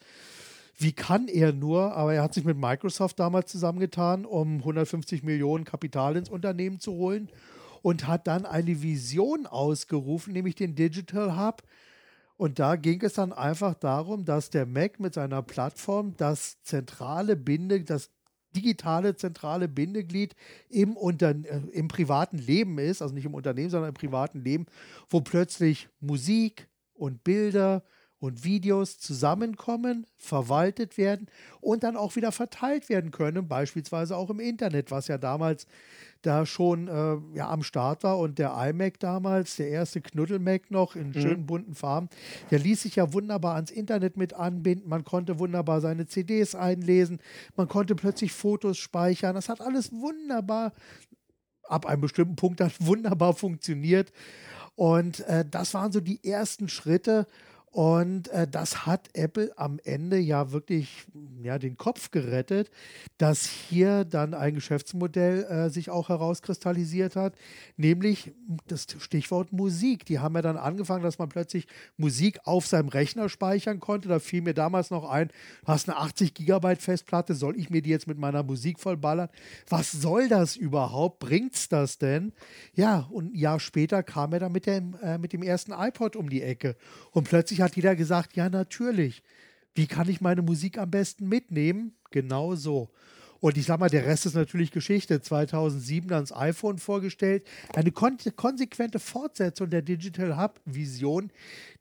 wie 0.78 0.92
kann 0.92 1.28
er 1.28 1.54
nur, 1.54 1.94
aber 1.94 2.14
er 2.14 2.24
hat 2.24 2.34
sich 2.34 2.44
mit 2.44 2.58
Microsoft 2.58 3.20
damals 3.20 3.52
zusammengetan, 3.52 4.26
um 4.26 4.58
150 4.58 5.24
Millionen 5.24 5.64
Kapital 5.64 6.18
ins 6.18 6.30
Unternehmen 6.30 6.80
zu 6.80 6.94
holen 6.94 7.30
und 7.82 8.08
hat 8.08 8.28
dann 8.28 8.46
eine 8.46 8.82
Vision 8.82 9.46
ausgerufen, 9.46 10.34
nämlich 10.34 10.56
den 10.56 10.76
Digital 10.76 11.38
Hub. 11.38 11.64
Und 12.38 12.60
da 12.60 12.76
ging 12.76 13.02
es 13.02 13.14
dann 13.14 13.32
einfach 13.32 13.76
darum, 13.76 14.26
dass 14.26 14.50
der 14.50 14.66
Mac 14.66 15.00
mit 15.00 15.14
seiner 15.14 15.42
Plattform 15.42 16.16
das 16.18 16.62
zentrale 16.64 17.38
Binde, 17.38 17.84
das 17.84 18.10
digitale 18.56 19.16
zentrale 19.16 19.68
Bindeglied 19.68 20.36
im, 20.70 20.98
Unter 20.98 21.30
äh, 21.30 21.62
im 21.72 21.88
privaten 21.88 22.38
Leben 22.38 22.80
ist, 22.80 23.02
also 23.02 23.14
nicht 23.14 23.26
im 23.26 23.34
Unternehmen, 23.34 23.70
sondern 23.70 23.90
im 23.90 23.96
privaten 23.96 24.40
Leben, 24.44 24.66
wo 25.10 25.22
plötzlich 25.22 25.90
Musik 26.00 26.68
und 26.94 27.24
Bilder 27.24 27.84
und 28.20 28.44
Videos 28.44 28.98
zusammenkommen, 28.98 30.08
verwaltet 30.18 30.98
werden 30.98 31.28
und 31.62 31.84
dann 31.84 31.98
auch 31.98 32.16
wieder 32.16 32.32
verteilt 32.32 32.90
werden 32.90 33.12
können, 33.12 33.48
beispielsweise 33.48 34.16
auch 34.16 34.30
im 34.30 34.40
Internet, 34.40 34.92
was 34.92 35.08
ja 35.08 35.18
damals 35.18 35.68
da 36.26 36.46
schon 36.46 36.88
äh, 36.88 37.38
ja, 37.38 37.50
am 37.50 37.64
Start 37.64 38.04
war. 38.04 38.18
Und 38.18 38.40
der 38.40 38.56
iMac 38.58 39.00
damals, 39.00 39.58
der 39.58 39.70
erste 39.70 40.02
Knuddel-Mac 40.02 40.72
noch 40.72 40.96
in 40.96 41.10
mhm. 41.10 41.14
schönen 41.14 41.46
bunten 41.46 41.76
Farben, 41.76 42.10
der 42.52 42.60
ließ 42.60 42.82
sich 42.82 42.96
ja 42.96 43.14
wunderbar 43.14 43.56
ans 43.56 43.72
Internet 43.72 44.18
mit 44.18 44.34
anbinden. 44.34 44.90
Man 44.90 45.04
konnte 45.04 45.40
wunderbar 45.40 45.82
seine 45.82 46.08
CDs 46.08 46.56
einlesen, 46.56 47.20
man 47.56 47.68
konnte 47.68 47.96
plötzlich 47.96 48.32
Fotos 48.32 48.78
speichern. 48.78 49.36
Das 49.36 49.50
hat 49.50 49.62
alles 49.62 49.92
wunderbar, 49.92 50.74
ab 51.64 51.86
einem 51.86 52.02
bestimmten 52.02 52.36
Punkt 52.36 52.62
hat 52.62 52.74
wunderbar 52.80 53.34
funktioniert. 53.34 54.12
Und 54.76 55.22
äh, 55.22 55.46
das 55.50 55.74
waren 55.74 55.92
so 55.92 56.02
die 56.02 56.24
ersten 56.24 56.68
Schritte. 56.68 57.28
Und 57.76 58.30
äh, 58.30 58.48
das 58.48 58.86
hat 58.86 59.10
Apple 59.12 59.52
am 59.58 59.82
Ende 59.84 60.18
ja 60.18 60.54
wirklich 60.54 61.08
ja, 61.44 61.60
den 61.60 61.76
Kopf 61.76 62.10
gerettet, 62.10 62.72
dass 63.18 63.48
hier 63.48 64.06
dann 64.06 64.34
ein 64.34 64.56
Geschäftsmodell 64.56 65.44
äh, 65.44 65.70
sich 65.70 65.90
auch 65.90 66.08
herauskristallisiert 66.08 67.18
hat, 67.18 67.36
nämlich 67.76 68.32
das 68.68 68.88
Stichwort 69.00 69.52
Musik. 69.52 70.06
Die 70.06 70.20
haben 70.20 70.36
ja 70.36 70.42
dann 70.42 70.56
angefangen, 70.56 71.04
dass 71.04 71.20
man 71.20 71.28
plötzlich 71.28 71.68
Musik 71.98 72.40
auf 72.46 72.66
seinem 72.66 72.88
Rechner 72.88 73.28
speichern 73.28 73.82
konnte. 73.82 74.08
Da 74.08 74.20
fiel 74.20 74.42
mir 74.42 74.54
damals 74.54 74.90
noch 74.90 75.04
ein, 75.04 75.28
du 75.66 75.68
hast 75.68 75.90
eine 75.90 75.98
80 75.98 76.34
Gigabyte 76.34 76.82
Festplatte, 76.82 77.36
soll 77.36 77.58
ich 77.60 77.70
mir 77.70 77.82
die 77.82 77.90
jetzt 77.90 78.08
mit 78.08 78.18
meiner 78.18 78.44
Musik 78.44 78.80
vollballern? 78.80 79.28
Was 79.68 79.92
soll 79.92 80.30
das 80.30 80.56
überhaupt? 80.56 81.20
Bringt's 81.20 81.68
das 81.68 81.98
denn? 81.98 82.32
Ja, 82.74 83.10
und 83.12 83.34
ein 83.34 83.36
Jahr 83.36 83.60
später 83.60 84.02
kam 84.02 84.32
er 84.32 84.40
dann 84.40 84.54
mit 84.54 84.66
dem, 84.66 84.96
äh, 85.04 85.18
mit 85.18 85.34
dem 85.34 85.44
ersten 85.44 85.74
iPod 85.74 86.16
um 86.16 86.30
die 86.30 86.42
Ecke. 86.42 86.78
Und 87.12 87.28
plötzlich 87.28 87.65
hat 87.66 87.76
jeder 87.76 87.96
gesagt, 87.96 88.36
ja 88.36 88.50
natürlich. 88.50 89.22
Wie 89.74 89.88
kann 89.88 90.10
ich 90.10 90.22
meine 90.22 90.42
Musik 90.42 90.78
am 90.78 90.90
besten 90.90 91.28
mitnehmen? 91.28 91.94
Genau 92.12 92.56
so. 92.56 92.90
Und 93.42 93.58
ich 93.58 93.66
sag 93.66 93.80
mal, 93.80 93.90
der 93.90 94.06
Rest 94.06 94.26
ist 94.26 94.34
natürlich 94.34 94.72
Geschichte. 94.72 95.22
2007 95.22 96.08
dann 96.08 96.24
das 96.24 96.36
iPhone 96.36 96.78
vorgestellt. 96.78 97.46
Eine 97.76 97.92
kon 97.92 98.18
konsequente 98.36 99.00
Fortsetzung 99.00 99.70
der 99.70 99.82
Digital 99.82 100.38
Hub-Vision, 100.38 101.32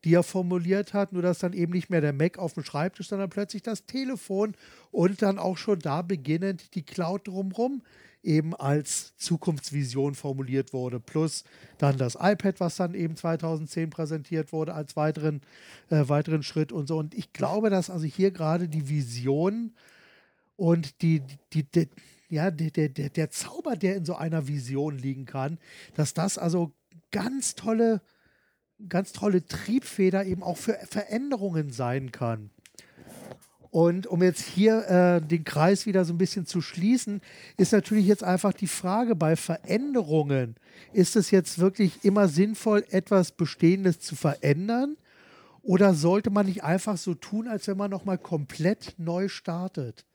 die 0.05 0.14
er 0.14 0.24
formuliert 0.24 0.93
hat. 0.93 1.12
Nur, 1.12 1.22
dass 1.22 1.39
dann 1.39 1.53
eben 1.53 1.72
nicht 1.72 1.89
mehr 1.89 2.01
der 2.01 2.12
Mac 2.12 2.39
auf 2.39 2.55
dem 2.55 2.64
Schreibtisch, 2.64 3.09
sondern 3.09 3.30
plötzlich 3.30 3.62
das 3.62 3.87
Telefon 3.87 4.55
und 4.91 5.22
dann 5.22 5.39
auch 5.39 5.57
schon 5.57 5.78
da 5.78 6.03
beginnend 6.03 6.74
die 6.74 6.82
Cloud 6.82 7.28
drumherum 7.28 7.82
eben 8.25 8.55
als 8.55 9.16
Zukunftsvision 9.16 10.14
formuliert 10.14 10.72
wurde. 10.72 11.01
Plus 11.01 11.45
dann 11.79 11.99
das 11.99 12.16
iPad, 12.20 12.61
was 12.61 12.77
dann 12.77 12.95
eben 12.95 13.16
2010 13.16 13.91
präsentiert 13.91 14.53
wurde, 14.53 14.75
als 14.75 14.97
weiteren, 14.97 15.43
äh, 15.91 16.09
weiteren 16.09 16.43
Schritt 16.43 16.72
und 16.72 16.89
so. 16.89 16.99
Und 16.99 17.14
ich 17.14 17.33
glaube, 17.33 17.70
dass 17.70 17.91
also 17.91 18.07
hier 18.07 18.31
gerade 18.31 18.68
die 18.68 18.89
Vision 18.89 19.75
und 20.57 21.03
die, 21.03 21.22
die, 21.53 21.64
die, 21.64 21.89
ja, 22.29 22.51
der, 22.51 22.89
der, 22.89 23.11
der 23.11 23.31
Zauber, 23.31 23.77
der 23.77 23.97
in 23.97 24.05
so 24.05 24.14
einer 24.14 24.49
Vision 24.49 24.99
liegen 24.99 25.25
kann, 25.27 25.59
dass 25.95 26.14
das 26.14 26.39
also 26.39 26.72
ganz 27.11 27.55
tolle, 27.55 28.01
ganz 28.89 29.12
tolle 29.12 29.47
Triebfeder 29.47 30.25
eben 30.25 30.43
auch 30.43 30.57
für 30.57 30.79
Veränderungen 30.89 31.70
sein 31.70 32.11
kann. 32.12 32.51
Und 33.75 34.07
um 34.07 34.22
jetzt 34.22 34.43
hier 34.43 34.89
äh, 34.89 35.20
den 35.20 35.43
Kreis 35.43 35.85
wieder 35.85 36.05
so 36.05 36.14
ein 36.14 36.18
bisschen 36.18 36.47
zu 36.47 36.61
schließen, 36.61 37.20
ist 37.57 37.72
natürlich 37.72 38.07
jetzt 38.07 38.22
einfach 38.22 38.53
die 38.53 38.68
Frage 38.68 39.16
bei 39.16 39.35
Veränderungen, 39.35 40.55
ist 40.93 41.16
es 41.16 41.33
jetzt 41.33 41.59
wirklich 41.59 42.05
immer 42.05 42.29
sinnvoll, 42.29 42.85
etwas 42.91 43.33
Bestehendes 43.33 43.99
zu 43.99 44.14
verändern? 44.14 44.97
Oder 45.61 45.93
sollte 45.95 46.31
man 46.31 46.47
nicht 46.47 46.62
einfach 46.62 46.97
so 46.97 47.14
tun, 47.14 47.49
als 47.49 47.66
wenn 47.66 47.77
man 47.77 47.91
nochmal 47.91 48.16
komplett 48.16 48.95
neu 48.97 49.27
startet? 49.27 50.07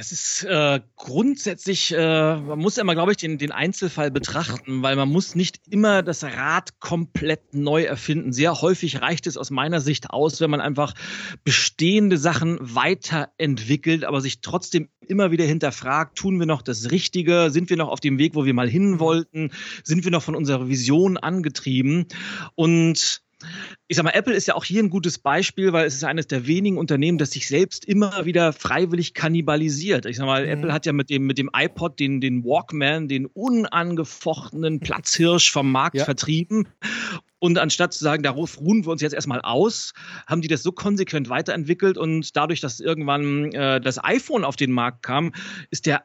Es 0.00 0.12
ist 0.12 0.44
äh, 0.44 0.80
grundsätzlich, 0.96 1.92
äh, 1.92 2.36
man 2.36 2.58
muss 2.58 2.78
immer, 2.78 2.94
glaube 2.94 3.10
ich, 3.10 3.18
den, 3.18 3.36
den 3.36 3.52
Einzelfall 3.52 4.10
betrachten, 4.10 4.80
weil 4.80 4.96
man 4.96 5.10
muss 5.10 5.34
nicht 5.34 5.60
immer 5.68 6.02
das 6.02 6.24
Rad 6.24 6.80
komplett 6.80 7.52
neu 7.52 7.82
erfinden. 7.82 8.32
Sehr 8.32 8.62
häufig 8.62 9.02
reicht 9.02 9.26
es 9.26 9.36
aus 9.36 9.50
meiner 9.50 9.82
Sicht 9.82 10.08
aus, 10.08 10.40
wenn 10.40 10.48
man 10.48 10.62
einfach 10.62 10.94
bestehende 11.44 12.16
Sachen 12.16 12.56
weiterentwickelt, 12.62 14.04
aber 14.06 14.22
sich 14.22 14.40
trotzdem 14.40 14.88
immer 15.06 15.32
wieder 15.32 15.44
hinterfragt, 15.44 16.16
tun 16.16 16.38
wir 16.38 16.46
noch 16.46 16.62
das 16.62 16.90
Richtige? 16.90 17.50
Sind 17.50 17.68
wir 17.68 17.76
noch 17.76 17.88
auf 17.88 18.00
dem 18.00 18.16
Weg, 18.16 18.34
wo 18.34 18.46
wir 18.46 18.54
mal 18.54 18.70
hin 18.70 19.00
wollten? 19.00 19.50
Sind 19.84 20.04
wir 20.04 20.10
noch 20.10 20.22
von 20.22 20.34
unserer 20.34 20.66
Vision 20.66 21.18
angetrieben? 21.18 22.06
Und 22.54 23.20
ich 23.88 23.96
sag 23.96 24.04
mal, 24.04 24.10
Apple 24.10 24.34
ist 24.34 24.46
ja 24.46 24.54
auch 24.54 24.64
hier 24.64 24.82
ein 24.82 24.90
gutes 24.90 25.18
Beispiel, 25.18 25.72
weil 25.72 25.86
es 25.86 25.94
ist 25.94 26.04
eines 26.04 26.26
der 26.26 26.46
wenigen 26.46 26.78
Unternehmen, 26.78 27.18
das 27.18 27.32
sich 27.32 27.48
selbst 27.48 27.84
immer 27.84 28.24
wieder 28.24 28.52
freiwillig 28.52 29.14
kannibalisiert. 29.14 30.06
Ich 30.06 30.16
sag 30.16 30.26
mal, 30.26 30.44
mhm. 30.44 30.52
Apple 30.52 30.72
hat 30.72 30.86
ja 30.86 30.92
mit 30.92 31.10
dem, 31.10 31.26
mit 31.26 31.38
dem 31.38 31.50
iPod 31.54 31.98
den, 31.98 32.20
den 32.20 32.44
Walkman, 32.44 33.08
den 33.08 33.26
unangefochtenen 33.26 34.80
Platzhirsch 34.80 35.50
vom 35.50 35.70
Markt 35.72 35.96
ja. 35.96 36.04
vertrieben. 36.04 36.68
Und 37.38 37.58
anstatt 37.58 37.94
zu 37.94 38.04
sagen, 38.04 38.22
darauf 38.22 38.60
ruhen 38.60 38.84
wir 38.84 38.92
uns 38.92 39.00
jetzt 39.00 39.14
erstmal 39.14 39.40
aus, 39.40 39.92
haben 40.26 40.42
die 40.42 40.48
das 40.48 40.62
so 40.62 40.72
konsequent 40.72 41.30
weiterentwickelt 41.30 41.96
und 41.96 42.36
dadurch, 42.36 42.60
dass 42.60 42.80
irgendwann 42.80 43.52
äh, 43.52 43.80
das 43.80 44.02
iPhone 44.04 44.44
auf 44.44 44.56
den 44.56 44.72
Markt 44.72 45.02
kam, 45.02 45.32
ist 45.70 45.86
der 45.86 46.04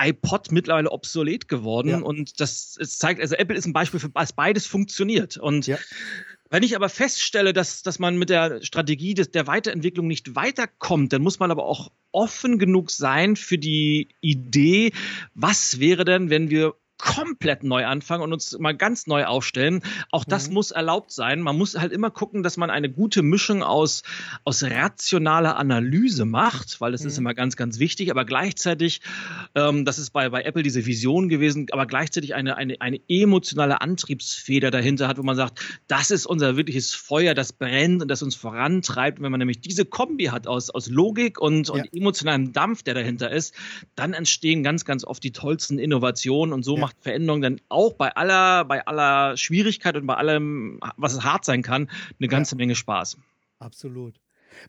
iPod 0.00 0.50
mittlerweile 0.50 0.90
obsolet 0.90 1.48
geworden. 1.48 1.90
Ja. 1.90 1.98
Und 1.98 2.40
das 2.40 2.72
zeigt, 2.72 3.20
also 3.20 3.34
Apple 3.36 3.56
ist 3.56 3.66
ein 3.66 3.72
Beispiel 3.72 4.00
für 4.00 4.10
was 4.14 4.32
beides 4.32 4.66
funktioniert. 4.66 5.36
Und 5.36 5.66
ja. 5.66 5.76
Wenn 6.50 6.64
ich 6.64 6.74
aber 6.74 6.88
feststelle, 6.88 7.52
dass, 7.52 7.82
dass 7.82 8.00
man 8.00 8.18
mit 8.18 8.28
der 8.28 8.62
Strategie 8.62 9.14
des, 9.14 9.30
der 9.30 9.46
Weiterentwicklung 9.46 10.08
nicht 10.08 10.34
weiterkommt, 10.34 11.12
dann 11.12 11.22
muss 11.22 11.38
man 11.38 11.52
aber 11.52 11.64
auch 11.64 11.92
offen 12.10 12.58
genug 12.58 12.90
sein 12.90 13.36
für 13.36 13.56
die 13.56 14.08
Idee, 14.20 14.92
was 15.34 15.78
wäre 15.78 16.04
denn, 16.04 16.28
wenn 16.28 16.50
wir 16.50 16.74
komplett 17.00 17.64
neu 17.64 17.86
anfangen 17.86 18.22
und 18.22 18.32
uns 18.32 18.58
mal 18.58 18.76
ganz 18.76 19.06
neu 19.06 19.24
aufstellen. 19.24 19.82
Auch 20.10 20.24
das 20.24 20.48
mhm. 20.48 20.54
muss 20.54 20.70
erlaubt 20.70 21.12
sein. 21.12 21.40
Man 21.40 21.56
muss 21.56 21.76
halt 21.76 21.92
immer 21.92 22.10
gucken, 22.10 22.42
dass 22.42 22.56
man 22.56 22.70
eine 22.70 22.90
gute 22.90 23.22
Mischung 23.22 23.62
aus, 23.62 24.02
aus 24.44 24.62
rationaler 24.62 25.56
Analyse 25.56 26.24
macht, 26.24 26.80
weil 26.80 26.92
das 26.92 27.02
mhm. 27.02 27.08
ist 27.08 27.18
immer 27.18 27.34
ganz, 27.34 27.56
ganz 27.56 27.78
wichtig, 27.78 28.10
aber 28.10 28.24
gleichzeitig, 28.24 29.00
ähm, 29.54 29.84
das 29.84 29.98
ist 29.98 30.10
bei, 30.10 30.28
bei 30.28 30.42
Apple 30.42 30.62
diese 30.62 30.86
Vision 30.86 31.28
gewesen, 31.28 31.66
aber 31.72 31.86
gleichzeitig 31.86 32.34
eine, 32.34 32.56
eine, 32.56 32.80
eine 32.80 33.00
emotionale 33.08 33.80
Antriebsfeder 33.80 34.70
dahinter 34.70 35.08
hat, 35.08 35.18
wo 35.18 35.22
man 35.22 35.36
sagt, 35.36 35.60
das 35.88 36.10
ist 36.10 36.26
unser 36.26 36.56
wirkliches 36.56 36.94
Feuer, 36.94 37.34
das 37.34 37.52
brennt 37.52 38.02
und 38.02 38.08
das 38.08 38.22
uns 38.22 38.34
vorantreibt. 38.34 39.18
Und 39.18 39.24
wenn 39.24 39.32
man 39.32 39.38
nämlich 39.38 39.60
diese 39.60 39.84
Kombi 39.84 40.26
hat 40.26 40.46
aus, 40.46 40.70
aus 40.70 40.88
Logik 40.88 41.40
und, 41.40 41.68
ja. 41.68 41.74
und 41.74 41.94
emotionalem 41.94 42.52
Dampf, 42.52 42.82
der 42.82 42.94
dahinter 42.94 43.30
ist, 43.30 43.54
dann 43.94 44.12
entstehen 44.12 44.62
ganz, 44.62 44.84
ganz 44.84 45.04
oft 45.04 45.22
die 45.22 45.32
tollsten 45.32 45.78
Innovationen 45.78 46.52
und 46.52 46.64
so 46.64 46.74
ja. 46.74 46.80
macht 46.80 46.89
macht 46.90 47.02
Veränderung 47.02 47.40
dann 47.40 47.60
auch 47.68 47.94
bei 47.94 48.14
aller, 48.16 48.64
bei 48.64 48.86
aller 48.86 49.36
Schwierigkeit 49.36 49.96
und 49.96 50.06
bei 50.06 50.14
allem, 50.14 50.80
was 50.96 51.12
es 51.12 51.22
hart 51.22 51.44
sein 51.44 51.62
kann, 51.62 51.88
eine 52.18 52.28
ganze 52.28 52.54
ja. 52.54 52.58
Menge 52.58 52.74
Spaß. 52.74 53.16
Absolut. 53.58 54.14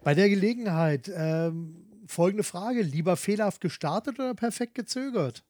Bei 0.03 0.13
der 0.13 0.29
Gelegenheit 0.29 1.11
ähm, 1.13 1.85
folgende 2.05 2.43
Frage: 2.43 2.81
Lieber 2.81 3.17
fehlerhaft 3.17 3.61
gestartet 3.61 4.19
oder 4.19 4.35
perfekt 4.35 4.75
gezögert? 4.75 5.43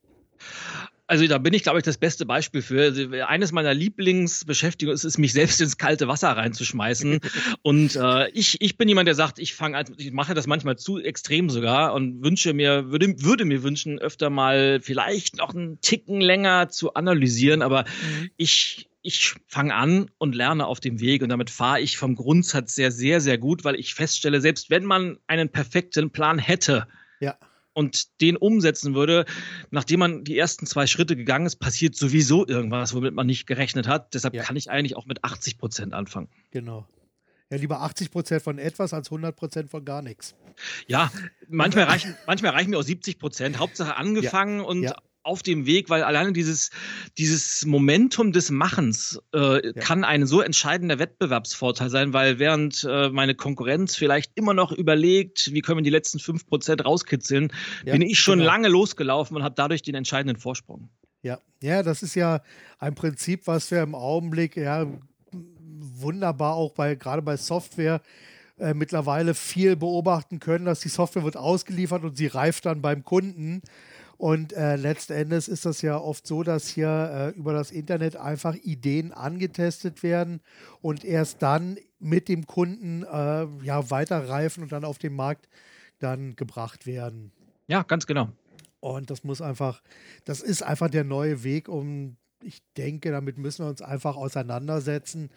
Also 1.12 1.28
da 1.28 1.40
bin 1.40 1.54
ich, 1.54 1.64
glaube 1.64 1.78
ich, 1.78 1.84
das 1.84 1.98
beste 1.98 2.26
Beispiel 2.26 2.62
für. 2.62 2.84
Also, 2.84 3.12
eines 3.28 3.52
meiner 3.52 3.74
Lieblingsbeschäftigungen 3.74 4.96
ist 4.96 5.04
es, 5.04 5.18
mich 5.18 5.34
selbst 5.34 5.60
ins 5.60 5.78
kalte 5.78 6.08
Wasser 6.08 6.30
reinzuschmeißen. 6.30 7.20
und 7.64 7.98
äh, 7.98 8.30
ich, 8.30 8.62
ich 8.62 8.78
bin 8.78 8.88
jemand, 8.88 9.08
der 9.08 9.16
sagt, 9.16 9.38
ich 9.38 9.54
fange, 9.54 9.84
ich 9.98 10.14
mache 10.14 10.34
das 10.36 10.48
manchmal 10.48 10.78
zu 10.78 11.00
extrem 11.00 11.50
sogar 11.50 11.94
und 11.96 12.24
wünsche 12.24 12.54
mir, 12.54 12.92
würde, 12.92 13.14
würde 13.24 13.44
mir 13.44 13.62
wünschen, 13.62 14.00
öfter 14.00 14.30
mal 14.30 14.80
vielleicht 14.82 15.36
noch 15.36 15.54
einen 15.54 15.82
Ticken 15.82 16.22
länger 16.22 16.70
zu 16.70 16.94
analysieren. 16.94 17.62
Aber 17.62 17.84
mhm. 17.84 18.30
ich 18.38 18.88
ich 19.02 19.36
fange 19.48 19.76
an 19.76 20.12
und 20.18 20.34
lerne 20.34 20.66
auf 20.66 20.80
dem 20.80 21.02
Weg 21.02 21.24
und 21.24 21.28
damit 21.30 21.50
fahre 21.50 21.82
ich 21.82 21.98
vom 21.98 22.16
Grundsatz 22.16 22.74
sehr, 22.74 22.92
sehr, 22.92 23.20
sehr 23.20 23.38
gut, 23.38 23.66
weil 23.66 23.76
ich 23.76 23.96
feststelle, 23.96 24.40
selbst 24.40 24.70
wenn 24.70 24.86
man 24.86 25.18
einen 25.28 25.50
perfekten 25.50 26.12
Plan 26.12 26.40
hätte, 26.40 26.88
ja 27.20 27.36
und 27.74 28.22
den 28.22 28.38
umsetzen 28.38 28.96
würde, 28.96 29.26
nachdem 29.70 30.00
man 30.00 30.24
die 30.24 30.38
ersten 30.38 30.66
zwei 30.66 30.88
Schritte 30.88 31.16
gegangen 31.16 31.46
ist, 31.46 31.58
passiert 31.58 31.96
sowieso 31.96 32.48
irgendwas, 32.48 32.94
womit 32.94 33.14
man 33.14 33.28
nicht 33.28 33.48
gerechnet 33.48 33.88
hat. 33.88 34.14
Deshalb 34.14 34.34
ja. 34.34 34.44
kann 34.44 34.56
ich 34.56 34.70
eigentlich 34.70 34.96
auch 34.96 35.06
mit 35.06 35.24
80 35.24 35.58
Prozent 35.58 35.94
anfangen. 35.94 36.30
Genau. 36.52 36.88
Ja, 37.50 37.58
lieber 37.58 37.82
80 37.82 38.12
Prozent 38.12 38.42
von 38.42 38.58
etwas 38.58 38.94
als 38.94 39.08
100 39.08 39.36
Prozent 39.36 39.70
von 39.70 39.84
gar 39.84 40.02
nichts. 40.02 40.36
Ja, 40.88 41.12
manchmal 41.50 41.84
reichen, 41.84 42.16
manchmal 42.26 42.52
reichen 42.52 42.70
mir 42.70 42.78
auch 42.78 42.84
70 42.84 43.20
Prozent. 43.20 43.60
Hauptsache 43.60 43.98
angefangen 43.98 44.60
ja. 44.60 44.66
und 44.66 44.84
ja 44.84 44.96
auf 45.24 45.44
dem 45.44 45.66
Weg, 45.66 45.90
weil 45.90 46.04
alleine 46.04 46.34
dieses, 46.34 46.72
dieses 47.18 47.66
Momentum 47.66 48.32
des 48.32 48.50
Machens 48.50 49.20
äh, 49.34 49.66
ja. 49.66 49.74
kann 49.74 50.04
ein 50.04 50.26
so 50.26 50.42
entscheidender 50.42 51.00
Wettbewerbsvorteil 51.00 51.90
sein, 51.90 52.14
weil 52.14 52.40
während 52.40 52.88
äh, 52.90 53.10
meine 53.10 53.36
Konkurrenz 53.36 53.96
vielleicht 53.96 54.32
immer 54.36 54.54
noch 54.54 54.72
überlegt, 54.72 55.54
wie 55.54 55.62
können 55.62 55.80
wir 55.80 55.84
die 55.84 55.90
letzten 55.90 56.20
fünf 56.20 56.48
Prozent 56.48 56.84
rauskitzeln, 56.84 57.52
ja, 57.86 57.94
bin 57.94 58.02
ich 58.02 58.20
schon 58.20 58.40
genau. 58.40 58.52
lange 58.52 58.68
losgelaufen 58.68 59.38
und 59.38 59.44
habe 59.44 59.56
dadurch 59.56 59.82
den 59.82 59.96
entscheidenden 59.96 60.38
Vorsprung. 60.38 60.90
Ja, 61.22 61.38
ja, 61.62 61.84
das 61.84 62.02
ist 62.02 62.16
ja 62.16 62.42
ein 62.80 62.96
Prinzip, 62.96 63.46
was 63.46 63.70
wir 63.70 63.84
im 63.84 63.94
Augenblick 63.94 64.58
ja 64.58 64.88
wunderbar 65.32 66.56
auch 66.56 66.72
bei 66.72 66.96
gerade 66.96 67.22
bei 67.22 67.38
Software 67.38 68.02
äh, 68.58 68.74
mittlerweile 68.74 69.34
viel 69.34 69.76
beobachten 69.76 70.40
können, 70.40 70.66
dass 70.66 70.82
die 70.82 70.90
Software 70.90 71.24
wird 71.24 71.38
ausgeliefert 71.38 72.04
und 72.04 72.18
sie 72.18 72.28
reift 72.28 72.66
dann 72.66 72.82
beim 72.82 73.04
Kunden. 73.04 73.62
Und 74.22 74.54
äh, 74.54 74.76
letzten 74.76 75.14
Endes 75.14 75.48
ist 75.48 75.66
das 75.66 75.82
ja 75.82 75.98
oft 75.98 76.28
so, 76.28 76.44
dass 76.44 76.68
hier 76.68 77.34
äh, 77.34 77.40
über 77.40 77.54
das 77.54 77.72
Internet 77.72 78.18
einfach 78.18 78.54
Ideen 78.54 79.14
angetestet 79.14 80.04
werden 80.04 80.42
und 80.80 81.04
erst 81.04 81.42
dann 81.42 81.80
mit 81.98 82.30
dem 82.30 82.46
Kunden 82.46 83.02
äh, 83.02 83.48
ja 83.66 83.90
weiterreifen 83.90 84.62
und 84.62 84.72
dann 84.72 84.86
auf 84.86 85.00
den 85.00 85.16
Markt 85.16 85.50
dann 85.98 86.36
gebracht 86.36 86.86
werden. 86.86 87.32
Ja, 87.66 87.82
ganz 87.82 88.06
genau. 88.06 88.30
Und 88.80 89.10
das 89.10 89.24
muss 89.24 89.42
einfach, 89.42 89.82
das 90.24 90.42
ist 90.42 90.62
einfach 90.62 90.92
der 90.92 91.04
neue 91.04 91.44
Weg, 91.44 91.68
um, 91.68 92.16
ich 92.44 92.62
denke, 92.78 93.10
damit 93.10 93.40
müssen 93.40 93.66
wir 93.66 93.70
uns 93.72 93.82
einfach 93.82 94.18
auseinandersetzen 94.18 95.32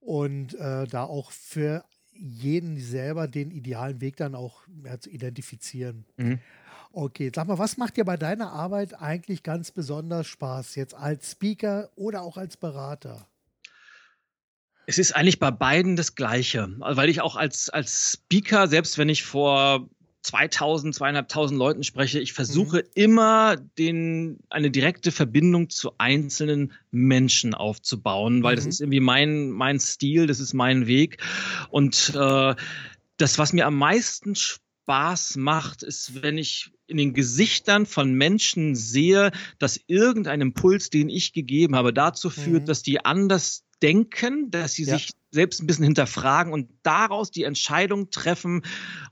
und 0.00 0.54
äh, 0.54 0.88
da 0.88 1.04
auch 1.04 1.30
für 1.30 1.84
jeden 2.12 2.76
selber 2.76 3.28
den 3.28 3.52
idealen 3.52 4.00
Weg 4.00 4.16
dann 4.16 4.34
auch 4.34 4.62
ja, 4.84 4.98
zu 4.98 5.10
identifizieren. 5.10 6.06
Mhm. 6.16 6.40
Okay, 6.92 7.30
sag 7.34 7.46
mal, 7.46 7.58
was 7.58 7.76
macht 7.76 7.96
dir 7.96 8.04
bei 8.04 8.16
deiner 8.16 8.52
Arbeit 8.52 9.00
eigentlich 9.00 9.44
ganz 9.44 9.70
besonders 9.70 10.26
Spaß, 10.26 10.74
jetzt 10.74 10.94
als 10.94 11.32
Speaker 11.32 11.88
oder 11.94 12.22
auch 12.22 12.36
als 12.36 12.56
Berater? 12.56 13.28
Es 14.86 14.98
ist 14.98 15.14
eigentlich 15.14 15.38
bei 15.38 15.52
beiden 15.52 15.94
das 15.94 16.16
Gleiche, 16.16 16.68
weil 16.78 17.08
ich 17.08 17.20
auch 17.20 17.36
als, 17.36 17.68
als 17.70 18.12
Speaker, 18.14 18.66
selbst 18.66 18.98
wenn 18.98 19.08
ich 19.08 19.22
vor 19.22 19.88
2000, 20.22 20.92
zweieinhalbtausend 20.92 21.56
Leuten 21.56 21.84
spreche, 21.84 22.18
ich 22.18 22.32
versuche 22.32 22.78
mhm. 22.78 22.90
immer 22.94 23.56
den, 23.56 24.40
eine 24.50 24.72
direkte 24.72 25.12
Verbindung 25.12 25.70
zu 25.70 25.92
einzelnen 25.98 26.72
Menschen 26.90 27.54
aufzubauen, 27.54 28.42
weil 28.42 28.54
mhm. 28.54 28.56
das 28.56 28.66
ist 28.66 28.80
irgendwie 28.80 29.00
mein, 29.00 29.50
mein 29.50 29.78
Stil, 29.78 30.26
das 30.26 30.40
ist 30.40 30.54
mein 30.54 30.88
Weg. 30.88 31.18
Und 31.70 32.12
äh, 32.16 32.56
das, 33.16 33.38
was 33.38 33.52
mir 33.52 33.66
am 33.66 33.76
meisten 33.76 34.34
Spaß 34.34 34.60
macht, 35.36 35.82
ist, 35.82 36.22
wenn 36.22 36.38
ich 36.38 36.70
in 36.86 36.96
den 36.96 37.14
Gesichtern 37.14 37.86
von 37.86 38.12
Menschen 38.12 38.74
sehe, 38.74 39.30
dass 39.58 39.80
irgendein 39.86 40.40
Impuls, 40.40 40.90
den 40.90 41.08
ich 41.08 41.32
gegeben 41.32 41.76
habe, 41.76 41.92
dazu 41.92 42.30
führt, 42.30 42.62
mhm. 42.62 42.66
dass 42.66 42.82
die 42.82 43.04
anders 43.04 43.64
denken, 43.82 44.50
dass 44.50 44.72
sie 44.72 44.84
ja. 44.84 44.98
sich 44.98 45.10
selbst 45.30 45.62
ein 45.62 45.66
bisschen 45.66 45.84
hinterfragen 45.84 46.52
und 46.52 46.68
daraus 46.82 47.30
die 47.30 47.44
Entscheidung 47.44 48.10
treffen 48.10 48.62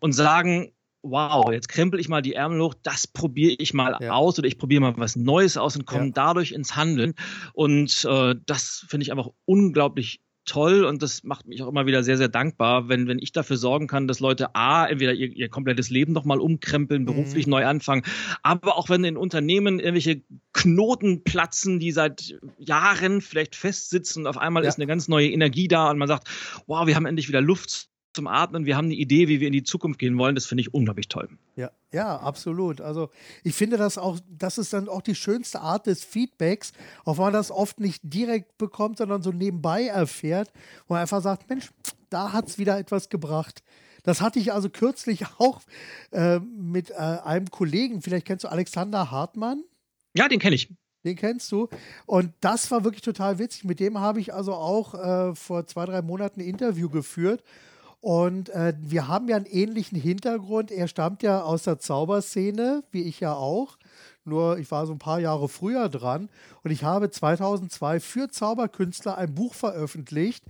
und 0.01 0.13
sagen, 0.13 0.73
wow, 1.03 1.51
jetzt 1.53 1.69
krempel 1.69 2.01
ich 2.01 2.09
mal 2.09 2.23
die 2.23 2.35
Ärmel 2.35 2.61
hoch, 2.61 2.75
das 2.83 3.07
probiere 3.07 3.55
ich 3.59 3.73
mal 3.73 3.97
ja. 4.01 4.13
aus 4.13 4.39
oder 4.39 4.49
ich 4.49 4.59
probiere 4.59 4.81
mal 4.81 4.95
was 4.97 5.17
Neues 5.17 5.57
aus 5.57 5.77
und 5.77 5.87
komme 5.87 6.07
ja. 6.07 6.13
dadurch 6.13 6.53
ins 6.53 6.77
Handeln. 6.77 7.15
Und 7.55 8.05
äh, 8.05 8.35
das 8.47 8.85
finde 8.89 9.05
ich 9.05 9.13
einfach 9.13 9.29
unglaublich 9.45 10.21
toll 10.49 10.85
und 10.85 11.03
das 11.03 11.23
macht 11.23 11.47
mich 11.47 11.63
auch 11.63 11.69
immer 11.69 11.87
wieder 11.87 12.03
sehr, 12.03 12.17
sehr 12.17 12.29
dankbar, 12.29 12.89
wenn, 12.89 13.07
wenn 13.07 13.19
ich 13.19 13.33
dafür 13.33 13.57
sorgen 13.57 13.87
kann, 13.87 14.09
dass 14.09 14.21
Leute 14.21 14.55
A, 14.55 14.87
entweder 14.87 15.13
ihr, 15.13 15.29
ihr 15.29 15.49
komplettes 15.49 15.91
Leben 15.91 16.13
nochmal 16.13 16.41
umkrempeln, 16.41 17.05
beruflich 17.05 17.47
mhm. 17.47 17.51
neu 17.51 17.67
anfangen, 17.67 18.03
aber 18.43 18.77
auch 18.77 18.89
wenn 18.89 19.05
in 19.05 19.17
Unternehmen 19.17 19.79
irgendwelche 19.79 20.23
Knoten 20.53 21.23
platzen, 21.23 21.79
die 21.79 21.93
seit 21.93 22.35
Jahren 22.59 23.21
vielleicht 23.21 23.55
festsitzen 23.55 24.23
und 24.23 24.27
auf 24.27 24.39
einmal 24.39 24.65
ja. 24.65 24.69
ist 24.69 24.77
eine 24.77 24.87
ganz 24.87 25.09
neue 25.09 25.29
Energie 25.29 25.69
da 25.69 25.91
und 25.91 25.99
man 25.99 26.09
sagt, 26.09 26.29
wow, 26.67 26.87
wir 26.87 26.97
haben 26.97 27.07
endlich 27.07 27.29
wieder 27.29 27.41
Luft 27.41 27.89
zum 28.15 28.27
Atmen. 28.27 28.67
Wir 28.67 28.77
haben 28.77 28.87
eine 28.87 28.95
Idee, 28.95 29.29
wie 29.29 29.41
wir 29.41 29.47
in 29.47 29.53
die 29.53 29.63
Zukunft 29.63 30.01
gehen 30.01 30.19
wollen. 30.19 30.35
Das 30.35 30.47
finde 30.47 30.63
ich 30.63 30.75
unglaublich 30.75 31.09
toll. 31.09 31.29
Ja, 31.57 31.71
ja, 31.93 32.17
absolut. 32.17 32.81
Also 32.81 33.11
ich 33.43 33.55
finde 33.55 33.79
das 33.79 33.97
auch, 33.97 34.19
das 34.29 34.59
ist 34.59 34.73
dann 34.73 34.89
auch 34.89 35.01
die 35.01 35.15
schönste 35.15 35.61
Art 35.61 35.87
des 35.87 36.05
Feedbacks, 36.05 36.73
auch 37.05 37.17
wenn 37.17 37.25
man 37.25 37.33
das 37.33 37.51
oft 37.51 37.81
nicht 37.81 38.01
direkt 38.03 38.59
bekommt, 38.59 38.99
sondern 38.99 39.23
so 39.23 39.33
nebenbei 39.33 39.87
erfährt, 39.87 40.53
wo 40.87 40.95
man 40.95 41.03
einfach 41.03 41.23
sagt, 41.23 41.49
Mensch, 41.49 41.71
da 42.11 42.33
hat 42.33 42.49
es 42.49 42.59
wieder 42.59 42.79
etwas 42.79 43.09
gebracht. 43.09 43.63
Das 44.03 44.21
hatte 44.21 44.39
ich 44.39 44.53
also 44.53 44.69
kürzlich 44.69 45.25
auch 45.39 45.61
äh, 46.13 46.41
mit 46.41 46.91
äh, 46.91 46.95
einem 46.95 47.51
Kollegen, 47.51 48.03
vielleicht 48.03 48.27
kennst 48.27 48.45
du 48.45 48.49
Alexander 48.49 49.11
Hartmann. 49.11 49.65
Ja, 50.15 50.29
den 50.29 50.41
kenne 50.41 50.57
ich. 50.57 50.69
Den 51.05 51.17
kennst 51.17 51.51
du. 51.53 51.69
Und 52.07 52.33
das 52.41 52.71
war 52.71 52.85
wirklich 52.85 53.03
total 53.03 53.39
witzig. 53.39 53.65
Mit 53.65 53.81
dem 53.81 53.99
habe 53.99 54.21
ich 54.21 54.35
also 54.35 54.53
auch 54.53 54.95
äh, 54.95 55.35
vor 55.35 55.67
zwei, 55.67 55.87
drei 55.87 56.03
Monaten 56.03 56.41
ein 56.41 56.47
Interview 56.47 56.89
geführt. 56.89 57.43
Und 58.01 58.49
äh, 58.51 58.75
wir 58.79 59.09
haben 59.09 59.29
ja 59.29 59.37
einen 59.37 59.47
ähnlichen 59.47 60.01
Hintergrund. 60.01 60.71
Er 60.71 60.87
stammt 60.87 61.23
ja 61.23 61.43
aus 61.43 61.65
der 61.65 61.79
Zauberszene, 61.79 62.85
wie 62.93 63.03
ich 63.03 63.21
ja 63.21 63.35
auch. 63.35 63.77
Nur 64.25 64.59
ich 64.59 64.71
war 64.71 64.87
so 64.87 64.93
ein 64.93 64.99
paar 64.99 65.19
Jahre 65.19 65.49
früher 65.49 65.89
dran. 65.89 66.29
Und 66.63 66.71
ich 66.71 66.85
habe 66.85 67.11
2002 67.11 68.01
für 68.01 68.29
Zauberkünstler 68.29 69.19
ein 69.19 69.35
Buch 69.35 69.55
veröffentlicht. 69.55 70.45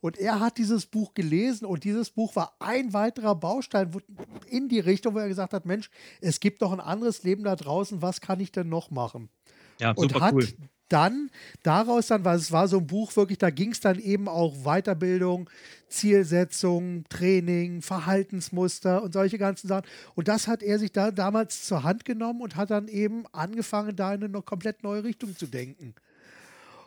Und 0.00 0.18
er 0.18 0.40
hat 0.40 0.58
dieses 0.58 0.86
Buch 0.86 1.14
gelesen 1.14 1.64
und 1.64 1.84
dieses 1.84 2.10
Buch 2.10 2.36
war 2.36 2.56
ein 2.58 2.92
weiterer 2.92 3.34
Baustein 3.34 3.90
in 4.46 4.68
die 4.68 4.80
Richtung, 4.80 5.14
wo 5.14 5.18
er 5.18 5.28
gesagt 5.28 5.54
hat, 5.54 5.64
Mensch, 5.64 5.90
es 6.20 6.40
gibt 6.40 6.60
doch 6.60 6.72
ein 6.72 6.80
anderes 6.80 7.22
Leben 7.22 7.42
da 7.42 7.56
draußen, 7.56 8.02
was 8.02 8.20
kann 8.20 8.38
ich 8.38 8.52
denn 8.52 8.68
noch 8.68 8.90
machen? 8.90 9.30
Ja, 9.80 9.94
super 9.96 10.00
und 10.02 10.20
hat 10.20 10.34
cool 10.34 10.46
dann 10.94 11.30
daraus 11.64 12.06
dann, 12.06 12.24
weil 12.24 12.36
es 12.36 12.52
war 12.52 12.68
so 12.68 12.78
ein 12.78 12.86
Buch 12.86 13.14
wirklich, 13.16 13.38
da 13.38 13.50
ging 13.50 13.72
es 13.72 13.80
dann 13.80 13.98
eben 13.98 14.28
auch 14.28 14.54
Weiterbildung, 14.64 15.50
Zielsetzung, 15.88 17.04
Training, 17.08 17.82
Verhaltensmuster 17.82 19.02
und 19.02 19.12
solche 19.12 19.38
ganzen 19.38 19.66
Sachen. 19.68 19.86
Und 20.14 20.28
das 20.28 20.46
hat 20.46 20.62
er 20.62 20.78
sich 20.78 20.92
da 20.92 21.10
damals 21.10 21.64
zur 21.66 21.82
Hand 21.82 22.04
genommen 22.04 22.40
und 22.40 22.56
hat 22.56 22.70
dann 22.70 22.88
eben 22.88 23.24
angefangen, 23.32 23.96
da 23.96 24.14
in 24.14 24.22
eine 24.22 24.42
komplett 24.42 24.82
neue 24.84 25.02
Richtung 25.04 25.36
zu 25.36 25.46
denken. 25.46 25.94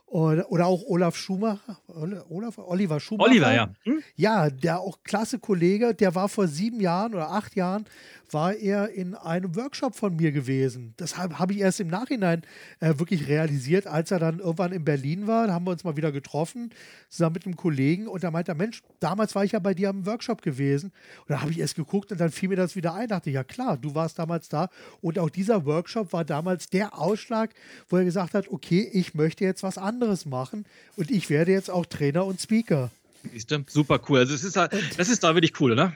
Oder, 0.10 0.50
oder 0.50 0.68
auch 0.68 0.84
Olaf 0.88 1.18
Schumacher, 1.18 1.82
Olaf, 2.30 2.58
Oliver 2.60 3.02
Schumacher. 3.02 3.30
Oliver, 3.30 3.54
ja. 3.54 3.70
Hm? 3.84 4.02
Ja, 4.16 4.50
der 4.50 4.80
auch 4.80 5.04
klasse 5.04 5.38
Kollege, 5.38 5.94
der 5.94 6.16
war 6.16 6.30
vor 6.30 6.48
sieben 6.48 6.80
Jahren 6.80 7.14
oder 7.14 7.30
acht 7.32 7.58
Jahren, 7.58 7.84
war 8.32 8.54
er 8.54 8.90
in 8.90 9.16
einem 9.16 9.56
Workshop 9.56 9.96
von 9.96 10.16
mir 10.16 10.32
gewesen. 10.32 10.94
Das 10.96 11.18
habe 11.18 11.40
hab 11.40 11.52
ich 11.52 11.60
erst 11.60 11.82
im 11.82 11.88
Nachhinein 11.88 12.44
äh, 12.80 12.94
wirklich 12.98 13.28
realisiert, 13.28 13.86
als 13.86 14.12
er 14.12 14.20
dann 14.20 14.40
irgendwann 14.40 14.72
in 14.72 14.86
Berlin 14.86 15.28
war. 15.28 15.48
Da 15.48 15.54
haben 15.54 15.66
wir 15.66 15.72
uns 15.72 15.84
mal 15.84 15.98
wieder 15.98 16.14
getroffen, 16.14 16.72
zusammen 17.10 17.34
mit 17.34 17.46
einem 17.46 17.56
Kollegen. 17.56 18.08
Und 18.08 18.24
da 18.24 18.32
meinte 18.32 18.52
er, 18.52 18.56
Mensch, 18.56 18.84
damals 19.00 19.36
war 19.36 19.44
ich 19.44 19.54
ja 19.54 19.60
bei 19.60 19.74
dir 19.74 19.90
am 19.90 20.06
Workshop 20.06 20.42
gewesen. 20.42 20.92
Und 21.22 21.30
da 21.30 21.42
habe 21.42 21.52
ich 21.52 21.60
erst 21.60 21.76
geguckt 21.76 22.12
und 22.12 22.20
dann 22.20 22.32
fiel 22.32 22.50
mir 22.50 22.56
das 22.56 22.76
wieder 22.76 22.94
ein. 22.94 23.10
Dachte, 23.10 23.30
ja 23.30 23.44
klar, 23.44 23.78
du 23.78 23.94
warst 23.94 24.20
damals 24.20 24.48
da. 24.50 24.70
Und 25.02 25.20
auch 25.20 25.30
dieser 25.30 25.66
Workshop 25.66 26.14
war 26.14 26.26
damals 26.26 26.70
der 26.70 26.98
Ausschlag, 26.98 27.54
wo 27.90 27.98
er 27.98 28.06
gesagt 28.06 28.34
hat, 28.34 28.48
okay, 28.50 28.90
ich 28.92 29.14
möchte 29.14 29.44
jetzt 29.44 29.64
was 29.64 29.78
anderes 29.78 29.97
machen. 30.26 30.66
Und 30.96 31.12
ich 31.12 31.30
werde 31.30 31.52
jetzt 31.52 31.70
auch 31.70 31.86
Trainer 31.86 32.26
und 32.26 32.42
Speaker. 32.42 32.92
Siehst 33.32 33.52
du? 33.52 33.64
Super 33.68 34.00
cool. 34.08 34.20
Also, 34.20 34.34
das 34.34 34.44
ist, 34.44 34.56
das 34.56 35.10
ist 35.10 35.24
da 35.24 35.34
wirklich 35.36 35.60
cool, 35.60 35.74
oder? 35.74 35.94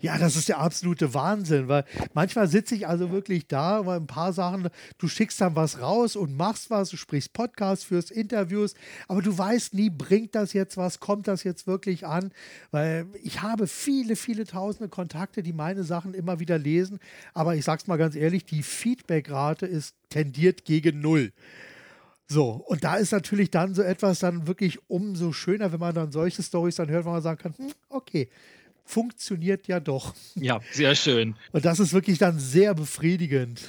Ja, 0.00 0.18
das 0.18 0.36
ist 0.36 0.48
der 0.48 0.58
absolute 0.58 1.14
Wahnsinn, 1.14 1.68
weil 1.68 1.84
manchmal 2.14 2.48
sitze 2.48 2.74
ich 2.74 2.86
also 2.86 3.10
wirklich 3.10 3.46
da, 3.46 3.86
weil 3.86 3.98
ein 3.98 4.06
paar 4.06 4.32
Sachen, 4.32 4.68
du 4.98 5.08
schickst 5.08 5.40
dann 5.40 5.56
was 5.56 5.80
raus 5.80 6.16
und 6.16 6.36
machst 6.36 6.70
was, 6.70 6.90
du 6.90 6.96
sprichst 6.96 7.32
Podcasts, 7.32 7.84
führst 7.84 8.10
Interviews, 8.10 8.74
aber 9.08 9.22
du 9.22 9.36
weißt 9.36 9.74
nie, 9.74 9.90
bringt 9.90 10.34
das 10.34 10.52
jetzt 10.52 10.76
was, 10.76 11.00
kommt 11.00 11.28
das 11.28 11.44
jetzt 11.44 11.66
wirklich 11.66 12.06
an, 12.06 12.32
weil 12.70 13.06
ich 13.22 13.42
habe 13.42 13.66
viele, 13.66 14.16
viele 14.16 14.44
tausende 14.44 14.88
Kontakte, 14.88 15.42
die 15.42 15.52
meine 15.52 15.84
Sachen 15.84 16.14
immer 16.14 16.40
wieder 16.40 16.58
lesen, 16.58 16.98
aber 17.34 17.54
ich 17.54 17.64
sag's 17.64 17.86
mal 17.86 17.96
ganz 17.96 18.16
ehrlich, 18.16 18.44
die 18.44 18.62
Feedbackrate 18.62 19.66
ist 19.66 19.94
tendiert 20.08 20.64
gegen 20.64 21.00
null. 21.00 21.32
So, 22.32 22.50
und 22.68 22.84
da 22.84 22.94
ist 22.94 23.10
natürlich 23.10 23.50
dann 23.50 23.74
so 23.74 23.82
etwas 23.82 24.20
dann 24.20 24.46
wirklich 24.46 24.78
umso 24.86 25.32
schöner, 25.32 25.72
wenn 25.72 25.80
man 25.80 25.92
dann 25.92 26.12
solche 26.12 26.44
Stories 26.44 26.76
dann 26.76 26.88
hört, 26.88 27.04
wo 27.04 27.10
man 27.10 27.20
sagen 27.22 27.40
kann, 27.42 27.54
hm, 27.58 27.72
okay, 27.88 28.28
funktioniert 28.84 29.66
ja 29.66 29.80
doch. 29.80 30.14
Ja, 30.36 30.60
sehr 30.70 30.94
schön. 30.94 31.34
Und 31.50 31.64
das 31.64 31.80
ist 31.80 31.92
wirklich 31.92 32.18
dann 32.18 32.38
sehr 32.38 32.72
befriedigend. 32.74 33.60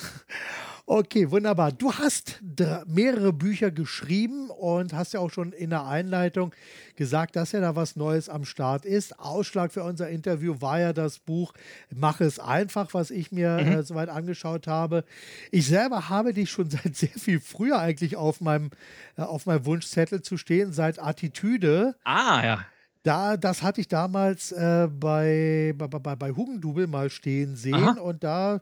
Okay, 0.94 1.32
wunderbar. 1.32 1.72
Du 1.72 1.94
hast 1.94 2.42
mehrere 2.86 3.32
Bücher 3.32 3.72
geschrieben 3.72 4.50
und 4.50 4.92
hast 4.92 5.14
ja 5.14 5.22
auch 5.22 5.32
schon 5.32 5.54
in 5.54 5.70
der 5.70 5.86
Einleitung 5.86 6.54
gesagt, 6.98 7.38
dass 7.38 7.54
ja 7.54 7.62
da 7.62 7.78
was 7.78 7.96
Neues 7.96 8.28
am 8.28 8.44
Start 8.44 8.84
ist. 8.84 9.18
Ausschlag 9.18 9.72
für 9.72 9.86
unser 9.86 10.10
Interview 10.10 10.60
war 10.60 10.82
ja 10.82 10.92
das 10.92 11.20
Buch 11.20 11.54
Mach 11.96 12.20
es 12.20 12.40
einfach, 12.40 12.94
was 12.94 13.10
ich 13.10 13.32
mir 13.32 13.62
mhm. 13.64 13.72
äh, 13.72 13.84
soweit 13.84 14.10
angeschaut 14.10 14.68
habe. 14.68 15.06
Ich 15.50 15.68
selber 15.68 16.10
habe 16.10 16.34
dich 16.34 16.52
schon 16.52 16.70
seit 16.70 16.98
sehr 16.98 17.08
viel 17.08 17.40
früher 17.40 17.80
eigentlich 17.80 18.18
auf 18.18 18.42
meinem, 18.42 18.70
äh, 19.16 19.22
auf 19.22 19.46
meinem 19.46 19.66
Wunschzettel 19.66 20.22
zu 20.22 20.36
stehen, 20.36 20.74
seit 20.74 21.02
Attitüde. 21.02 21.96
Ah, 22.04 22.42
ja. 22.44 22.66
Da, 23.04 23.38
das 23.38 23.64
hatte 23.64 23.80
ich 23.80 23.88
damals 23.88 24.52
äh, 24.52 24.90
bei, 24.92 25.74
bei, 25.78 25.88
bei, 25.88 26.16
bei 26.18 26.32
Hugendubel 26.32 26.88
mal 26.88 27.10
stehen 27.10 27.56
sehen 27.56 27.76
Aha. 27.76 28.02
und 28.02 28.26
da 28.26 28.60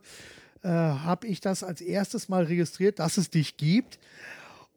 äh, 0.62 0.68
habe 0.68 1.26
ich 1.26 1.40
das 1.40 1.62
als 1.62 1.80
erstes 1.80 2.28
mal 2.28 2.44
registriert, 2.44 2.98
dass 2.98 3.16
es 3.16 3.30
dich 3.30 3.56
gibt. 3.56 3.98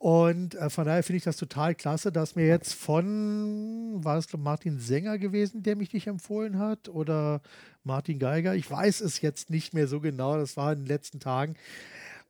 Und 0.03 0.55
äh, 0.55 0.69
von 0.69 0.86
daher 0.86 1.01
finde 1.01 1.17
ich 1.17 1.23
das 1.23 1.38
total 1.38 1.75
klasse, 1.75 2.11
dass 2.11 2.36
mir 2.36 2.45
jetzt 2.45 2.73
von, 2.73 4.03
war 4.03 4.17
es 4.17 4.27
Martin 4.36 4.77
Sänger 4.77 5.17
gewesen, 5.17 5.63
der 5.63 5.77
mich 5.77 5.89
dich 5.89 6.07
empfohlen 6.07 6.59
hat 6.59 6.89
oder 6.89 7.41
Martin 7.86 8.19
Geiger? 8.19 8.53
Ich 8.53 8.69
weiß 8.69 8.99
es 8.99 9.21
jetzt 9.21 9.49
nicht 9.49 9.73
mehr 9.73 9.88
so 9.88 10.01
genau, 10.01 10.36
das 10.38 10.57
war 10.57 10.73
in 10.73 10.79
den 10.79 10.88
letzten 10.88 11.21
Tagen. 11.21 11.55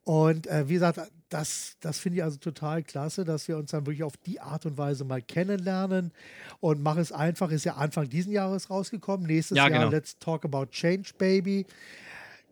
Und 0.04 0.48
äh, 0.48 0.68
wie 0.68 0.74
gesagt, 0.74 1.00
das, 1.30 1.78
das 1.80 1.98
finde 1.98 2.18
ich 2.18 2.24
also 2.24 2.38
total 2.38 2.84
klasse, 2.84 3.24
dass 3.24 3.48
wir 3.48 3.58
uns 3.58 3.72
dann 3.72 3.88
wirklich 3.88 4.04
auf 4.04 4.18
die 4.18 4.40
Art 4.40 4.68
und 4.68 4.78
Weise 4.78 5.04
mal 5.04 5.22
kennenlernen. 5.22 6.12
Und 6.60 6.84
Mach 6.84 6.98
es 6.98 7.12
einfach 7.12 7.50
ist 7.50 7.64
ja 7.64 7.74
Anfang 7.76 8.08
diesen 8.08 8.32
Jahres 8.34 8.70
rausgekommen. 8.70 9.26
Nächstes 9.26 9.58
ja, 9.58 9.68
Jahr 9.68 9.80
genau. 9.80 9.92
Let's 9.92 10.20
Talk 10.20 10.46
About 10.46 10.68
Change 10.68 11.12
Baby 11.18 11.66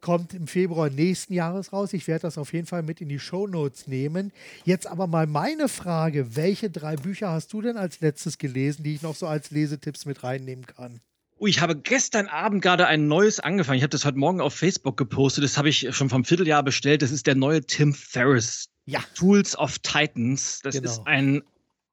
kommt 0.01 0.33
im 0.33 0.47
Februar 0.47 0.89
nächsten 0.89 1.33
Jahres 1.33 1.71
raus. 1.71 1.93
Ich 1.93 2.07
werde 2.07 2.23
das 2.23 2.37
auf 2.37 2.53
jeden 2.53 2.67
Fall 2.67 2.83
mit 2.83 3.01
in 3.01 3.09
die 3.09 3.19
Show 3.19 3.47
Notes 3.47 3.87
nehmen. 3.87 4.31
Jetzt 4.65 4.87
aber 4.87 5.07
mal 5.07 5.27
meine 5.27 5.69
Frage: 5.69 6.35
Welche 6.35 6.69
drei 6.69 6.95
Bücher 6.95 7.29
hast 7.29 7.53
du 7.53 7.61
denn 7.61 7.77
als 7.77 8.01
letztes 8.01 8.37
gelesen, 8.37 8.83
die 8.83 8.95
ich 8.95 9.01
noch 9.01 9.15
so 9.15 9.27
als 9.27 9.51
Lesetipps 9.51 10.05
mit 10.05 10.23
reinnehmen 10.23 10.65
kann? 10.65 10.99
Oh, 11.37 11.47
ich 11.47 11.59
habe 11.59 11.75
gestern 11.75 12.27
Abend 12.27 12.61
gerade 12.61 12.85
ein 12.85 13.07
neues 13.07 13.39
angefangen. 13.39 13.77
Ich 13.77 13.83
habe 13.83 13.89
das 13.89 14.05
heute 14.05 14.19
Morgen 14.19 14.41
auf 14.41 14.53
Facebook 14.53 14.95
gepostet. 14.95 15.43
Das 15.43 15.57
habe 15.57 15.69
ich 15.69 15.87
schon 15.95 16.07
vom 16.07 16.23
Vierteljahr 16.23 16.61
bestellt. 16.61 17.01
Das 17.01 17.09
ist 17.09 17.25
der 17.25 17.33
neue 17.33 17.61
Tim 17.61 17.95
Ferriss. 17.95 18.69
Ja. 18.85 18.99
Tools 19.15 19.57
of 19.57 19.79
Titans. 19.79 20.59
Das 20.61 20.75
genau. 20.75 20.91
ist 20.91 21.01
ein 21.07 21.41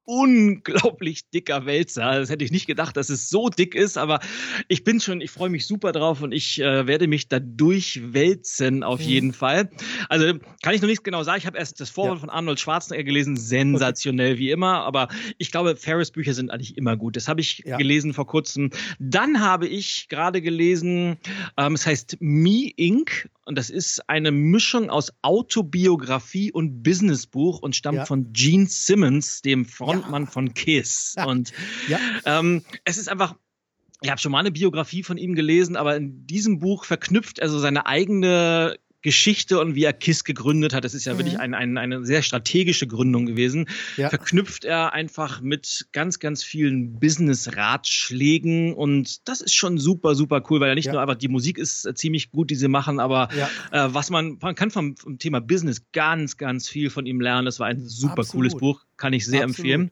unglaublich 0.09 1.29
dicker 1.29 1.67
Wälzer. 1.67 2.19
Das 2.19 2.31
hätte 2.31 2.43
ich 2.43 2.51
nicht 2.51 2.65
gedacht, 2.65 2.97
dass 2.97 3.09
es 3.09 3.29
so 3.29 3.49
dick 3.49 3.75
ist, 3.75 3.95
aber 3.95 4.19
ich 4.67 4.83
bin 4.83 4.99
schon, 4.99 5.21
ich 5.21 5.29
freue 5.29 5.49
mich 5.49 5.67
super 5.67 5.91
drauf 5.91 6.23
und 6.23 6.31
ich 6.31 6.59
äh, 6.59 6.87
werde 6.87 7.07
mich 7.07 7.27
da 7.27 7.39
durchwälzen 7.39 8.83
auf 8.83 9.01
mhm. 9.01 9.05
jeden 9.05 9.33
Fall. 9.33 9.69
Also 10.09 10.33
kann 10.63 10.73
ich 10.73 10.81
noch 10.81 10.87
nichts 10.87 11.03
genau 11.03 11.21
sagen. 11.21 11.37
Ich 11.37 11.45
habe 11.45 11.59
erst 11.59 11.79
das 11.79 11.91
Vorwort 11.91 12.15
ja. 12.15 12.21
von 12.21 12.31
Arnold 12.31 12.59
Schwarzenegger 12.59 13.03
gelesen, 13.03 13.37
sensationell 13.37 14.31
okay. 14.31 14.39
wie 14.39 14.49
immer, 14.49 14.83
aber 14.83 15.09
ich 15.37 15.51
glaube, 15.51 15.75
Ferris 15.75 16.09
Bücher 16.09 16.33
sind 16.33 16.49
eigentlich 16.49 16.75
immer 16.75 16.97
gut. 16.97 17.15
Das 17.15 17.27
habe 17.27 17.41
ich 17.41 17.61
ja. 17.65 17.77
gelesen 17.77 18.15
vor 18.15 18.25
kurzem. 18.25 18.71
Dann 18.97 19.41
habe 19.41 19.67
ich 19.67 20.07
gerade 20.09 20.41
gelesen, 20.41 21.17
ähm, 21.55 21.75
es 21.75 21.85
heißt 21.85 22.17
Me 22.19 22.71
Inc. 22.75 23.29
Und 23.45 23.57
das 23.57 23.71
ist 23.71 24.07
eine 24.07 24.31
Mischung 24.31 24.91
aus 24.91 25.11
Autobiografie 25.23 26.51
und 26.51 26.83
Businessbuch 26.83 27.63
und 27.63 27.75
stammt 27.75 27.97
ja. 27.97 28.05
von 28.05 28.31
Gene 28.31 28.67
Simmons, 28.67 29.41
dem 29.41 29.65
Frontmann 30.01 30.23
ja. 30.25 30.31
von 30.31 30.53
Kiss. 30.53 31.15
Und 31.25 31.53
ähm, 32.25 32.63
es 32.85 32.97
ist 32.97 33.09
einfach 33.09 33.35
ich 34.01 34.09
habe 34.09 34.21
schon 34.21 34.31
mal 34.31 34.39
eine 34.39 34.51
Biografie 34.51 35.03
von 35.03 35.17
ihm 35.17 35.35
gelesen, 35.35 35.75
aber 35.75 35.97
in 35.97 36.25
diesem 36.25 36.59
Buch 36.59 36.85
verknüpft 36.85 37.39
er 37.39 37.49
so 37.49 37.59
seine 37.59 37.85
eigene 37.85 38.77
Geschichte 39.01 39.59
und 39.59 39.75
wie 39.75 39.83
er 39.83 39.93
KISS 39.93 40.23
gegründet 40.23 40.73
hat, 40.73 40.83
das 40.83 40.93
ist 40.93 41.05
ja 41.05 41.13
mhm. 41.13 41.19
wirklich 41.19 41.39
ein, 41.39 41.53
ein, 41.53 41.77
eine 41.77 42.05
sehr 42.05 42.21
strategische 42.21 42.87
Gründung 42.87 43.25
gewesen, 43.25 43.67
ja. 43.95 44.09
verknüpft 44.09 44.65
er 44.65 44.93
einfach 44.93 45.41
mit 45.41 45.87
ganz, 45.93 46.19
ganz 46.19 46.43
vielen 46.43 46.99
Business-Ratschlägen 46.99 48.73
und 48.73 49.27
das 49.27 49.41
ist 49.41 49.55
schon 49.55 49.77
super, 49.77 50.15
super 50.15 50.43
cool, 50.49 50.59
weil 50.59 50.69
ja 50.69 50.75
nicht 50.75 50.85
ja. 50.85 50.93
nur 50.93 51.01
einfach 51.01 51.15
die 51.15 51.27
Musik 51.27 51.57
ist 51.57 51.85
äh, 51.85 51.93
ziemlich 51.93 52.31
gut, 52.31 52.49
die 52.49 52.55
sie 52.55 52.67
machen, 52.67 52.99
aber 52.99 53.29
ja. 53.35 53.49
äh, 53.71 53.93
was 53.93 54.09
man, 54.09 54.37
man 54.41 54.55
kann 54.55 54.71
vom, 54.71 54.97
vom, 54.97 55.17
Thema 55.17 55.39
Business 55.41 55.83
ganz, 55.91 56.37
ganz 56.37 56.67
viel 56.67 56.89
von 56.89 57.05
ihm 57.05 57.21
lernen. 57.21 57.45
Das 57.45 57.59
war 57.59 57.67
ein 57.67 57.87
super 57.87 58.19
Absolut. 58.19 58.31
cooles 58.31 58.55
Buch, 58.55 58.85
kann 58.97 59.13
ich 59.13 59.25
sehr 59.25 59.43
Absolut. 59.43 59.57
empfehlen. 59.57 59.91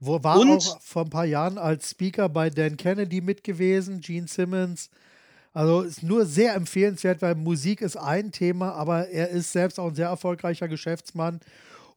Wo 0.00 0.22
war 0.22 0.38
und, 0.38 0.50
auch 0.50 0.80
vor 0.82 1.04
ein 1.04 1.10
paar 1.10 1.24
Jahren 1.24 1.58
als 1.58 1.90
Speaker 1.90 2.28
bei 2.28 2.50
Dan 2.50 2.76
Kennedy 2.76 3.20
mit 3.20 3.44
gewesen, 3.44 4.00
Gene 4.00 4.26
Simmons. 4.26 4.90
Also 5.54 5.82
ist 5.82 6.02
nur 6.02 6.26
sehr 6.26 6.54
empfehlenswert, 6.54 7.22
weil 7.22 7.36
Musik 7.36 7.80
ist 7.80 7.96
ein 7.96 8.32
Thema, 8.32 8.72
aber 8.72 9.08
er 9.08 9.30
ist 9.30 9.52
selbst 9.52 9.78
auch 9.78 9.88
ein 9.88 9.94
sehr 9.94 10.08
erfolgreicher 10.08 10.66
Geschäftsmann. 10.66 11.38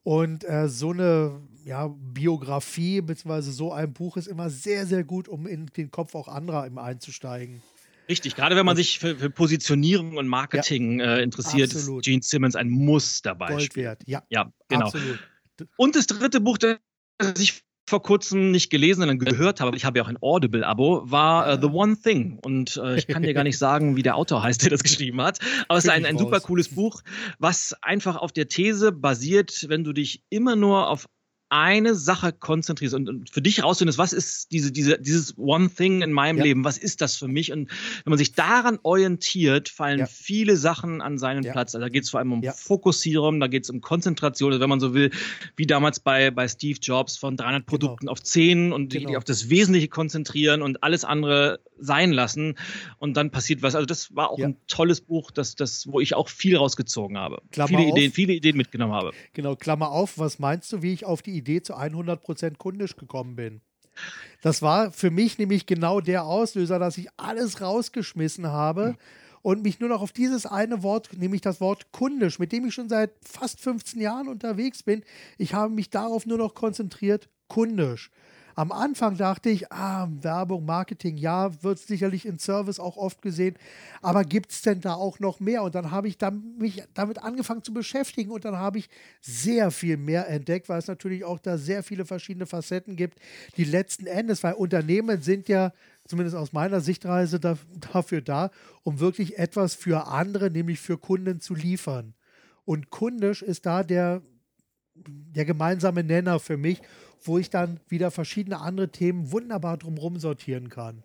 Und 0.04 0.48
äh, 0.48 0.70
so 0.70 0.92
eine 0.92 1.42
ja, 1.66 1.88
Biografie 1.88 3.02
bzw. 3.02 3.42
so 3.42 3.74
ein 3.74 3.92
Buch 3.92 4.16
ist 4.16 4.28
immer 4.28 4.50
sehr, 4.52 4.86
sehr 4.86 5.04
gut, 5.04 5.28
um 5.28 5.48
in 5.48 5.66
den 5.76 5.90
Kopf 5.90 6.14
auch 6.14 6.28
anderer 6.28 6.70
einzusteigen. 6.78 7.62
Richtig, 8.08 8.36
gerade 8.36 8.56
wenn 8.56 8.66
man 8.66 8.78
sich 8.78 9.00
für, 9.00 9.18
für 9.18 9.30
Positionierung 9.30 10.16
und 10.16 10.28
Marketing 10.28 11.00
ja, 11.00 11.18
äh, 11.18 11.24
interessiert, 11.24 11.76
absolut. 11.76 12.02
ist 12.02 12.12
Gene 12.12 12.22
Simmons 12.24 12.56
ein 12.56 12.70
Muss 12.70 13.22
dabei. 13.22 13.50
Gold 13.50 13.76
wert, 13.76 14.02
ja. 14.06 14.24
Ja, 14.30 14.54
genau. 14.70 14.86
Absolut. 14.86 15.20
Und 15.76 15.96
das 15.96 16.06
dritte 16.06 16.40
Buch, 16.40 16.58
das 16.58 16.78
ich 17.38 17.64
vor 17.88 18.04
kurzem 18.04 18.52
nicht 18.52 18.70
gelesen, 18.70 19.00
sondern 19.00 19.18
gehört 19.18 19.62
habe, 19.62 19.76
ich 19.78 19.86
habe 19.86 19.98
ja 19.98 20.04
auch 20.04 20.10
ein 20.10 20.18
Audible-Abo, 20.22 21.10
war 21.10 21.54
uh, 21.54 21.62
The 21.62 21.68
One 21.68 21.98
Thing. 21.98 22.38
Und 22.44 22.78
uh, 22.78 22.96
ich 22.96 23.08
kann 23.08 23.24
dir 23.24 23.34
gar 23.34 23.46
nicht 23.46 23.58
sagen, 23.58 23.96
wie 23.96 24.04
der 24.04 24.18
Autor 24.18 24.44
heißt, 24.44 24.62
der 24.64 24.72
das 24.72 24.84
geschrieben 24.84 25.22
hat. 25.22 25.40
Aber 25.70 25.78
es 25.78 25.86
ist 25.86 25.90
ein, 25.90 26.06
ein 26.06 26.18
super 26.18 26.42
cooles 26.42 26.70
Buch, 26.70 27.02
was 27.40 27.74
einfach 27.82 28.18
auf 28.18 28.34
der 28.34 28.50
These 28.50 28.92
basiert, 28.92 29.66
wenn 29.70 29.86
du 29.86 29.94
dich 29.94 30.24
immer 30.30 30.58
nur 30.58 30.90
auf 30.90 31.08
eine 31.50 31.96
Sache 31.96 32.34
konzentrierst 32.34 32.94
und, 32.94 33.08
und 33.10 33.30
für 33.30 33.42
dich 33.42 33.64
rausfindest, 33.64 33.98
was 33.98 34.14
ist 34.14 34.52
diese, 34.52 34.72
diese, 34.72 35.00
dieses 35.00 35.38
One 35.38 35.70
Thing 35.70 36.02
in 36.02 36.12
meinem 36.12 36.38
ja. 36.38 36.44
Leben, 36.44 36.64
was 36.64 36.78
ist 36.78 37.02
das 37.02 37.16
für 37.16 37.28
mich? 37.28 37.52
Und 37.52 37.70
wenn 38.04 38.12
man 38.12 38.18
sich 38.18 38.34
daran 38.34 38.80
orientiert, 38.84 39.70
fallen 39.70 40.00
ja. 40.00 40.06
viele 40.06 40.58
Sachen 40.58 41.02
an 41.02 41.18
seinen 41.18 41.44
ja. 41.44 41.52
Platz. 41.52 41.74
Also 41.74 41.86
da 41.86 41.90
geht 41.90 42.04
es 42.04 42.10
vor 42.10 42.20
allem 42.20 42.34
um 42.34 42.44
Fokussierung, 42.44 43.40
da 43.40 43.48
geht 43.48 43.64
es 43.64 43.70
um 43.70 43.82
Konzentration, 43.82 44.52
also 44.52 44.62
wenn 44.62 44.70
man 44.70 44.80
so 44.80 44.94
will, 44.94 45.12
wie 45.56 45.66
damals 45.66 46.00
bei, 46.00 46.32
bei 46.32 46.48
Steve 46.48 46.80
Jobs 46.82 47.18
von 47.18 47.38
300 47.38 47.62
genau. 47.62 47.70
Produkten 47.70 48.10
auf 48.10 48.22
10 48.22 48.74
und 48.74 48.92
genau. 48.92 49.18
auf 49.18 49.24
das 49.24 49.50
Wesentliche 49.50 49.88
konzentrieren 49.88 50.62
und 50.62 50.84
alles 50.84 51.06
andere 51.06 51.60
sein 51.80 52.12
lassen 52.12 52.56
und 52.98 53.18
dann 53.18 53.32
passiert 53.32 53.62
was. 53.62 53.76
Also 53.76 53.86
das 53.86 54.16
war 54.16 54.32
auch 54.32 54.40
ein 54.40 54.58
tolles 54.68 55.02
Buch, 55.02 55.32
das, 55.32 55.56
das, 55.56 55.88
wo 55.88 56.00
ich 56.00 56.16
auch 56.16 56.30
viel 56.30 56.58
rausgezogen 56.58 57.18
habe. 57.18 57.42
Klammer 57.52 57.68
viele 57.68 57.82
auf. 57.82 57.98
Ideen, 57.98 58.12
viele 58.12 58.34
Ideen 58.34 58.58
mitgenommen 58.58 58.94
habe. 58.94 59.12
Genau, 59.34 59.56
Klammer 59.56 59.92
auf, 59.92 60.18
was 60.18 60.40
meinst 60.40 60.72
du, 60.74 60.82
wie 60.82 60.94
ich 60.94 61.06
auf 61.06 61.22
die 61.22 61.37
Idee 61.38 61.62
zu 61.62 61.76
100% 61.76 62.58
kundisch 62.58 62.96
gekommen 62.96 63.36
bin. 63.36 63.62
Das 64.42 64.62
war 64.62 64.92
für 64.92 65.10
mich 65.10 65.38
nämlich 65.38 65.66
genau 65.66 66.02
der 66.02 66.26
Auslöser, 66.26 66.78
dass 66.80 66.98
ich 66.98 67.10
alles 67.18 67.62
rausgeschmissen 67.62 68.48
habe. 68.48 68.90
Mhm 68.90 68.98
und 69.48 69.64
mich 69.64 69.80
nur 69.80 69.88
noch 69.88 70.02
auf 70.02 70.12
dieses 70.12 70.46
eine 70.46 70.84
Wort, 70.84 71.12
nämlich 71.14 71.40
das 71.40 71.62
Wort 71.62 71.94
kundisch, 71.94 72.38
mit 72.38 72.52
dem 72.52 72.66
ich 72.66 72.74
schon 72.74 72.90
seit 72.90 73.12
fast 73.24 73.62
15 73.62 74.02
Jahren 74.02 74.28
unterwegs 74.28 74.84
bin, 74.84 75.04
ich 75.38 75.54
habe 75.54 75.74
mich 75.74 75.90
darauf 75.90 76.26
nur 76.26 76.38
noch 76.38 76.54
konzentriert, 76.54 77.30
kundisch. 77.48 78.12
Am 78.58 78.72
Anfang 78.72 79.18
dachte 79.18 79.52
ich, 79.52 79.72
ah, 79.72 80.10
Werbung, 80.22 80.66
Marketing, 80.66 81.16
ja, 81.16 81.52
wird 81.62 81.78
sicherlich 81.78 82.26
in 82.26 82.40
Service 82.40 82.80
auch 82.80 82.98
oft 82.98 83.22
gesehen, 83.22 83.56
aber 84.02 84.24
gibt 84.24 84.52
es 84.52 84.64
denn 84.64 84.82
da 84.82 84.96
auch 84.96 85.20
noch 85.20 85.40
mehr? 85.40 85.62
Und 85.62 85.76
dann 85.76 85.92
habe 85.92 86.08
ich 86.08 86.18
dann 86.18 86.58
mich 86.58 86.84
damit 86.96 87.22
angefangen 87.22 87.64
zu 87.64 87.72
beschäftigen 87.72 88.32
und 88.32 88.46
dann 88.46 88.58
habe 88.58 88.80
ich 88.80 88.90
sehr 89.22 89.70
viel 89.70 89.96
mehr 89.98 90.28
entdeckt, 90.28 90.70
weil 90.70 90.80
es 90.80 90.88
natürlich 90.88 91.24
auch 91.24 91.38
da 91.38 91.60
sehr 91.60 91.84
viele 91.84 92.04
verschiedene 92.04 92.48
Facetten 92.48 92.96
gibt, 92.96 93.20
die 93.58 93.64
letzten 93.64 94.08
Endes, 94.08 94.42
weil 94.44 94.54
Unternehmen 94.54 95.22
sind 95.22 95.48
ja 95.50 95.72
zumindest 96.08 96.36
aus 96.36 96.52
meiner 96.52 96.82
Sichtreise 96.82 97.40
da, 97.40 97.60
dafür 97.94 98.22
da, 98.22 98.50
um 98.82 99.00
wirklich 99.00 99.38
etwas 99.38 99.76
für 99.76 100.08
andere, 100.08 100.50
nämlich 100.50 100.80
für 100.80 100.98
Kunden 100.98 101.42
zu 101.42 101.54
liefern. 101.54 102.16
Und 102.66 102.90
kundisch 102.90 103.44
ist 103.44 103.68
da 103.68 103.84
der, 103.84 104.24
der 104.96 105.46
gemeinsame 105.46 106.04
Nenner 106.04 106.40
für 106.40 106.58
mich 106.58 106.82
wo 107.24 107.38
ich 107.38 107.50
dann 107.50 107.80
wieder 107.88 108.12
verschiedene 108.12 108.60
andere 108.60 108.90
Themen 108.90 109.32
wunderbar 109.32 109.78
drumherum 109.78 110.20
sortieren 110.20 110.70
kann. 110.70 111.04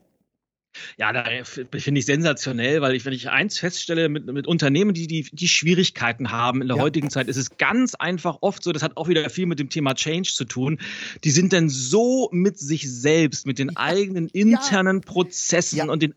Ja, 0.96 1.12
da 1.12 1.24
finde 1.44 1.98
ich 1.98 2.06
sensationell, 2.06 2.80
weil 2.80 2.94
ich, 2.94 3.04
wenn 3.04 3.12
ich 3.12 3.28
eins 3.28 3.58
feststelle 3.58 4.08
mit, 4.08 4.26
mit 4.26 4.46
Unternehmen, 4.46 4.94
die, 4.94 5.06
die 5.06 5.28
die 5.30 5.48
Schwierigkeiten 5.48 6.30
haben 6.30 6.62
in 6.62 6.68
der 6.68 6.78
ja. 6.78 6.82
heutigen 6.82 7.10
Zeit, 7.10 7.28
ist 7.28 7.36
es 7.36 7.58
ganz 7.58 7.94
einfach 7.94 8.38
oft 8.40 8.62
so, 8.62 8.72
das 8.72 8.82
hat 8.82 8.96
auch 8.96 9.08
wieder 9.08 9.28
viel 9.28 9.46
mit 9.46 9.58
dem 9.58 9.68
Thema 9.68 9.94
Change 9.94 10.30
zu 10.32 10.44
tun, 10.44 10.80
die 11.24 11.30
sind 11.30 11.52
dann 11.52 11.68
so 11.68 12.28
mit 12.32 12.58
sich 12.58 12.90
selbst, 12.90 13.46
mit 13.46 13.58
den 13.58 13.68
ja. 13.68 13.76
eigenen 13.76 14.28
internen 14.28 15.02
ja. 15.04 15.12
Prozessen 15.12 15.90
und 15.90 16.02
den 16.02 16.14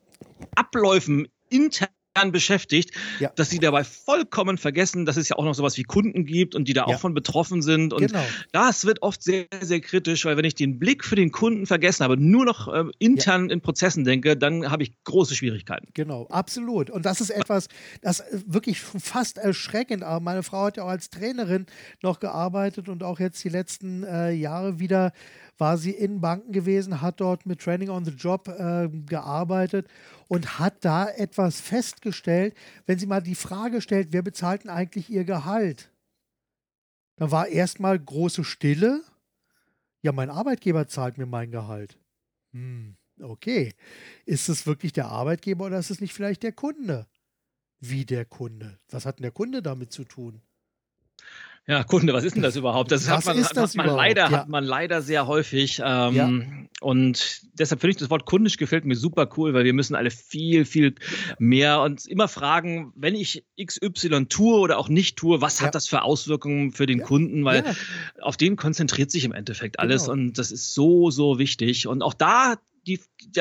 Abläufen 0.56 1.28
intern 1.50 1.90
beschäftigt, 2.32 2.92
ja. 3.20 3.30
dass 3.36 3.50
sie 3.50 3.60
dabei 3.60 3.84
vollkommen 3.84 4.58
vergessen, 4.58 5.06
dass 5.06 5.18
es 5.18 5.30
ja 5.30 5.36
auch 5.36 5.44
noch 5.44 5.54
sowas 5.54 5.78
wie 5.78 5.84
Kunden 5.84 6.26
gibt 6.26 6.56
und 6.56 6.68
die 6.68 6.74
da 6.74 6.86
ja. 6.88 6.96
auch 6.96 7.00
von 7.00 7.14
betroffen 7.14 7.62
sind. 7.62 7.94
Und 7.94 8.08
genau. 8.08 8.24
das 8.52 8.86
wird 8.86 9.02
oft 9.02 9.22
sehr, 9.22 9.46
sehr 9.62 9.82
kritisch, 9.82 10.26
weil 10.26 10.38
wenn 10.38 10.46
ich 10.46 10.56
den 10.56 10.80
Blick 10.80 11.04
für 11.04 11.16
den 11.16 11.32
Kunden 11.32 11.66
vergessen 11.66 12.04
habe, 12.04 12.18
nur 12.18 12.46
noch 12.46 12.74
äh, 12.74 12.86
intern 13.00 13.50
ja. 13.50 13.54
in 13.54 13.62
Prozessen 13.62 14.06
denke, 14.06 14.38
dann 14.38 14.72
habe 14.72 14.84
ich 14.84 14.92
große 15.04 15.36
Schwierigkeiten. 15.36 15.88
Genau, 15.94 16.28
absolut. 16.28 16.90
Und 16.90 17.06
das 17.06 17.20
ist 17.20 17.30
etwas, 17.30 17.68
das 18.02 18.24
wirklich 18.46 18.80
fast 18.80 19.38
erschreckend. 19.38 20.04
Aber 20.04 20.22
meine 20.22 20.44
Frau 20.44 20.66
hat 20.66 20.78
ja 20.78 20.84
auch 20.84 20.90
als 20.90 21.10
Trainerin 21.10 21.66
noch 22.02 22.20
gearbeitet 22.20 22.88
und 22.88 23.04
auch 23.04 23.20
jetzt 23.20 23.44
die 23.44 23.50
letzten 23.50 24.04
äh, 24.04 24.32
Jahre 24.32 24.80
wieder 24.80 25.12
war 25.58 25.78
sie 25.78 25.92
in 25.92 26.22
Banken 26.22 26.52
gewesen, 26.52 27.02
hat 27.02 27.22
dort 27.22 27.46
mit 27.46 27.62
Training 27.62 27.90
on 27.90 28.06
the 28.06 28.12
Job 28.12 28.48
äh, 28.48 28.90
gearbeitet 28.90 29.88
und 30.28 30.60
hat 30.60 30.84
da 30.84 31.10
etwas 31.10 31.62
festgestellt, 31.62 32.56
wenn 32.86 33.00
sie 33.00 33.06
mal 33.06 33.22
die 33.22 33.36
Frage 33.36 33.82
stellt, 33.82 34.10
wer 34.12 34.22
bezahlt 34.22 34.64
denn 34.64 34.72
eigentlich 34.72 35.10
ihr 35.10 35.24
Gehalt? 35.24 35.92
Dann 37.18 37.32
war 37.32 37.48
erstmal 37.48 37.98
große 37.98 38.44
Stille. 38.44 39.04
Ja, 40.02 40.12
mein 40.12 40.30
Arbeitgeber 40.30 40.88
zahlt 40.88 41.18
mir 41.18 41.26
mein 41.26 41.52
Gehalt. 41.52 41.98
Hm, 42.52 42.98
okay. 43.22 43.74
Ist 44.26 44.50
es 44.50 44.68
wirklich 44.68 44.94
der 44.94 45.08
Arbeitgeber 45.08 45.66
oder 45.66 45.80
ist 45.80 45.92
es 45.92 46.02
nicht 46.02 46.14
vielleicht 46.14 46.44
der 46.44 46.52
Kunde? 46.52 47.08
Wie 47.80 48.06
der 48.06 48.26
Kunde? 48.26 48.80
Was 48.90 49.06
hat 49.06 49.20
denn 49.20 49.24
der 49.24 49.32
Kunde 49.32 49.62
damit 49.62 49.92
zu 49.92 50.04
tun? 50.04 50.42
Ja, 51.68 51.84
Kunde, 51.84 52.14
was 52.14 52.24
ist 52.24 52.36
denn 52.36 52.44
das 52.44 52.56
überhaupt? 52.56 52.92
Das, 52.92 53.10
was 53.10 53.28
hat 53.28 53.36
man, 53.36 53.44
hat 53.44 53.76
man 53.76 53.88
leider, 53.88 54.22
ja. 54.30 54.32
hat 54.32 54.50
man 54.50 54.64
leider 54.64 55.02
sehr 55.02 55.26
häufig. 55.26 55.82
Ähm, 55.84 56.16
ja. 56.16 56.30
Und 56.80 57.42
deshalb 57.54 57.82
finde 57.82 57.92
ich 57.92 57.98
das 57.98 58.12
Wort 58.12 58.26
kundisch 58.26 58.58
gefällt 58.58 58.86
mir 58.86 58.96
super 58.96 59.28
cool, 59.36 59.56
weil 59.56 59.66
wir 59.66 59.74
müssen 59.74 59.96
alle 59.96 60.12
viel, 60.12 60.66
viel 60.66 60.94
mehr 61.40 61.82
uns 61.82 62.06
immer 62.06 62.28
fragen, 62.28 62.94
wenn 62.96 63.16
ich 63.16 63.46
XY 63.60 64.28
tue 64.28 64.60
oder 64.60 64.78
auch 64.78 64.90
nicht 64.90 65.18
tue, 65.18 65.42
was 65.42 65.60
ja. 65.60 65.66
hat 65.66 65.76
das 65.76 65.88
für 65.88 66.04
Auswirkungen 66.04 66.72
für 66.72 66.86
den 66.86 67.02
Kunden? 67.02 67.44
Weil 67.46 67.64
auf 68.22 68.38
den 68.38 68.58
konzentriert 68.58 69.10
sich 69.10 69.24
im 69.24 69.32
Endeffekt 69.32 69.80
alles 69.80 70.04
genau. 70.04 70.14
und 70.14 70.38
das 70.38 70.52
ist 70.52 70.76
so, 70.76 71.10
so 71.10 71.40
wichtig. 71.40 71.88
Und 71.88 72.04
auch 72.04 72.14
da 72.14 72.58
die, 72.88 73.00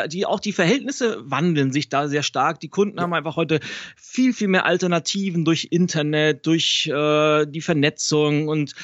die 0.09 0.26
auch 0.26 0.40
die 0.40 0.53
Verhältnisse 0.53 1.18
wandeln 1.30 1.72
sich 1.72 1.88
da 1.88 2.09
sehr 2.09 2.22
stark. 2.22 2.61
Die 2.61 2.68
Kunden 2.68 2.97
ja. 2.97 3.03
haben 3.03 3.12
einfach 3.12 3.36
heute 3.36 3.61
viel, 3.97 4.32
viel 4.32 4.49
mehr 4.49 4.64
Alternativen 4.66 5.45
durch 5.45 5.68
Internet, 5.70 6.47
durch 6.47 6.86
äh, 6.86 7.47
die 7.47 7.61
Vernetzung 7.61 8.49
und 8.49 8.74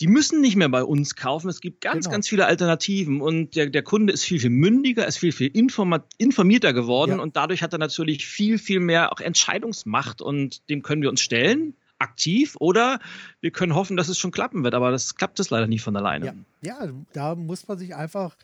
die 0.00 0.08
müssen 0.08 0.40
nicht 0.40 0.56
mehr 0.56 0.68
bei 0.68 0.82
uns 0.82 1.14
kaufen. 1.14 1.48
Es 1.48 1.60
gibt 1.60 1.80
ganz, 1.80 2.06
genau. 2.06 2.12
ganz 2.12 2.28
viele 2.28 2.46
Alternativen 2.46 3.20
und 3.20 3.54
der, 3.54 3.66
der 3.66 3.82
Kunde 3.82 4.12
ist 4.12 4.24
viel, 4.24 4.40
viel 4.40 4.50
mündiger, 4.50 5.06
ist 5.06 5.18
viel, 5.18 5.32
viel 5.32 5.50
informierter 5.54 6.72
geworden 6.72 7.16
ja. 7.16 7.18
und 7.20 7.36
dadurch 7.36 7.62
hat 7.62 7.72
er 7.72 7.78
natürlich 7.78 8.26
viel, 8.26 8.58
viel 8.58 8.80
mehr 8.80 9.12
auch 9.12 9.20
Entscheidungsmacht 9.20 10.22
und 10.22 10.68
dem 10.68 10.82
können 10.82 11.02
wir 11.02 11.10
uns 11.10 11.20
stellen 11.20 11.74
aktiv 12.00 12.56
oder 12.58 12.98
wir 13.40 13.50
können 13.50 13.74
hoffen, 13.74 13.96
dass 13.96 14.08
es 14.08 14.18
schon 14.18 14.30
klappen 14.30 14.64
wird, 14.64 14.74
aber 14.74 14.90
das 14.90 15.14
klappt 15.14 15.38
es 15.38 15.50
leider 15.50 15.66
nie 15.66 15.78
von 15.78 15.96
alleine. 15.96 16.26
Ja, 16.62 16.82
ja 16.82 16.92
da 17.12 17.34
muss 17.34 17.68
man 17.68 17.78
sich 17.78 17.94
einfach 17.94 18.36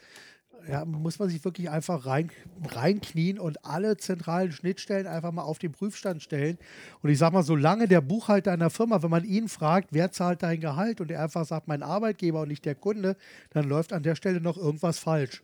ja, 0.69 0.85
muss 0.85 1.19
man 1.19 1.29
sich 1.29 1.45
wirklich 1.45 1.71
einfach 1.71 2.07
rein, 2.07 2.31
reinknien 2.69 3.39
und 3.39 3.65
alle 3.65 3.97
zentralen 3.97 4.53
Schnittstellen 4.53 5.07
einfach 5.07 5.33
mal 5.33 5.43
auf 5.43 5.59
den 5.59 5.73
Prüfstand 5.73 6.23
stellen. 6.23 6.59
Und 7.03 7.11
ich 7.11 7.19
sag 7.19 7.33
mal, 7.33 7.43
solange 7.43 7.89
der 7.89 8.01
Buchhalter 8.01 8.53
einer 8.53 8.71
Firma, 8.71 9.03
wenn 9.03 9.11
man 9.11 9.25
ihn 9.25 9.49
fragt, 9.49 9.89
wer 9.93 10.13
zahlt 10.13 10.43
dein 10.43 10.61
Gehalt 10.61 11.01
und 11.01 11.11
er 11.11 11.23
einfach 11.23 11.45
sagt, 11.45 11.69
mein 11.69 11.83
Arbeitgeber 11.83 12.43
und 12.43 12.49
nicht 12.49 12.65
der 12.65 12.75
Kunde, 12.75 13.17
dann 13.51 13.69
läuft 13.69 13.93
an 13.93 14.03
der 14.03 14.15
Stelle 14.15 14.41
noch 14.41 14.57
irgendwas 14.57 14.99
falsch. 14.99 15.43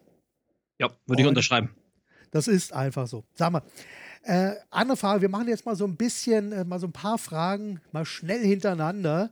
Ja, 0.78 0.90
würde 1.06 1.22
ich 1.22 1.28
unterschreiben. 1.28 1.70
Das 2.30 2.48
ist 2.48 2.72
einfach 2.72 3.06
so. 3.06 3.24
Sag 3.34 3.52
mal, 3.52 3.62
äh, 4.22 4.52
andere 4.70 4.96
Frage, 4.96 5.20
wir 5.20 5.28
machen 5.28 5.48
jetzt 5.48 5.66
mal 5.66 5.76
so 5.76 5.84
ein 5.84 5.96
bisschen, 5.96 6.52
äh, 6.52 6.64
mal 6.64 6.78
so 6.78 6.86
ein 6.86 6.92
paar 6.92 7.18
Fragen 7.18 7.80
mal 7.92 8.04
schnell 8.04 8.44
hintereinander. 8.44 9.30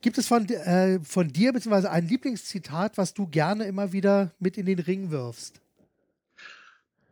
Gibt 0.00 0.18
es 0.18 0.28
von, 0.28 0.48
äh, 0.48 1.00
von 1.00 1.28
dir 1.28 1.52
beziehungsweise 1.52 1.90
ein 1.90 2.06
Lieblingszitat, 2.06 2.98
was 2.98 3.14
du 3.14 3.26
gerne 3.26 3.64
immer 3.64 3.92
wieder 3.92 4.32
mit 4.38 4.56
in 4.56 4.66
den 4.66 4.78
Ring 4.78 5.10
wirfst? 5.10 5.60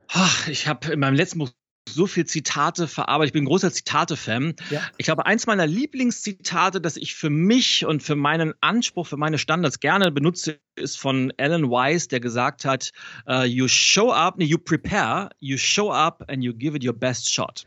Ach, 0.09 0.49
ich 0.49 0.69
habe 0.69 0.93
in 0.93 1.01
meinem 1.01 1.15
letzten 1.15 1.41
Buch 1.41 1.51
so 1.89 2.07
viel 2.07 2.27
Zitate 2.27 2.89
verarbeitet. 2.89 3.31
Ich 3.31 3.33
bin 3.33 3.45
ein 3.45 3.47
großer 3.47 3.73
Zitate-Fan. 3.73 4.55
Ja. 4.71 4.83
Ich 4.99 5.07
glaube, 5.07 5.27
eins 5.27 5.47
meiner 5.47 5.67
Lieblingszitate, 5.67 6.81
das 6.81 6.97
ich 6.97 7.15
für 7.15 7.31
mich 7.31 7.85
und 7.85 8.03
für 8.03 8.17
meinen 8.17 8.55
Anspruch, 8.61 9.07
für 9.07 9.17
meine 9.17 9.39
Standards 9.39 9.81
gerne 9.81 10.11
benutze, 10.11 10.59
ist 10.75 10.99
von 10.99 11.33
Alan 11.39 11.71
Weiss, 11.71 12.09
der 12.09 12.21
gesagt 12.21 12.65
hat, 12.65 12.93
uh, 13.29 13.43
you 13.43 13.69
show 13.69 14.13
up, 14.13 14.41
you 14.41 14.59
prepare, 14.59 15.31
you 15.41 15.57
show 15.57 15.93
up 15.93 16.25
and 16.29 16.43
you 16.43 16.53
give 16.53 16.77
it 16.77 16.85
your 16.85 16.93
best 16.93 17.33
shot. 17.33 17.65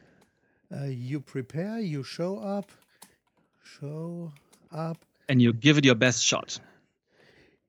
Uh, 0.71 0.85
you 0.85 1.19
prepare, 1.19 1.79
you 1.79 2.03
show 2.03 2.39
up, 2.39 2.71
show 3.63 4.31
up 4.71 5.08
And 5.29 5.39
you 5.39 5.53
give 5.53 5.77
it 5.77 5.85
your 5.85 5.95
best 5.95 6.25
shot. 6.25 6.59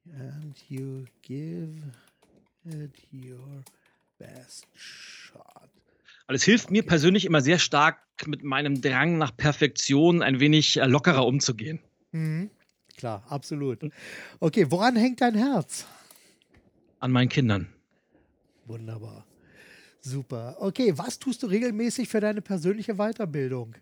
And 0.07 0.55
you 0.71 1.05
give 1.21 1.77
it 2.65 2.97
your 3.13 3.63
best 4.19 4.67
shot. 4.75 5.69
Weil 6.27 6.37
es 6.37 6.43
hilft 6.43 6.71
mir 6.71 6.83
persönlich 6.83 7.27
immer 7.27 7.43
sehr 7.43 7.59
stark, 7.59 7.99
mit 8.27 8.43
meinem 8.43 8.81
Drang 8.81 9.19
nach 9.19 9.37
Perfektion 9.37 10.23
ein 10.23 10.41
wenig 10.41 10.79
äh, 10.79 10.87
lockerer 10.87 11.27
umzugehen. 11.27 11.81
Mhm. 12.13 12.51
Klar, 12.97 13.25
absolut. 13.29 13.81
Okay, 14.41 14.71
woran 14.71 14.97
hängt 14.97 15.21
dein 15.21 15.35
Herz? 15.35 15.87
An 16.99 17.13
meinen 17.13 17.29
Kindern. 17.29 17.69
Wunderbar. 18.67 19.27
Super. 20.01 20.57
Okay, 20.61 20.97
was 20.97 21.19
tust 21.19 21.43
du 21.43 21.47
regelmäßig 21.47 22.09
für 22.09 22.21
deine 22.21 22.41
persönliche 22.41 22.95
Weiterbildung? 22.95 23.75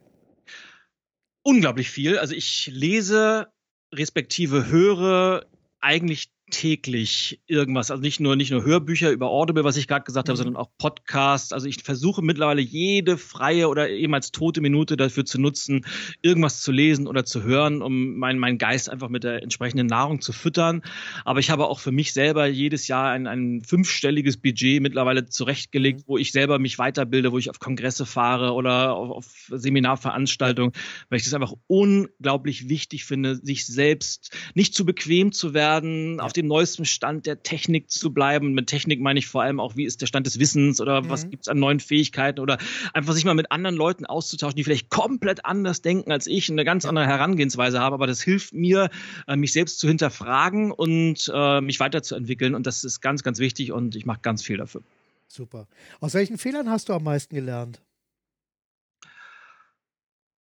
Unglaublich 1.43 1.91
viel. 1.91 2.19
Also 2.19 2.35
ich 2.35 2.71
lese 2.73 3.53
respektive 3.95 4.67
höre 4.67 5.47
eigentlich 5.81 6.31
täglich 6.51 7.41
irgendwas. 7.47 7.91
Also 7.91 8.03
nicht 8.03 8.21
nur, 8.21 8.37
nicht 8.37 8.51
nur 8.51 8.65
Hörbücher 8.65 9.11
über 9.11 9.29
Audible, 9.29 9.65
was 9.65 9.77
ich 9.77 9.89
gerade 9.89 10.05
gesagt 10.05 10.29
habe, 10.29 10.37
mhm. 10.37 10.45
sondern 10.45 10.57
auch 10.57 10.71
Podcasts. 10.79 11.53
Also 11.53 11.67
ich 11.67 11.83
versuche 11.83 12.23
mittlerweile 12.23 12.61
jede 12.61 13.19
freie 13.19 13.69
oder 13.69 13.89
ehemals 13.89 14.33
tote 14.33 14.61
Minute 14.61 14.97
dafür 14.97 15.25
zu 15.25 15.41
nutzen, 15.41 15.85
irgendwas 16.23 16.61
zu 16.61 16.73
lesen 16.73 17.07
oder 17.07 17.25
zu 17.25 17.43
hören, 17.43 17.83
um 17.83 18.17
meinen 18.17 18.39
mein 18.39 18.59
Geist 18.59 18.89
einfach 18.89 19.09
mit 19.09 19.25
der 19.25 19.43
entsprechenden 19.43 19.87
Nahrung 19.87 20.21
zu 20.21 20.33
füttern. 20.33 20.83
Aber 21.25 21.41
ich 21.41 21.51
habe 21.51 21.67
auch 21.67 21.81
für 21.81 21.93
mich 21.93 22.13
selber 22.13 22.47
jedes 22.47 22.89
Jahr 22.89 23.11
ein, 23.11 23.27
ein 23.27 23.63
fünfstelliges 23.63 24.37
Budget 24.37 24.81
mittlerweile 24.81 25.27
zurechtgelegt, 25.27 26.01
mhm. 26.01 26.05
wo 26.07 26.19
ich 26.19 26.33
selber 26.33 26.59
mich 26.59 26.79
weiterbilde, 26.79 27.33
wo 27.33 27.39
ich 27.39 27.51
auf 27.51 27.59
Kongresse 27.59 28.07
fahre 28.07 28.53
oder 28.53 28.95
auf, 28.95 29.11
auf 29.11 29.27
Seminarveranstaltungen, 29.49 30.73
weil 31.09 31.19
ich 31.19 31.25
das 31.25 31.35
einfach 31.35 31.53
unglaublich 31.67 32.69
wichtig 32.69 33.05
finde, 33.05 33.37
sich 33.37 33.67
selbst 33.67 34.37
nicht 34.55 34.75
zu 34.75 34.85
bequem 34.85 35.33
zu 35.33 35.55
werden, 35.55 36.17
ja. 36.17 36.23
auf 36.23 36.33
dem 36.39 36.47
neuesten 36.47 36.85
Stand 36.85 37.27
der 37.27 37.43
Technik 37.43 37.91
zu 37.91 38.13
bleiben. 38.13 38.55
Mit 38.55 38.69
Technik 38.69 39.01
meine 39.01 39.19
ich 39.19 39.27
vor 39.27 39.43
allem 39.43 39.61
auch, 39.61 39.77
wie 39.77 39.85
ist 39.85 40.01
der 40.01 40.07
Stand 40.07 40.27
des 40.27 40.39
Wissens 40.39 40.81
oder 40.81 41.03
mhm. 41.03 41.11
was 41.11 41.29
gibt 41.29 41.45
es 41.45 41.49
an 41.49 41.59
neuen 41.59 41.81
Fähigkeiten 41.81 42.41
oder 42.41 42.59
einfach 42.95 43.13
sich 43.13 43.25
mal 43.25 43.35
mit 43.35 43.53
anderen 43.53 43.77
Leuten 43.77 44.07
auszutauschen, 44.07 44.57
die 44.57 44.65
vielleicht 44.65 44.89
komplett 44.89 45.45
anders 45.45 45.83
denken 45.83 46.13
als 46.13 46.27
ich, 46.27 46.51
eine 46.51 46.65
ganz 46.65 46.85
andere 46.85 47.07
Herangehensweise 47.07 47.81
haben. 47.81 47.93
Aber 47.93 48.07
das 48.07 48.23
hilft 48.23 48.55
mir, 48.55 48.91
äh, 49.27 49.37
mich 49.37 49.53
selbst 49.53 49.79
zu 49.79 49.89
hinterfragen 49.89 50.73
und 50.73 51.31
äh, 51.35 51.61
mich 51.61 51.81
weiterzuentwickeln. 51.81 52.55
Und 52.55 52.67
das 52.67 52.85
ist 52.85 53.01
ganz, 53.01 53.23
ganz 53.23 53.39
wichtig 53.39 53.73
und 53.73 53.97
ich 53.97 54.07
mache 54.07 54.21
ganz 54.23 54.43
viel 54.43 54.57
dafür. 54.57 54.83
Super. 55.27 55.67
Aus 56.01 56.15
welchen 56.15 56.39
Fehlern 56.39 56.71
hast 56.71 56.89
du 56.89 56.95
am 56.95 57.05
meisten 57.05 57.35
gelernt? 57.35 57.83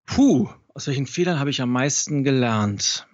Puh, 0.06 0.50
aus 0.74 0.88
welchen 0.88 1.06
Fehlern 1.06 1.40
habe 1.40 1.50
ich 1.50 1.62
am 1.62 1.72
meisten 1.72 2.24
gelernt? 2.24 3.08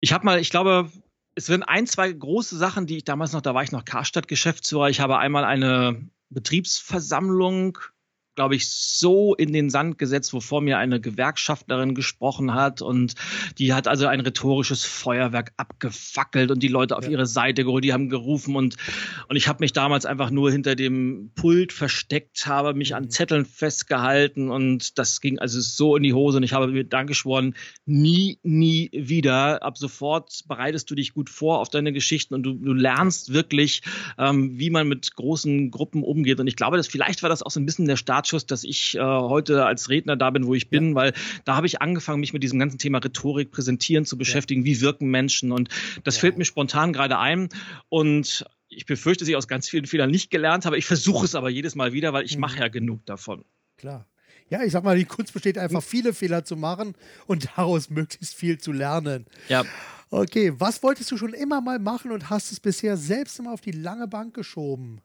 Ich 0.00 0.12
habe 0.12 0.24
mal, 0.24 0.40
ich 0.40 0.50
glaube, 0.50 0.90
es 1.34 1.46
sind 1.46 1.62
ein, 1.62 1.86
zwei 1.86 2.10
große 2.10 2.56
Sachen, 2.56 2.86
die 2.86 2.98
ich 2.98 3.04
damals 3.04 3.32
noch, 3.32 3.42
da 3.42 3.54
war 3.54 3.62
ich 3.62 3.72
noch 3.72 3.84
Karstadt-Geschäftsführer. 3.84 4.88
Ich 4.88 5.00
habe 5.00 5.18
einmal 5.18 5.44
eine 5.44 6.08
Betriebsversammlung 6.30 7.78
glaube 8.40 8.56
ich, 8.56 8.70
so 8.70 9.34
in 9.34 9.52
den 9.52 9.68
Sand 9.68 9.98
gesetzt, 9.98 10.32
wovor 10.32 10.62
mir 10.62 10.78
eine 10.78 10.98
Gewerkschaftlerin 10.98 11.94
gesprochen 11.94 12.54
hat 12.54 12.80
und 12.80 13.14
die 13.58 13.74
hat 13.74 13.86
also 13.86 14.06
ein 14.06 14.20
rhetorisches 14.20 14.82
Feuerwerk 14.82 15.52
abgefackelt 15.58 16.50
und 16.50 16.62
die 16.62 16.68
Leute 16.68 16.96
auf 16.96 17.04
ja. 17.04 17.10
ihre 17.10 17.26
Seite 17.26 17.64
geholt, 17.64 17.84
die 17.84 17.92
haben 17.92 18.08
gerufen 18.08 18.56
und, 18.56 18.78
und 19.28 19.36
ich 19.36 19.46
habe 19.46 19.58
mich 19.60 19.74
damals 19.74 20.06
einfach 20.06 20.30
nur 20.30 20.50
hinter 20.50 20.74
dem 20.74 21.32
Pult 21.34 21.74
versteckt, 21.74 22.46
habe 22.46 22.72
mich 22.72 22.94
an 22.94 23.04
mhm. 23.04 23.10
Zetteln 23.10 23.44
festgehalten 23.44 24.50
und 24.50 24.98
das 24.98 25.20
ging 25.20 25.38
also 25.38 25.60
so 25.60 25.94
in 25.94 26.02
die 26.02 26.14
Hose 26.14 26.38
und 26.38 26.42
ich 26.42 26.54
habe 26.54 26.68
mir 26.68 26.84
dann 26.84 27.06
geschworen, 27.06 27.54
nie, 27.84 28.38
nie 28.42 28.88
wieder. 28.94 29.62
Ab 29.62 29.76
sofort 29.76 30.44
bereitest 30.48 30.90
du 30.90 30.94
dich 30.94 31.12
gut 31.12 31.28
vor 31.28 31.58
auf 31.58 31.68
deine 31.68 31.92
Geschichten 31.92 32.32
und 32.32 32.42
du, 32.42 32.54
du 32.54 32.72
lernst 32.72 33.34
wirklich, 33.34 33.82
ähm, 34.16 34.58
wie 34.58 34.70
man 34.70 34.88
mit 34.88 35.14
großen 35.14 35.70
Gruppen 35.70 36.02
umgeht 36.02 36.40
und 36.40 36.46
ich 36.46 36.56
glaube, 36.56 36.78
dass 36.78 36.88
vielleicht 36.88 37.22
war 37.22 37.28
das 37.28 37.42
auch 37.42 37.50
so 37.50 37.60
ein 37.60 37.66
bisschen 37.66 37.84
der 37.84 37.96
Start 37.96 38.29
Startschuss, 38.30 38.46
dass 38.46 38.64
ich 38.64 38.96
äh, 38.96 39.00
heute 39.00 39.64
als 39.66 39.88
Redner 39.88 40.16
da 40.16 40.30
bin, 40.30 40.46
wo 40.46 40.54
ich 40.54 40.70
bin, 40.70 40.90
ja. 40.90 40.94
weil 40.94 41.12
da 41.44 41.56
habe 41.56 41.66
ich 41.66 41.82
angefangen, 41.82 42.20
mich 42.20 42.32
mit 42.32 42.42
diesem 42.42 42.58
ganzen 42.58 42.78
Thema 42.78 42.98
Rhetorik, 42.98 43.50
Präsentieren 43.50 44.04
zu 44.04 44.16
beschäftigen. 44.16 44.62
Ja. 44.62 44.66
Wie 44.66 44.80
wirken 44.80 45.08
Menschen? 45.08 45.52
Und 45.52 45.68
das 46.04 46.16
ja. 46.16 46.20
fällt 46.20 46.38
mir 46.38 46.44
spontan 46.44 46.92
gerade 46.92 47.18
ein. 47.18 47.48
Und 47.88 48.44
ich 48.68 48.86
befürchte, 48.86 49.24
dass 49.24 49.28
ich 49.28 49.36
aus 49.36 49.48
ganz 49.48 49.68
vielen 49.68 49.86
Fehlern 49.86 50.10
nicht 50.10 50.30
gelernt 50.30 50.64
habe. 50.64 50.78
Ich 50.78 50.86
versuche 50.86 51.24
es 51.24 51.34
aber 51.34 51.50
jedes 51.50 51.74
Mal 51.74 51.92
wieder, 51.92 52.12
weil 52.12 52.24
ich 52.24 52.36
mhm. 52.36 52.42
mache 52.42 52.60
ja 52.60 52.68
genug 52.68 53.04
davon. 53.06 53.44
Klar. 53.76 54.06
Ja, 54.48 54.62
ich 54.64 54.72
sag 54.72 54.82
mal, 54.82 54.96
die 54.96 55.04
Kunst 55.04 55.32
besteht 55.32 55.58
einfach, 55.58 55.82
viele 55.82 56.12
Fehler 56.12 56.44
zu 56.44 56.56
machen 56.56 56.94
und 57.26 57.48
daraus 57.56 57.88
möglichst 57.88 58.34
viel 58.34 58.58
zu 58.58 58.72
lernen. 58.72 59.26
Ja. 59.48 59.64
Okay, 60.12 60.52
was 60.56 60.82
wolltest 60.82 61.12
du 61.12 61.16
schon 61.16 61.34
immer 61.34 61.60
mal 61.60 61.78
machen 61.78 62.10
und 62.10 62.30
hast 62.30 62.50
es 62.50 62.58
bisher 62.58 62.96
selbst 62.96 63.38
immer 63.38 63.52
auf 63.52 63.60
die 63.60 63.70
lange 63.70 64.08
Bank 64.08 64.34
geschoben? 64.34 65.00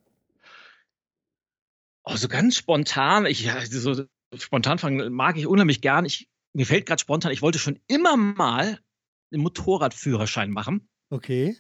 Oh, 2.05 2.15
so 2.15 2.27
ganz 2.27 2.55
spontan, 2.55 3.25
ich, 3.25 3.43
ja, 3.43 3.65
so 3.65 4.05
spontan 4.37 4.77
fangen 4.77 5.11
mag 5.11 5.37
ich 5.37 5.47
unheimlich 5.47 5.81
gern. 5.81 6.05
Ich, 6.05 6.29
mir 6.53 6.65
fällt 6.65 6.85
gerade 6.85 7.01
spontan, 7.01 7.31
ich 7.31 7.41
wollte 7.41 7.59
schon 7.59 7.79
immer 7.87 8.15
mal 8.15 8.79
einen 9.31 9.41
Motorradführerschein 9.41 10.51
machen. 10.51 10.87
Okay. 11.09 11.57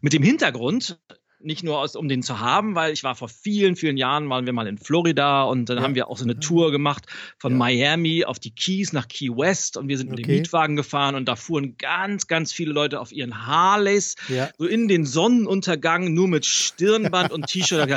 Mit 0.00 0.12
dem 0.12 0.22
Hintergrund, 0.22 1.00
nicht 1.44 1.62
nur 1.62 1.78
aus, 1.78 1.96
um 1.96 2.08
den 2.08 2.22
zu 2.22 2.40
haben, 2.40 2.74
weil 2.74 2.92
ich 2.92 3.04
war 3.04 3.14
vor 3.14 3.28
vielen, 3.28 3.76
vielen 3.76 3.96
Jahren, 3.96 4.28
waren 4.30 4.46
wir 4.46 4.52
mal 4.52 4.66
in 4.66 4.78
Florida 4.78 5.44
und 5.44 5.68
dann 5.68 5.78
ja. 5.78 5.82
haben 5.82 5.94
wir 5.94 6.08
auch 6.08 6.16
so 6.16 6.24
eine 6.24 6.38
Tour 6.40 6.70
gemacht 6.72 7.06
von 7.38 7.52
ja. 7.52 7.58
Miami 7.58 8.24
auf 8.24 8.38
die 8.38 8.50
Keys 8.50 8.92
nach 8.92 9.08
Key 9.08 9.28
West 9.28 9.76
und 9.76 9.88
wir 9.88 9.98
sind 9.98 10.08
okay. 10.08 10.16
mit 10.16 10.26
dem 10.26 10.36
Mietwagen 10.36 10.76
gefahren 10.76 11.14
und 11.14 11.26
da 11.26 11.36
fuhren 11.36 11.76
ganz, 11.78 12.26
ganz 12.26 12.52
viele 12.52 12.72
Leute 12.72 13.00
auf 13.00 13.12
ihren 13.12 13.46
Harleys, 13.46 14.16
ja. 14.28 14.50
so 14.58 14.66
in 14.66 14.88
den 14.88 15.06
Sonnenuntergang, 15.06 16.12
nur 16.12 16.28
mit 16.28 16.46
Stirnband 16.46 17.32
und 17.32 17.46
T-Shirt 17.46 17.88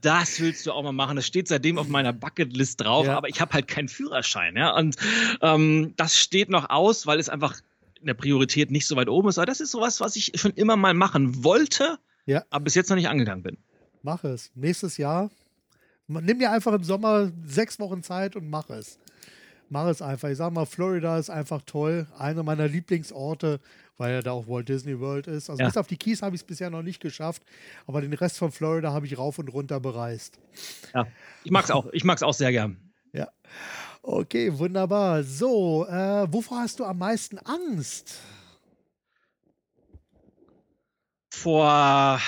das 0.00 0.40
willst 0.40 0.64
du 0.66 0.72
auch 0.72 0.84
mal 0.84 0.92
machen. 0.92 1.16
Das 1.16 1.26
steht 1.26 1.48
seitdem 1.48 1.78
auf 1.78 1.88
meiner 1.88 2.12
Bucketlist 2.12 2.80
drauf, 2.80 3.08
aber 3.08 3.28
ich 3.28 3.40
habe 3.40 3.54
halt 3.54 3.66
keinen 3.66 3.88
Führerschein. 3.88 4.56
Ja? 4.56 4.76
Und 4.76 4.96
ähm, 5.42 5.94
das 5.96 6.16
steht 6.16 6.48
noch 6.48 6.70
aus, 6.70 7.06
weil 7.06 7.18
es 7.18 7.28
einfach 7.28 7.56
in 8.00 8.06
der 8.06 8.14
Priorität 8.14 8.70
nicht 8.70 8.86
so 8.86 8.94
weit 8.94 9.08
oben 9.08 9.28
ist. 9.28 9.38
Aber 9.38 9.46
das 9.46 9.60
ist 9.60 9.72
sowas, 9.72 10.00
was 10.00 10.14
ich 10.14 10.32
schon 10.36 10.52
immer 10.52 10.76
mal 10.76 10.94
machen 10.94 11.42
wollte, 11.42 11.98
ja. 12.26 12.44
aber 12.50 12.64
bis 12.64 12.74
jetzt 12.74 12.90
noch 12.90 12.96
nicht 12.96 13.08
angegangen 13.08 13.42
bin. 13.42 13.56
Mach 14.02 14.22
es. 14.24 14.50
Nächstes 14.54 14.98
Jahr. 14.98 15.30
Nimm 16.06 16.38
dir 16.38 16.52
einfach 16.52 16.72
im 16.72 16.84
Sommer 16.84 17.32
sechs 17.44 17.80
Wochen 17.80 18.02
Zeit 18.02 18.36
und 18.36 18.48
mach 18.48 18.70
es. 18.70 18.98
Mach 19.68 19.88
es 19.88 20.02
einfach. 20.02 20.28
Ich 20.28 20.36
sag 20.36 20.52
mal, 20.52 20.66
Florida 20.66 21.18
ist 21.18 21.30
einfach 21.30 21.62
toll. 21.62 22.06
Einer 22.16 22.44
meiner 22.44 22.68
Lieblingsorte 22.68 23.58
weil 23.98 24.12
ja 24.12 24.22
da 24.22 24.32
auch 24.32 24.46
Walt 24.48 24.68
Disney 24.68 24.98
World 24.98 25.26
ist. 25.26 25.50
Also 25.50 25.60
ja. 25.60 25.68
bis 25.68 25.76
auf 25.76 25.86
die 25.86 25.96
Keys 25.96 26.22
habe 26.22 26.34
ich 26.34 26.42
es 26.42 26.46
bisher 26.46 26.70
noch 26.70 26.82
nicht 26.82 27.00
geschafft, 27.00 27.42
aber 27.86 28.00
den 28.00 28.12
Rest 28.12 28.38
von 28.38 28.52
Florida 28.52 28.92
habe 28.92 29.06
ich 29.06 29.18
rauf 29.18 29.38
und 29.38 29.52
runter 29.52 29.80
bereist. 29.80 30.38
Ja, 30.94 31.06
ich 31.44 31.50
mag 31.50 31.64
es 31.64 31.70
auch. 31.70 31.86
Ich 31.92 32.04
mag 32.04 32.16
es 32.16 32.22
auch 32.22 32.34
sehr 32.34 32.52
gern. 32.52 32.76
Ja. 33.12 33.28
Okay, 34.02 34.56
wunderbar. 34.58 35.22
So, 35.24 35.86
äh, 35.86 36.32
wovor 36.32 36.58
hast 36.60 36.78
du 36.78 36.84
am 36.84 36.98
meisten 36.98 37.38
Angst? 37.38 38.18
Vor. 41.36 42.20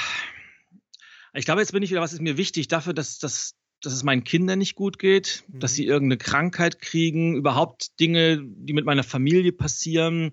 Ich 1.35 1.45
glaube, 1.45 1.61
jetzt 1.61 1.73
bin 1.73 1.83
ich 1.83 1.91
wieder, 1.91 2.01
was 2.01 2.13
ist 2.13 2.21
mir 2.21 2.37
wichtig, 2.37 2.69
dafür, 2.69 2.93
dass, 2.93 3.19
dass, 3.19 3.55
dass 3.83 3.93
es 3.93 4.03
meinen 4.03 4.23
Kindern 4.23 4.59
nicht 4.59 4.75
gut 4.75 4.99
geht, 4.99 5.45
mhm. 5.49 5.61
dass 5.61 5.75
sie 5.75 5.87
irgendeine 5.87 6.19
Krankheit 6.19 6.81
kriegen, 6.81 7.35
überhaupt 7.35 7.99
Dinge, 8.01 8.43
die 8.45 8.75
mit 8.75 8.85
meiner 8.85 9.03
Familie 9.03 9.53
passieren. 9.53 10.33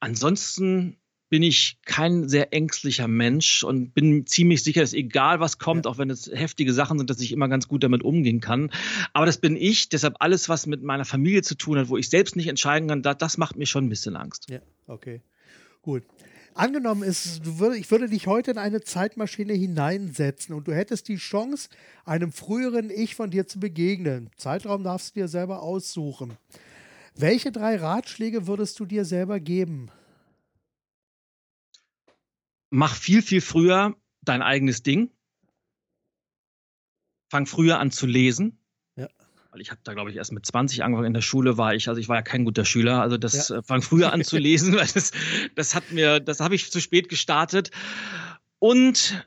Ansonsten 0.00 0.98
bin 1.30 1.42
ich 1.42 1.78
kein 1.86 2.28
sehr 2.28 2.52
ängstlicher 2.52 3.08
Mensch 3.08 3.64
und 3.64 3.94
bin 3.94 4.26
ziemlich 4.26 4.62
sicher, 4.62 4.82
dass 4.82 4.92
egal 4.92 5.40
was 5.40 5.58
kommt, 5.58 5.86
ja. 5.86 5.90
auch 5.90 5.98
wenn 5.98 6.10
es 6.10 6.30
heftige 6.32 6.72
Sachen 6.72 6.98
sind, 6.98 7.08
dass 7.08 7.20
ich 7.20 7.32
immer 7.32 7.48
ganz 7.48 7.68
gut 7.68 7.82
damit 7.82 8.02
umgehen 8.02 8.40
kann. 8.40 8.70
Aber 9.14 9.24
das 9.24 9.38
bin 9.38 9.56
ich, 9.56 9.88
deshalb 9.88 10.16
alles, 10.20 10.48
was 10.48 10.66
mit 10.66 10.82
meiner 10.82 11.06
Familie 11.06 11.42
zu 11.42 11.56
tun 11.56 11.78
hat, 11.78 11.88
wo 11.88 11.96
ich 11.96 12.10
selbst 12.10 12.36
nicht 12.36 12.48
entscheiden 12.48 12.88
kann, 12.88 13.02
das, 13.02 13.16
das 13.16 13.38
macht 13.38 13.56
mir 13.56 13.66
schon 13.66 13.86
ein 13.86 13.88
bisschen 13.88 14.14
Angst. 14.14 14.50
Ja, 14.50 14.60
okay. 14.86 15.22
Gut. 15.80 16.04
Angenommen 16.54 17.02
ist, 17.02 17.42
ich 17.76 17.90
würde 17.90 18.08
dich 18.08 18.28
heute 18.28 18.52
in 18.52 18.58
eine 18.58 18.80
Zeitmaschine 18.80 19.54
hineinsetzen 19.54 20.54
und 20.54 20.68
du 20.68 20.72
hättest 20.72 21.08
die 21.08 21.16
Chance, 21.16 21.68
einem 22.04 22.30
früheren 22.30 22.90
Ich 22.90 23.16
von 23.16 23.30
dir 23.30 23.48
zu 23.48 23.58
begegnen. 23.58 24.30
Zeitraum 24.36 24.84
darfst 24.84 25.16
du 25.16 25.20
dir 25.20 25.28
selber 25.28 25.62
aussuchen. 25.62 26.36
Welche 27.16 27.50
drei 27.50 27.76
Ratschläge 27.76 28.46
würdest 28.46 28.78
du 28.78 28.86
dir 28.86 29.04
selber 29.04 29.40
geben? 29.40 29.90
Mach 32.70 32.94
viel, 32.94 33.20
viel 33.20 33.40
früher 33.40 33.96
dein 34.22 34.42
eigenes 34.42 34.84
Ding. 34.84 35.10
Fang 37.30 37.46
früher 37.46 37.80
an 37.80 37.90
zu 37.90 38.06
lesen. 38.06 38.63
Weil 39.54 39.60
ich 39.60 39.70
habe 39.70 39.80
da, 39.84 39.94
glaube 39.94 40.10
ich, 40.10 40.16
erst 40.16 40.32
mit 40.32 40.44
20 40.44 40.82
angefangen. 40.82 41.06
In 41.06 41.14
der 41.14 41.20
Schule 41.20 41.56
war 41.56 41.76
ich, 41.76 41.88
also 41.88 42.00
ich 42.00 42.08
war 42.08 42.16
ja 42.16 42.22
kein 42.22 42.44
guter 42.44 42.64
Schüler. 42.64 43.00
Also 43.00 43.16
das 43.16 43.50
ja. 43.50 43.58
Äh, 43.58 43.62
fang 43.62 43.82
früher 43.82 44.12
an 44.12 44.24
zu 44.24 44.36
lesen, 44.38 44.74
weil 44.74 44.88
das, 44.92 45.12
das 45.54 45.76
hat 45.76 45.92
mir, 45.92 46.18
das 46.18 46.40
habe 46.40 46.56
ich 46.56 46.72
zu 46.72 46.80
spät 46.80 47.08
gestartet. 47.08 47.70
Und 48.58 49.24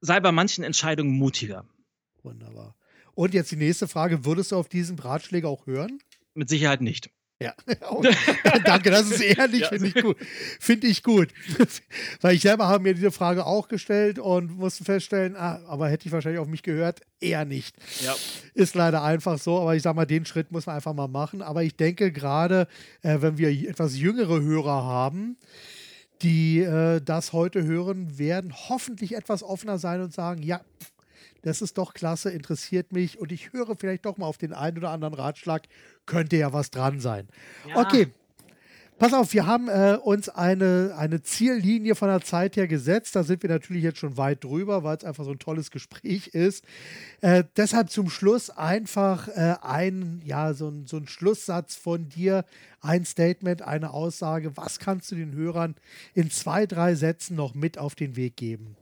sei 0.00 0.18
bei 0.18 0.32
manchen 0.32 0.64
Entscheidungen 0.64 1.12
mutiger. 1.12 1.64
Wunderbar. 2.24 2.74
Und 3.14 3.34
jetzt 3.34 3.52
die 3.52 3.56
nächste 3.56 3.86
Frage: 3.86 4.24
Würdest 4.24 4.50
du 4.50 4.56
auf 4.56 4.68
diesen 4.68 4.98
Ratschläge 4.98 5.46
auch 5.46 5.64
hören? 5.68 6.00
Mit 6.34 6.48
Sicherheit 6.48 6.80
nicht. 6.80 7.10
Ja, 7.42 7.54
oh, 7.90 8.02
danke, 8.64 8.90
das 8.90 9.10
ist 9.10 9.20
ehrlich, 9.20 9.60
ja. 9.62 9.68
finde 9.68 9.86
ich 9.88 9.94
gut. 9.94 10.16
Finde 10.60 10.86
ich 10.86 11.02
gut. 11.02 11.28
Weil 12.20 12.34
ich 12.34 12.42
selber 12.42 12.68
habe 12.68 12.82
mir 12.82 12.94
diese 12.94 13.10
Frage 13.10 13.46
auch 13.46 13.68
gestellt 13.68 14.18
und 14.18 14.56
musste 14.56 14.84
feststellen, 14.84 15.36
ah, 15.36 15.60
aber 15.66 15.88
hätte 15.88 16.06
ich 16.06 16.12
wahrscheinlich 16.12 16.40
auf 16.40 16.48
mich 16.48 16.62
gehört, 16.62 17.00
eher 17.20 17.44
nicht. 17.44 17.76
Ja. 18.04 18.14
Ist 18.54 18.74
leider 18.74 19.02
einfach 19.02 19.38
so, 19.38 19.60
aber 19.60 19.74
ich 19.76 19.82
sage 19.82 19.96
mal, 19.96 20.06
den 20.06 20.26
Schritt 20.26 20.52
muss 20.52 20.66
man 20.66 20.76
einfach 20.76 20.94
mal 20.94 21.08
machen. 21.08 21.42
Aber 21.42 21.62
ich 21.62 21.76
denke 21.76 22.12
gerade, 22.12 22.66
äh, 23.02 23.18
wenn 23.20 23.38
wir 23.38 23.48
etwas 23.48 23.96
jüngere 23.96 24.40
Hörer 24.40 24.84
haben, 24.84 25.36
die 26.22 26.60
äh, 26.60 27.00
das 27.00 27.32
heute 27.32 27.64
hören, 27.64 28.18
werden 28.18 28.52
hoffentlich 28.68 29.14
etwas 29.16 29.42
offener 29.42 29.78
sein 29.78 30.00
und 30.00 30.12
sagen, 30.12 30.42
ja, 30.42 30.60
das 31.42 31.62
ist 31.62 31.78
doch 31.78 31.94
klasse, 31.94 32.30
interessiert 32.30 32.92
mich 32.92 33.18
und 33.18 33.32
ich 33.32 33.52
höre 33.52 33.76
vielleicht 33.76 34.04
doch 34.06 34.16
mal 34.16 34.26
auf 34.26 34.38
den 34.38 34.52
einen 34.52 34.78
oder 34.78 34.90
anderen 34.90 35.14
Ratschlag, 35.14 35.68
könnte 36.06 36.36
ja 36.36 36.52
was 36.52 36.70
dran 36.70 37.00
sein. 37.00 37.28
Ja. 37.68 37.78
Okay. 37.78 38.08
Pass 39.02 39.14
auf, 39.14 39.32
wir 39.32 39.46
haben 39.46 39.68
äh, 39.68 39.98
uns 40.00 40.28
eine, 40.28 40.94
eine 40.96 41.22
Ziellinie 41.22 41.96
von 41.96 42.08
der 42.08 42.20
Zeit 42.20 42.56
her 42.56 42.68
gesetzt. 42.68 43.16
Da 43.16 43.24
sind 43.24 43.42
wir 43.42 43.50
natürlich 43.50 43.82
jetzt 43.82 43.98
schon 43.98 44.16
weit 44.16 44.44
drüber, 44.44 44.84
weil 44.84 44.96
es 44.96 45.04
einfach 45.04 45.24
so 45.24 45.32
ein 45.32 45.40
tolles 45.40 45.72
Gespräch 45.72 46.28
ist. 46.28 46.64
Äh, 47.20 47.42
deshalb 47.56 47.90
zum 47.90 48.08
Schluss 48.08 48.48
einfach 48.50 49.26
äh, 49.26 49.56
ein, 49.60 50.22
ja, 50.24 50.54
so 50.54 50.68
ein, 50.68 50.86
so 50.86 50.98
ein 50.98 51.08
Schlusssatz 51.08 51.74
von 51.74 52.10
dir, 52.10 52.44
ein 52.80 53.04
Statement, 53.04 53.62
eine 53.62 53.90
Aussage. 53.90 54.56
Was 54.56 54.78
kannst 54.78 55.10
du 55.10 55.16
den 55.16 55.32
Hörern 55.34 55.74
in 56.14 56.30
zwei, 56.30 56.66
drei 56.66 56.94
Sätzen 56.94 57.34
noch 57.34 57.54
mit 57.54 57.78
auf 57.78 57.96
den 57.96 58.14
Weg 58.14 58.36
geben? 58.36 58.76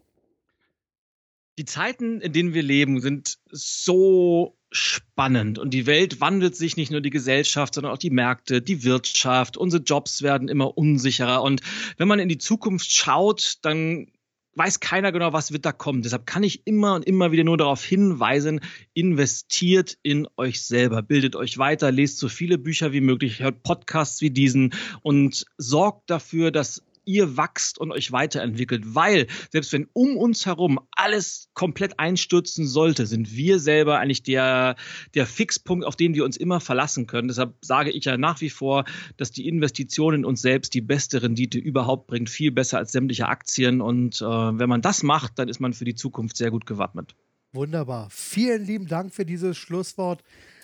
Die 1.59 1.64
Zeiten, 1.64 2.20
in 2.20 2.32
denen 2.32 2.55
wir 2.55 2.62
leben, 2.62 3.01
sind 3.01 3.38
so 3.51 4.57
spannend 4.72 5.59
und 5.59 5.74
die 5.74 5.86
Welt 5.86 6.20
wandelt 6.20 6.57
sich 6.57 6.76
nicht 6.76 6.92
nur 6.92 7.01
die 7.01 7.11
Gesellschaft, 7.11 7.74
sondern 7.74 7.92
auch 7.92 7.98
die 7.98 8.11
Märkte, 8.11 8.62
die 8.62 8.84
Wirtschaft, 8.84 9.57
unsere 9.57 9.82
Jobs 9.82 10.22
werden 10.22 10.48
immer 10.48 10.78
unsicherer 10.78 11.42
und 11.42 11.61
wenn 11.96 12.09
man 12.09 12.20
in 12.20 12.28
die 12.28 12.38
Zukunft 12.38 12.92
schaut, 12.92 13.57
dann 13.62 14.07
weiß 14.55 14.80
keiner 14.80 15.12
genau, 15.12 15.32
was 15.32 15.53
wird 15.53 15.64
da 15.64 15.72
kommen. 15.72 16.03
Deshalb 16.03 16.26
kann 16.26 16.42
ich 16.42 16.66
immer 16.66 16.94
und 16.94 17.07
immer 17.07 17.32
wieder 17.32 17.44
nur 17.44 17.57
darauf 17.57 17.84
hinweisen, 17.84 18.61
investiert 18.94 19.96
in 20.03 20.26
euch 20.36 20.64
selber, 20.64 21.03
bildet 21.03 21.36
euch 21.36 21.59
weiter, 21.59 21.92
lest 21.92 22.18
so 22.18 22.28
viele 22.28 22.59
Bücher 22.59 22.92
wie 22.92 23.01
möglich, 23.01 23.40
hört 23.40 23.62
Podcasts 23.62 24.20
wie 24.20 24.30
diesen 24.30 24.74
und 25.03 25.46
sorgt 25.57 26.11
dafür, 26.11 26.51
dass 26.51 26.82
ihr 27.05 27.36
wachst 27.36 27.78
und 27.78 27.92
euch 27.92 28.12
weiterentwickelt, 28.12 28.94
weil 28.94 29.26
selbst 29.51 29.72
wenn 29.72 29.88
um 29.92 30.16
uns 30.16 30.46
herum 30.46 30.78
alles 30.92 31.48
komplett 31.55 31.98
einstürzen 31.98 32.66
sollte, 32.66 33.07
sind 33.07 33.34
wir 33.34 33.59
selber 33.59 33.98
eigentlich 33.98 34.22
der, 34.22 34.76
der 35.14 35.26
Fixpunkt, 35.26 35.84
auf 35.84 35.96
den 35.96 36.14
wir 36.14 36.24
uns 36.24 36.36
immer 36.36 36.61
verlassen 36.61 37.07
können. 37.07 37.28
Deshalb 37.28 37.55
sage 37.62 37.90
ich 37.90 38.05
ja 38.05 38.16
nach 38.16 38.40
wie 38.40 38.51
vor, 38.51 38.84
dass 39.16 39.30
die 39.30 39.48
Investition 39.48 40.14
in 40.14 40.24
uns 40.24 40.42
selbst 40.42 40.74
die 40.74 40.80
beste 40.80 41.22
Rendite 41.22 41.59
überhaupt 41.59 42.07
bringt, 42.07 42.30
viel 42.30 42.51
besser 42.51 42.78
als 42.78 42.92
sämtliche 42.92 43.28
Aktien. 43.28 43.80
Und 43.80 44.20
äh, 44.20 44.24
wenn 44.24 44.68
man 44.68 44.82
das 44.82 45.03
macht, 45.03 45.38
dann 45.38 45.48
ist 45.48 45.61
man 45.61 45.72
für 45.72 45.84
die 45.84 45.94
Zukunft 45.94 46.36
sehr 46.36 46.51
gut 46.51 46.66
gewappnet. 46.66 47.14
Wunderbar. 47.53 48.09
Vielen 48.11 48.64
lieben 48.64 48.86
Dank 48.86 49.12
für 49.12 49.24
dieses 49.24 49.57
Schlusswort. 49.57 50.22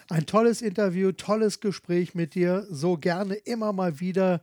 Ein 0.09 0.27
tolles 0.27 0.63
Interview, 0.63 1.11
tolles 1.11 1.59
Gespräch 1.61 2.15
mit 2.15 2.35
dir. 2.35 2.65
So 2.71 2.97
gerne 2.97 3.35
immer 3.35 3.73
mal 3.73 3.99
wieder. 3.99 4.41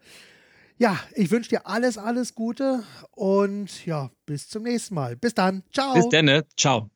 Ja, 0.78 1.00
ich 1.16 1.32
wünsche 1.32 1.50
dir 1.50 1.68
alles, 1.68 1.98
alles 1.98 2.36
Gute 2.36 2.84
und 3.12 3.86
ja, 3.86 4.10
bis 4.26 4.50
zum 4.50 4.64
nächsten 4.64 4.96
Mal. 4.96 5.16
Bis 5.16 5.34
dann. 5.34 5.64
Ciao. 5.72 5.94
Bis 5.94 6.10
dann. 6.10 6.44
Ciao. 6.58 6.93